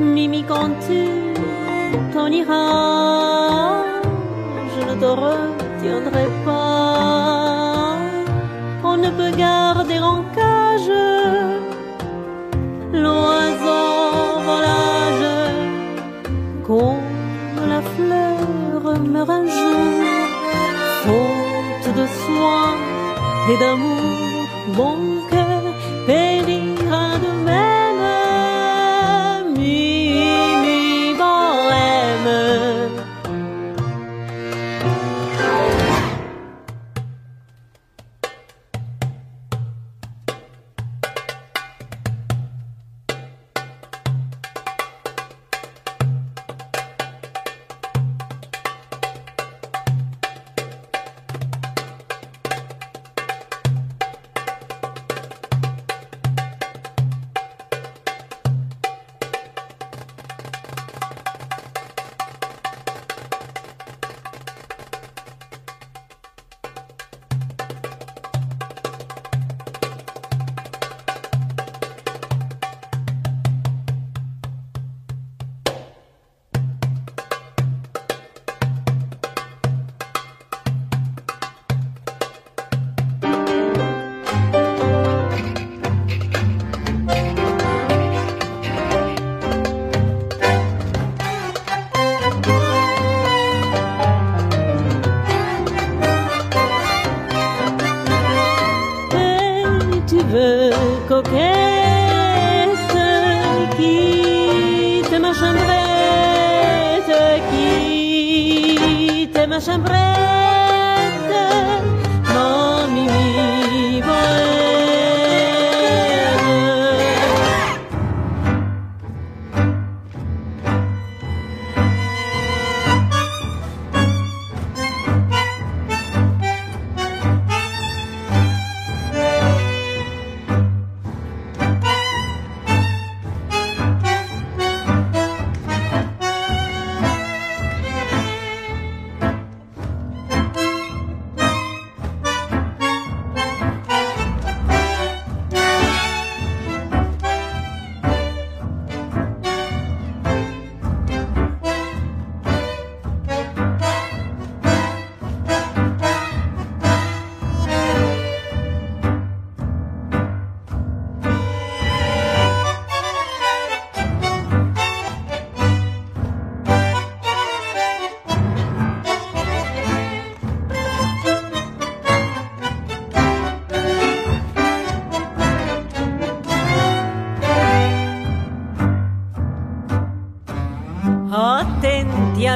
Mimi, 0.00 0.42
quand 0.44 0.70
tu 0.86 1.02
t'en 2.14 2.28
iras, 2.32 3.84
je 4.72 4.80
ne 4.88 4.94
te 4.98 5.10
retiendrai 5.24 6.26
pas. 6.46 7.96
On 8.82 8.96
ne 8.96 9.10
peut 9.10 9.32
garder 9.36 9.61
meurt 19.24 19.30
un 19.30 19.46
jour, 19.46 20.04
faute 21.04 21.94
de 21.94 22.06
soin 22.06 22.74
et 23.50 23.58
d'amour, 23.58 24.48
mon 24.76 25.11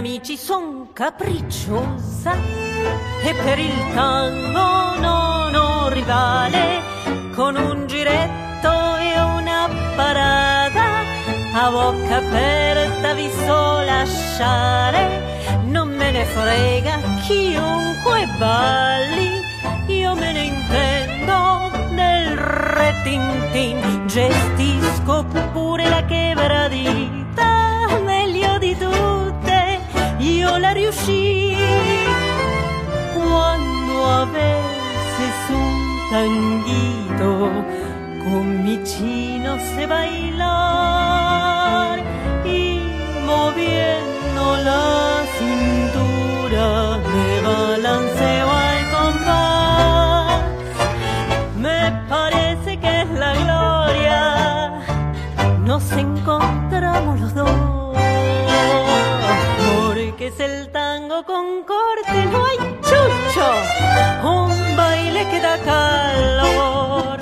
amici, 0.07 0.37
son 0.37 0.93
capricciosa 0.93 2.33
e 3.25 3.35
per 3.43 3.59
il 3.59 3.75
tango 3.93 5.01
non 5.01 5.55
ho 5.55 5.89
rivale. 5.89 6.81
Con 7.35 7.57
un 7.57 7.87
giretto 7.89 8.97
e 8.97 9.21
una 9.21 9.69
parata 9.97 11.03
a 11.55 11.71
bocca 11.71 12.17
aperta 12.19 13.15
vi 13.15 13.29
so 13.45 13.81
lasciare. 13.83 15.65
Non 15.65 15.89
me 15.89 16.13
ne 16.13 16.25
frega 16.25 17.01
chiunque 17.27 18.29
balli, 18.39 19.43
io 19.89 20.15
me 20.15 20.33
ne 20.33 20.43
intendo 20.43 21.71
del 21.97 22.37
retintin. 22.37 24.07
Gestisco 24.07 25.27
pure 25.53 25.89
la 25.89 26.05
quebradita, 26.05 27.06
riuscì 30.87 31.57
quando 33.15 34.05
avesses 34.23 35.49
un 35.51 35.99
tanguito 36.11 37.51
con 38.25 38.63
mi 38.63 38.77
chino 38.85 39.59
se 39.75 39.87
bailar 39.87 40.39
y 42.45 42.81
moviendo 43.25 44.57
la 44.63 45.25
cintura 45.39 46.99
me 46.99 47.41
balanceo 47.41 48.49
al 48.51 48.91
compás. 48.95 50.43
Me 51.59 51.81
parece 52.09 52.79
que 52.79 53.01
es 53.03 53.11
la 53.11 53.33
gloria, 53.43 54.21
nos 55.65 55.91
encontramos 55.93 57.21
los 57.21 57.35
dos, 57.35 57.51
porque 59.85 60.27
es 60.29 60.41
el 60.41 60.69
tango 61.17 61.25
con 61.25 61.65
corte, 61.65 62.27
no 62.27 62.45
hay 62.45 62.59
chucho, 62.83 63.49
un 64.23 64.77
baile 64.77 65.25
que 65.31 65.41
da 65.41 65.59
calor. 65.59 67.19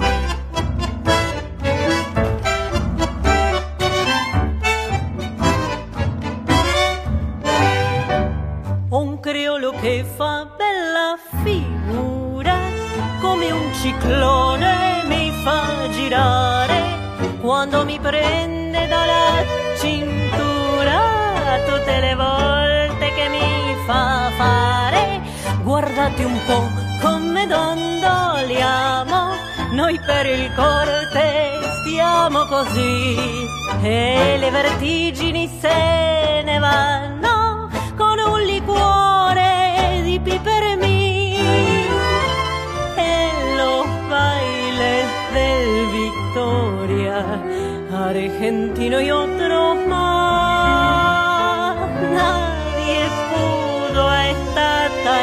Un 8.91 9.21
criollo 9.21 9.73
che 9.81 10.05
fa 10.17 10.47
bella 10.57 11.19
figura, 11.43 12.59
come 13.21 13.51
un 13.53 13.75
ciclone 13.75 15.03
mi 15.07 15.31
fa 15.43 15.89
girare, 15.93 16.83
quando 17.41 17.85
mi 17.85 17.99
prende 17.99 18.87
dalla 18.87 19.45
cintura 19.79 21.13
tutte 21.67 22.01
le 22.01 22.15
volte 22.15 22.84
fa 23.87 24.31
fare. 24.37 25.21
Guardate 25.63 26.25
un 26.25 26.39
po' 26.47 26.69
come 27.01 27.47
dondoliamo, 27.47 29.33
noi 29.73 29.99
per 30.05 30.27
il 30.27 30.53
corte 30.55 31.61
stiamo 31.81 32.45
così 32.47 33.47
e 33.83 34.37
le 34.39 34.51
vertigini 34.51 35.49
se 35.61 36.43
ne 36.45 36.59
vanno 36.59 37.69
con 37.97 38.19
un 38.19 38.41
liquore 38.41 40.01
di 40.03 40.19
pipermi 40.21 41.37
e 42.97 43.31
los 43.57 43.87
bailes 44.09 45.07
del 45.33 45.87
Victoria, 45.93 47.25
argentino 47.91 49.01
y 49.01 49.11
otros 49.11 49.87
más. 49.87 50.54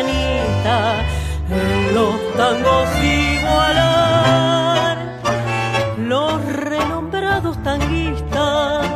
En 0.08 1.94
los 1.94 2.16
tangos 2.36 2.90
igualar. 3.04 4.98
Los 5.98 6.44
renombrados 6.46 7.62
tanguistas 7.64 8.88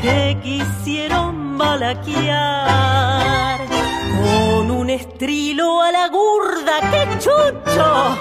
que 0.00 0.38
quisieron 0.42 1.58
balaquear 1.58 3.60
con 4.16 4.70
un 4.70 4.88
estrilo 4.90 5.82
a 5.82 5.90
la 5.92 6.08
gurda, 6.08 6.80
¡qué 6.90 7.06
chucho! 7.18 8.16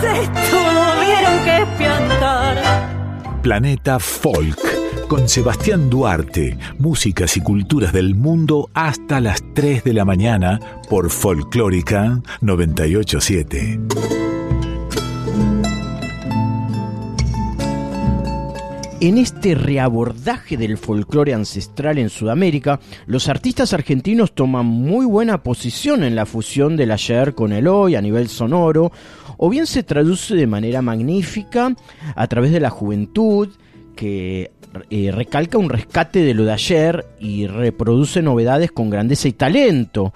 Se 0.00 0.26
tuvieron 0.50 1.44
que 1.44 1.62
espiantar. 1.62 2.56
Planeta 3.42 3.98
Folk 3.98 4.79
con 5.10 5.28
Sebastián 5.28 5.90
Duarte, 5.90 6.56
músicas 6.78 7.36
y 7.36 7.40
culturas 7.40 7.92
del 7.92 8.14
mundo 8.14 8.70
hasta 8.74 9.18
las 9.20 9.42
3 9.54 9.82
de 9.82 9.92
la 9.92 10.04
mañana 10.04 10.60
por 10.88 11.10
Folclórica 11.10 12.22
987. 12.40 13.80
En 19.00 19.18
este 19.18 19.56
reabordaje 19.56 20.56
del 20.56 20.78
folclore 20.78 21.34
ancestral 21.34 21.98
en 21.98 22.08
Sudamérica, 22.08 22.78
los 23.06 23.28
artistas 23.28 23.72
argentinos 23.72 24.32
toman 24.32 24.66
muy 24.66 25.06
buena 25.06 25.42
posición 25.42 26.04
en 26.04 26.14
la 26.14 26.24
fusión 26.24 26.76
del 26.76 26.92
ayer 26.92 27.34
con 27.34 27.50
el 27.50 27.66
hoy 27.66 27.96
a 27.96 28.00
nivel 28.00 28.28
sonoro, 28.28 28.92
o 29.38 29.50
bien 29.50 29.66
se 29.66 29.82
traduce 29.82 30.36
de 30.36 30.46
manera 30.46 30.82
magnífica 30.82 31.74
a 32.14 32.26
través 32.28 32.52
de 32.52 32.60
la 32.60 32.70
juventud 32.70 33.48
que 34.00 34.50
eh, 34.88 35.12
recalca 35.12 35.58
un 35.58 35.68
rescate 35.68 36.22
de 36.22 36.32
lo 36.32 36.46
de 36.46 36.52
ayer 36.54 37.04
y 37.20 37.46
reproduce 37.46 38.22
novedades 38.22 38.72
con 38.72 38.88
grandeza 38.88 39.28
y 39.28 39.32
talento. 39.32 40.14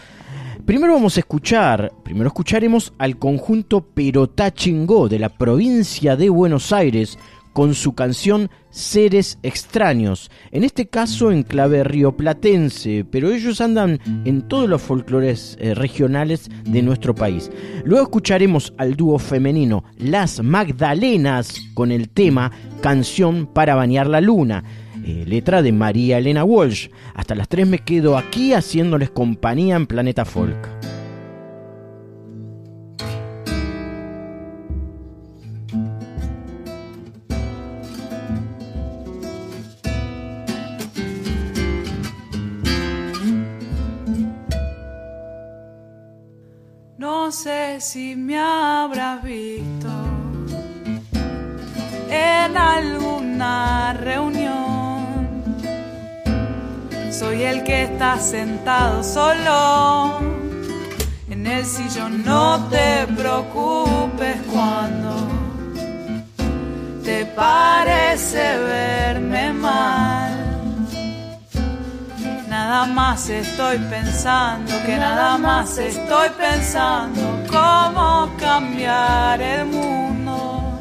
Primero 0.65 0.95
vamos 0.95 1.19
a 1.19 1.21
escuchar, 1.21 1.93
primero 2.03 2.29
escucharemos 2.29 2.95
al 2.97 3.19
conjunto 3.19 3.83
Perotá 3.83 4.55
Chingó 4.55 5.11
de 5.11 5.19
la 5.19 5.29
provincia 5.29 6.17
de 6.17 6.31
Buenos 6.31 6.73
Aires 6.73 7.19
con 7.55 7.75
su 7.75 7.95
canción 7.95 8.51
Seres 8.69 9.39
Extraños, 9.43 10.31
en 10.51 10.65
este 10.65 10.87
caso 10.87 11.31
en 11.31 11.45
clave 11.45 11.85
rioplatense, 11.85 13.07
pero 13.11 13.31
ellos 13.31 13.61
andan 13.63 14.01
en 14.27 14.43
todos 14.43 14.69
los 14.69 14.83
folclores 14.83 15.57
eh, 15.61 15.75
regionales 15.75 16.51
de 16.65 16.83
nuestro 16.83 17.15
país. 17.15 17.51
Luego 17.85 18.05
escucharemos 18.05 18.75
al 18.77 18.97
dúo 18.97 19.19
femenino 19.19 19.85
Las 19.97 20.43
Magdalenas 20.43 21.55
con 21.73 21.93
el 21.93 22.11
tema 22.11 22.51
Canción 22.83 23.47
para 23.47 23.75
bañar 23.77 24.09
la 24.09 24.21
luna. 24.21 24.65
eh, 25.07 25.25
letra 25.27 25.63
de 25.63 25.71
María 25.71 26.19
Elena 26.19 26.45
Walsh. 26.45 26.89
Hasta 27.15 27.35
las 27.35 27.49
3 27.49 27.67
me 27.67 27.79
quedo 27.79 28.17
aquí 28.17 28.55
haciéndoles 28.55 29.11
compañía 29.11 29.77
en 29.77 29.87
Planeta 29.87 30.25
Folk. 30.25 30.94
Sé 47.45 47.79
si 47.79 48.17
me 48.17 48.39
habrás 48.39 49.23
visto 49.23 49.93
en 52.09 52.57
alguna 52.57 53.93
reunión. 53.93 55.43
Soy 57.13 57.43
el 57.43 57.63
que 57.63 57.83
está 57.83 58.19
sentado 58.19 59.05
solo 59.05 60.21
en 61.29 61.47
el 61.47 61.67
sillón. 61.67 62.25
No 62.25 62.67
te 62.71 63.07
preocupes 63.15 64.37
cuando 64.51 65.13
te 67.05 67.27
parece 67.27 68.57
verme 68.57 69.53
mal. 69.53 70.33
Nada 72.49 72.87
más 72.87 73.29
estoy 73.29 73.77
pensando, 73.91 74.73
que 74.87 74.97
nada 74.97 75.37
más 75.37 75.77
estoy 75.77 76.31
pensando 76.39 77.34
cómo 77.55 78.31
cambiar 78.39 79.41
el 79.41 79.67
mundo. 79.67 80.79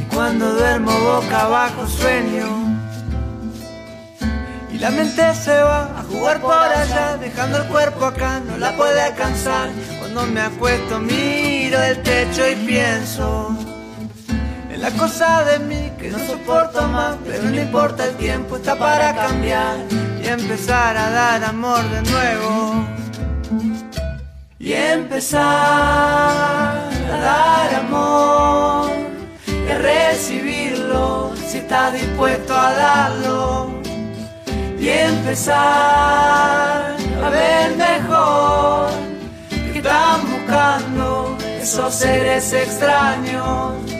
Y 0.00 0.14
cuando 0.14 0.54
duermo 0.54 0.92
boca 0.98 1.42
abajo 1.42 1.86
sueño. 1.86 2.48
Y 4.72 4.78
la 4.78 4.90
mente 4.90 5.34
se 5.34 5.62
va 5.62 6.00
a 6.00 6.02
jugar 6.02 6.40
por 6.40 6.52
allá, 6.52 7.16
dejando 7.18 7.58
el 7.58 7.68
cuerpo 7.68 8.06
acá, 8.06 8.40
no 8.40 8.56
la 8.56 8.76
puede 8.76 9.00
alcanzar. 9.00 9.68
Cuando 10.00 10.26
me 10.26 10.40
acuesto 10.40 10.98
miro 10.98 11.80
el 11.82 12.02
techo 12.02 12.48
y 12.48 12.56
pienso 12.66 13.56
en 14.70 14.82
la 14.82 14.90
cosa 14.92 15.44
de 15.44 15.58
mí 15.60 15.92
que 15.98 16.10
no 16.10 16.18
soporto 16.18 16.82
más, 16.88 17.16
pero 17.24 17.44
no 17.44 17.60
importa 17.60 18.04
el 18.06 18.16
tiempo, 18.16 18.56
está 18.56 18.74
para 18.76 19.14
cambiar 19.14 19.76
y 20.20 20.26
empezar 20.26 20.96
a 20.96 21.10
dar 21.10 21.44
amor 21.44 21.82
de 21.90 22.02
nuevo. 22.10 23.03
Y 24.64 24.72
empezar 24.72 25.42
a 25.42 27.18
dar 27.20 27.74
amor 27.74 28.90
y 29.46 29.70
a 29.70 29.76
recibirlo 29.76 31.32
si 31.46 31.58
estás 31.58 31.92
dispuesto 31.92 32.54
a 32.56 32.72
darlo. 32.72 33.70
Y 34.78 34.88
empezar 34.88 35.56
a 37.22 37.28
ver 37.28 37.76
mejor 37.76 38.88
que 39.70 39.80
están 39.80 40.22
buscando 40.30 41.36
esos 41.60 41.94
seres 41.94 42.50
extraños. 42.54 43.93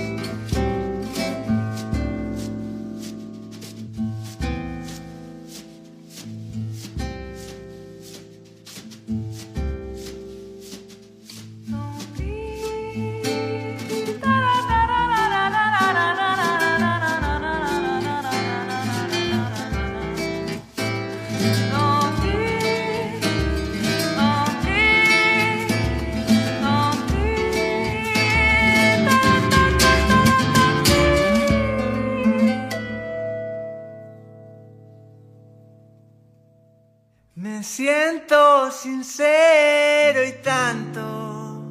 Siento 38.26 38.70
sincero 38.70 40.24
y 40.24 40.32
tanto 40.42 41.62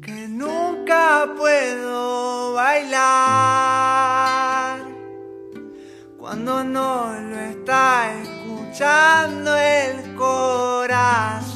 que 0.00 0.26
nunca 0.28 1.28
puedo 1.36 2.54
bailar 2.54 2.98
cuando 6.18 6.64
no 6.64 7.12
lo 7.20 7.38
está 7.38 8.12
escuchando 8.20 9.56
el 9.56 10.14
corazón. 10.16 11.47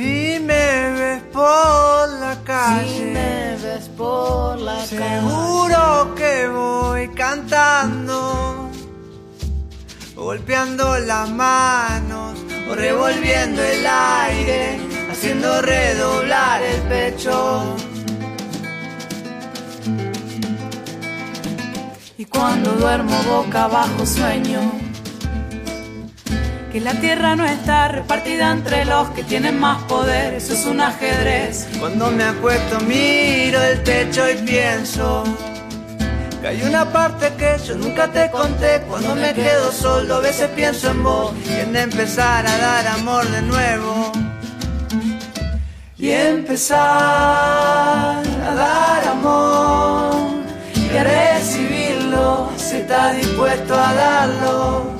Si 0.00 0.40
me 0.40 0.92
ves 0.98 1.22
por 1.30 2.08
la 2.20 2.34
calle, 2.42 2.88
Si 2.88 3.02
me 3.02 3.56
ves 3.62 3.86
por 3.98 4.58
la 4.58 4.86
Seguro 4.86 6.14
que 6.14 6.48
voy 6.48 7.08
cantando, 7.08 8.70
golpeando 10.16 10.98
las 11.00 11.28
manos 11.28 12.38
o 12.70 12.74
revolviendo 12.74 13.60
el 13.62 13.86
aire, 13.86 14.78
haciendo 15.12 15.60
redoblar 15.60 16.62
el 16.62 16.80
pecho. 16.92 17.76
Y 22.16 22.24
cuando 22.24 22.70
duermo 22.72 23.22
boca 23.24 23.64
abajo 23.64 24.06
sueño 24.06 24.89
que 26.70 26.80
la 26.80 26.94
tierra 26.94 27.34
no 27.34 27.44
está 27.46 27.88
repartida 27.88 28.52
entre 28.52 28.84
los 28.84 29.10
que 29.10 29.24
tienen 29.24 29.58
más 29.58 29.82
poder, 29.84 30.34
eso 30.34 30.54
es 30.54 30.64
un 30.66 30.80
ajedrez. 30.80 31.66
Cuando 31.80 32.10
me 32.12 32.22
acuesto 32.22 32.78
miro 32.80 33.60
el 33.62 33.82
techo 33.82 34.22
y 34.30 34.34
pienso 34.46 35.24
que 36.40 36.46
hay 36.46 36.62
una 36.62 36.90
parte 36.92 37.32
que 37.36 37.56
yo 37.66 37.74
nunca 37.74 38.06
te 38.08 38.30
conté. 38.30 38.82
Cuando 38.88 39.16
me 39.16 39.34
quedo 39.34 39.72
solo 39.72 40.16
a 40.16 40.20
veces 40.20 40.48
pienso 40.50 40.90
en 40.90 41.02
vos 41.02 41.34
y 41.48 41.60
en 41.60 41.74
empezar 41.74 42.46
a 42.46 42.56
dar 42.58 42.86
amor 42.86 43.28
de 43.28 43.42
nuevo. 43.42 44.12
Y 45.98 46.10
empezar 46.10 46.78
a 46.78 48.54
dar 48.54 49.08
amor 49.08 50.14
y 50.74 50.96
a 50.96 51.04
recibirlo 51.04 52.48
si 52.56 52.76
estás 52.76 53.16
dispuesto 53.16 53.74
a 53.74 53.92
darlo 53.92 54.99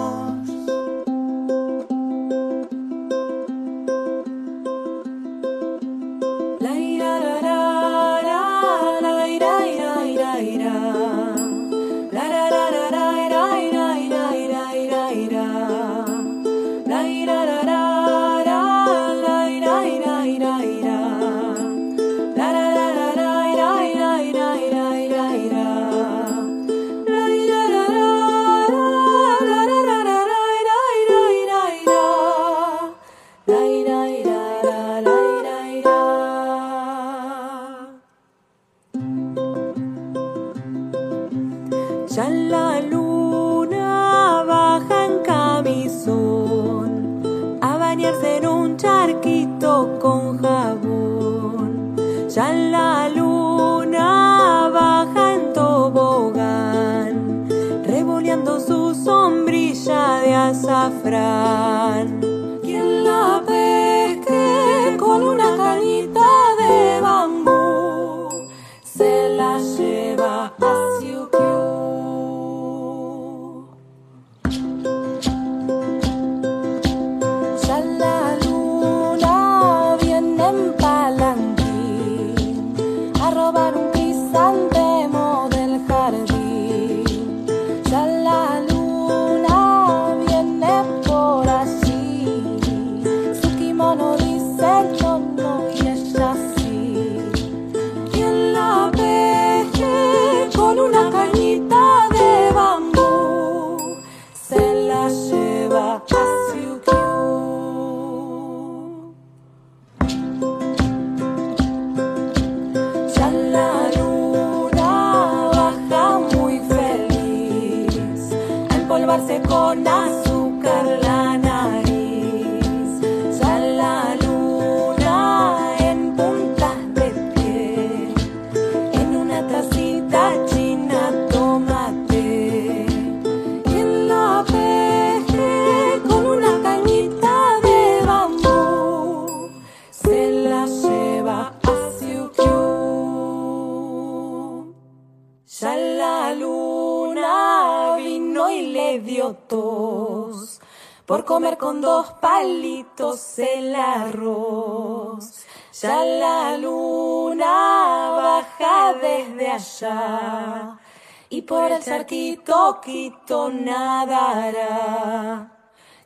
Quito 162.05 163.49
nadará. 163.49 165.47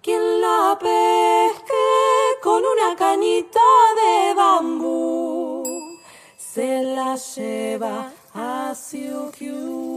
Quien 0.02 0.42
la 0.42 0.78
pesque 0.80 1.74
con 2.44 2.64
una 2.64 2.96
cañita 2.96 3.60
de 3.96 4.34
bambú 4.36 5.64
se 6.38 6.84
la 6.84 7.16
lleva 7.16 8.12
a 8.34 8.74
Siukiu. 8.76 9.95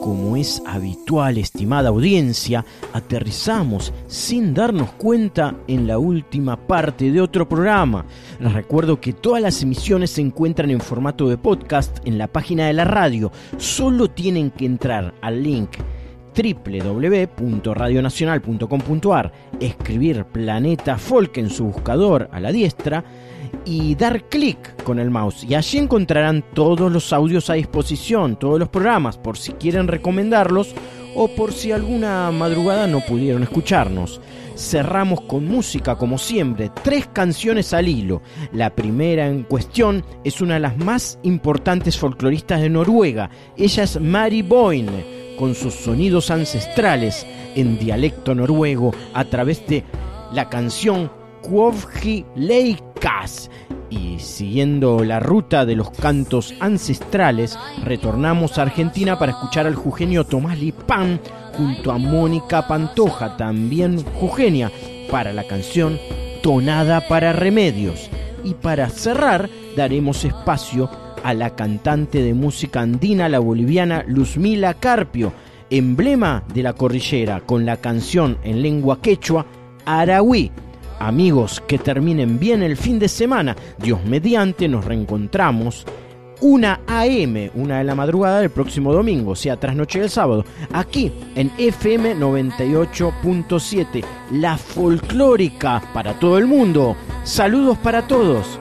Como 0.00 0.36
es 0.36 0.62
habitual, 0.66 1.36
estimada 1.36 1.90
audiencia, 1.90 2.64
aterrizamos 2.94 3.92
sin 4.06 4.54
darnos 4.54 4.92
cuenta 4.92 5.56
en 5.68 5.86
la 5.86 5.98
última 5.98 6.56
parte 6.56 7.12
de 7.12 7.20
otro 7.20 7.46
programa. 7.46 8.06
Les 8.38 8.50
recuerdo 8.52 8.98
que 8.98 9.12
todas 9.12 9.42
las 9.42 9.62
emisiones 9.62 10.12
se 10.12 10.22
encuentran 10.22 10.70
en 10.70 10.80
formato 10.80 11.28
de 11.28 11.36
podcast 11.36 11.98
en 12.06 12.16
la 12.16 12.28
página 12.28 12.66
de 12.66 12.72
la 12.72 12.84
radio. 12.84 13.30
Solo 13.58 14.08
tienen 14.08 14.50
que 14.50 14.64
entrar 14.64 15.12
al 15.20 15.42
link 15.42 15.68
www.radionacional.com.ar, 16.34 19.32
escribir 19.60 20.24
Planeta 20.24 20.96
Folk 20.96 21.36
en 21.36 21.50
su 21.50 21.66
buscador 21.66 22.30
a 22.32 22.40
la 22.40 22.52
diestra 22.52 23.04
y 23.64 23.94
dar 23.94 24.28
clic 24.28 24.82
con 24.84 24.98
el 24.98 25.10
mouse. 25.10 25.44
Y 25.44 25.54
allí 25.54 25.78
encontrarán 25.78 26.44
todos 26.54 26.90
los 26.90 27.12
audios 27.12 27.50
a 27.50 27.54
disposición, 27.54 28.38
todos 28.38 28.58
los 28.58 28.68
programas, 28.68 29.18
por 29.18 29.36
si 29.36 29.52
quieren 29.52 29.88
recomendarlos 29.88 30.74
o 31.14 31.28
por 31.28 31.52
si 31.52 31.72
alguna 31.72 32.30
madrugada 32.30 32.86
no 32.86 33.00
pudieron 33.00 33.42
escucharnos. 33.42 34.20
Cerramos 34.56 35.22
con 35.22 35.46
música 35.46 35.96
como 35.96 36.18
siempre, 36.18 36.70
tres 36.82 37.08
canciones 37.12 37.72
al 37.72 37.88
hilo. 37.88 38.20
La 38.52 38.74
primera 38.74 39.26
en 39.26 39.44
cuestión 39.44 40.04
es 40.24 40.40
una 40.40 40.54
de 40.54 40.60
las 40.60 40.76
más 40.76 41.18
importantes 41.22 41.96
folcloristas 41.96 42.60
de 42.60 42.68
Noruega. 42.68 43.30
Ella 43.56 43.84
es 43.84 44.00
Mari 44.00 44.42
Boine 44.42 45.20
con 45.38 45.54
sus 45.54 45.74
sonidos 45.74 46.30
ancestrales 46.30 47.26
en 47.56 47.78
dialecto 47.78 48.34
noruego 48.34 48.92
a 49.14 49.24
través 49.24 49.66
de 49.66 49.84
la 50.34 50.50
canción 50.50 51.10
Kvovji 51.42 52.24
Leikas. 52.36 53.50
Y 53.90 54.18
siguiendo 54.20 55.04
la 55.04 55.18
ruta 55.18 55.66
de 55.66 55.74
los 55.74 55.90
cantos 55.90 56.54
ancestrales, 56.60 57.58
retornamos 57.84 58.58
a 58.58 58.62
Argentina 58.62 59.18
para 59.18 59.32
escuchar 59.32 59.66
al 59.66 59.74
jujeño 59.74 60.24
Tomás 60.24 60.58
Lipán 60.58 61.20
junto 61.56 61.90
a 61.90 61.98
Mónica 61.98 62.68
Pantoja, 62.68 63.36
también 63.36 64.04
jujeña, 64.14 64.70
para 65.10 65.32
la 65.32 65.44
canción 65.44 65.98
Tonada 66.42 67.06
para 67.08 67.32
Remedios. 67.32 68.08
Y 68.44 68.54
para 68.54 68.88
cerrar, 68.88 69.50
daremos 69.76 70.24
espacio 70.24 70.88
a 71.22 71.34
la 71.34 71.54
cantante 71.54 72.22
de 72.22 72.32
música 72.32 72.80
andina, 72.80 73.28
la 73.28 73.40
boliviana 73.40 74.04
Luzmila 74.06 74.74
Carpio, 74.74 75.32
emblema 75.68 76.44
de 76.54 76.62
la 76.62 76.72
cordillera, 76.72 77.40
con 77.40 77.66
la 77.66 77.76
canción 77.76 78.38
en 78.42 78.62
lengua 78.62 79.00
quechua 79.02 79.46
Arahui. 79.84 80.50
Amigos, 81.00 81.62
que 81.66 81.78
terminen 81.78 82.38
bien 82.38 82.62
el 82.62 82.76
fin 82.76 82.98
de 82.98 83.08
semana. 83.08 83.56
Dios 83.78 84.04
mediante, 84.04 84.68
nos 84.68 84.84
reencontramos. 84.84 85.86
Una 86.42 86.80
AM, 86.86 87.50
una 87.54 87.78
de 87.78 87.84
la 87.84 87.94
madrugada 87.94 88.40
del 88.40 88.50
próximo 88.50 88.92
domingo, 88.92 89.32
o 89.32 89.36
sea, 89.36 89.56
trasnoche 89.56 90.00
del 90.00 90.10
sábado, 90.10 90.44
aquí 90.72 91.10
en 91.34 91.50
FM 91.56 92.16
98.7, 92.16 94.04
la 94.32 94.58
folclórica 94.58 95.82
para 95.94 96.18
todo 96.18 96.36
el 96.36 96.46
mundo. 96.46 96.96
Saludos 97.24 97.78
para 97.78 98.06
todos. 98.06 98.60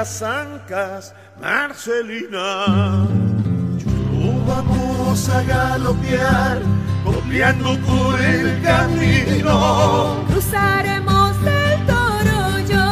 Las 0.00 0.22
ancas, 0.22 1.14
Marcelina. 1.38 3.06
Yo 3.76 4.32
vamos 4.48 5.28
a 5.28 5.42
galopear, 5.42 6.62
copiando 7.04 7.76
por 7.86 8.18
el 8.18 8.62
camino. 8.62 10.24
cruzaremos 10.30 11.36
el 11.60 11.86
Toroyo. 11.90 12.86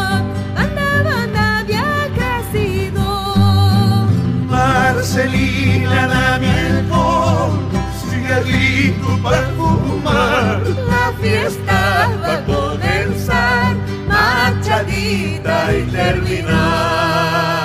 Banda, 0.55 1.02
banda 1.02 1.59
había 1.60 2.10
crecido. 2.18 3.05
Marcelina, 4.51 6.09
dame 6.09 6.51
alcohol, 6.72 7.52
cigarrito 8.02 9.09
para 9.22 9.48
fumar. 9.56 10.60
La 10.93 11.06
fiesta 11.22 12.10
va 12.22 12.35
comenzar, 12.44 12.77
infinita 14.98 15.72
y 15.72 15.82
terminal. 15.92 17.57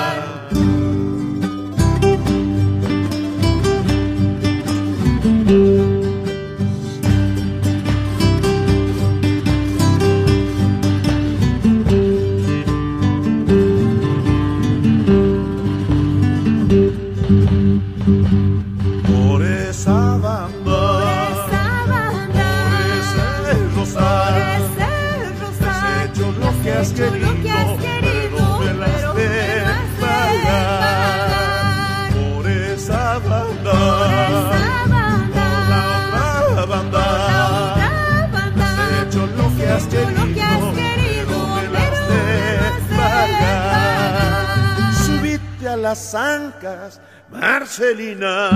Las 45.94 46.12
ancas, 46.12 47.00
Marcelina. 47.30 48.50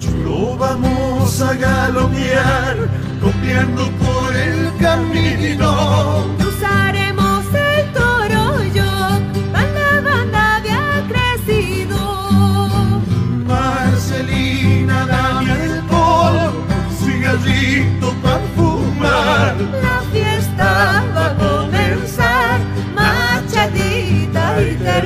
Chulo, 0.00 0.56
vamos 0.58 1.40
a 1.40 1.54
galopear, 1.54 2.76
copiando 3.22 3.84
por 4.04 4.34
el 4.34 4.76
camino. 4.80 6.26
Cruzaremos 6.36 7.44
el 7.54 7.92
Toroyo. 7.92 8.90
Banda, 9.52 10.00
banda 10.02 10.56
había 10.56 10.84
crecido. 11.10 11.98
Marcelina, 13.46 15.06
dame 15.06 15.52
alcohol, 15.52 16.54
cigarrito 16.98 18.12
para 18.24 18.40
fumar. 18.56 19.54
La 19.86 19.98
fiesta 20.12 21.04
va 21.14 21.26
a 21.26 21.36
comenzar, 21.36 22.58
machadita 22.96 24.60
y 24.60 24.74
terminar. 24.74 25.05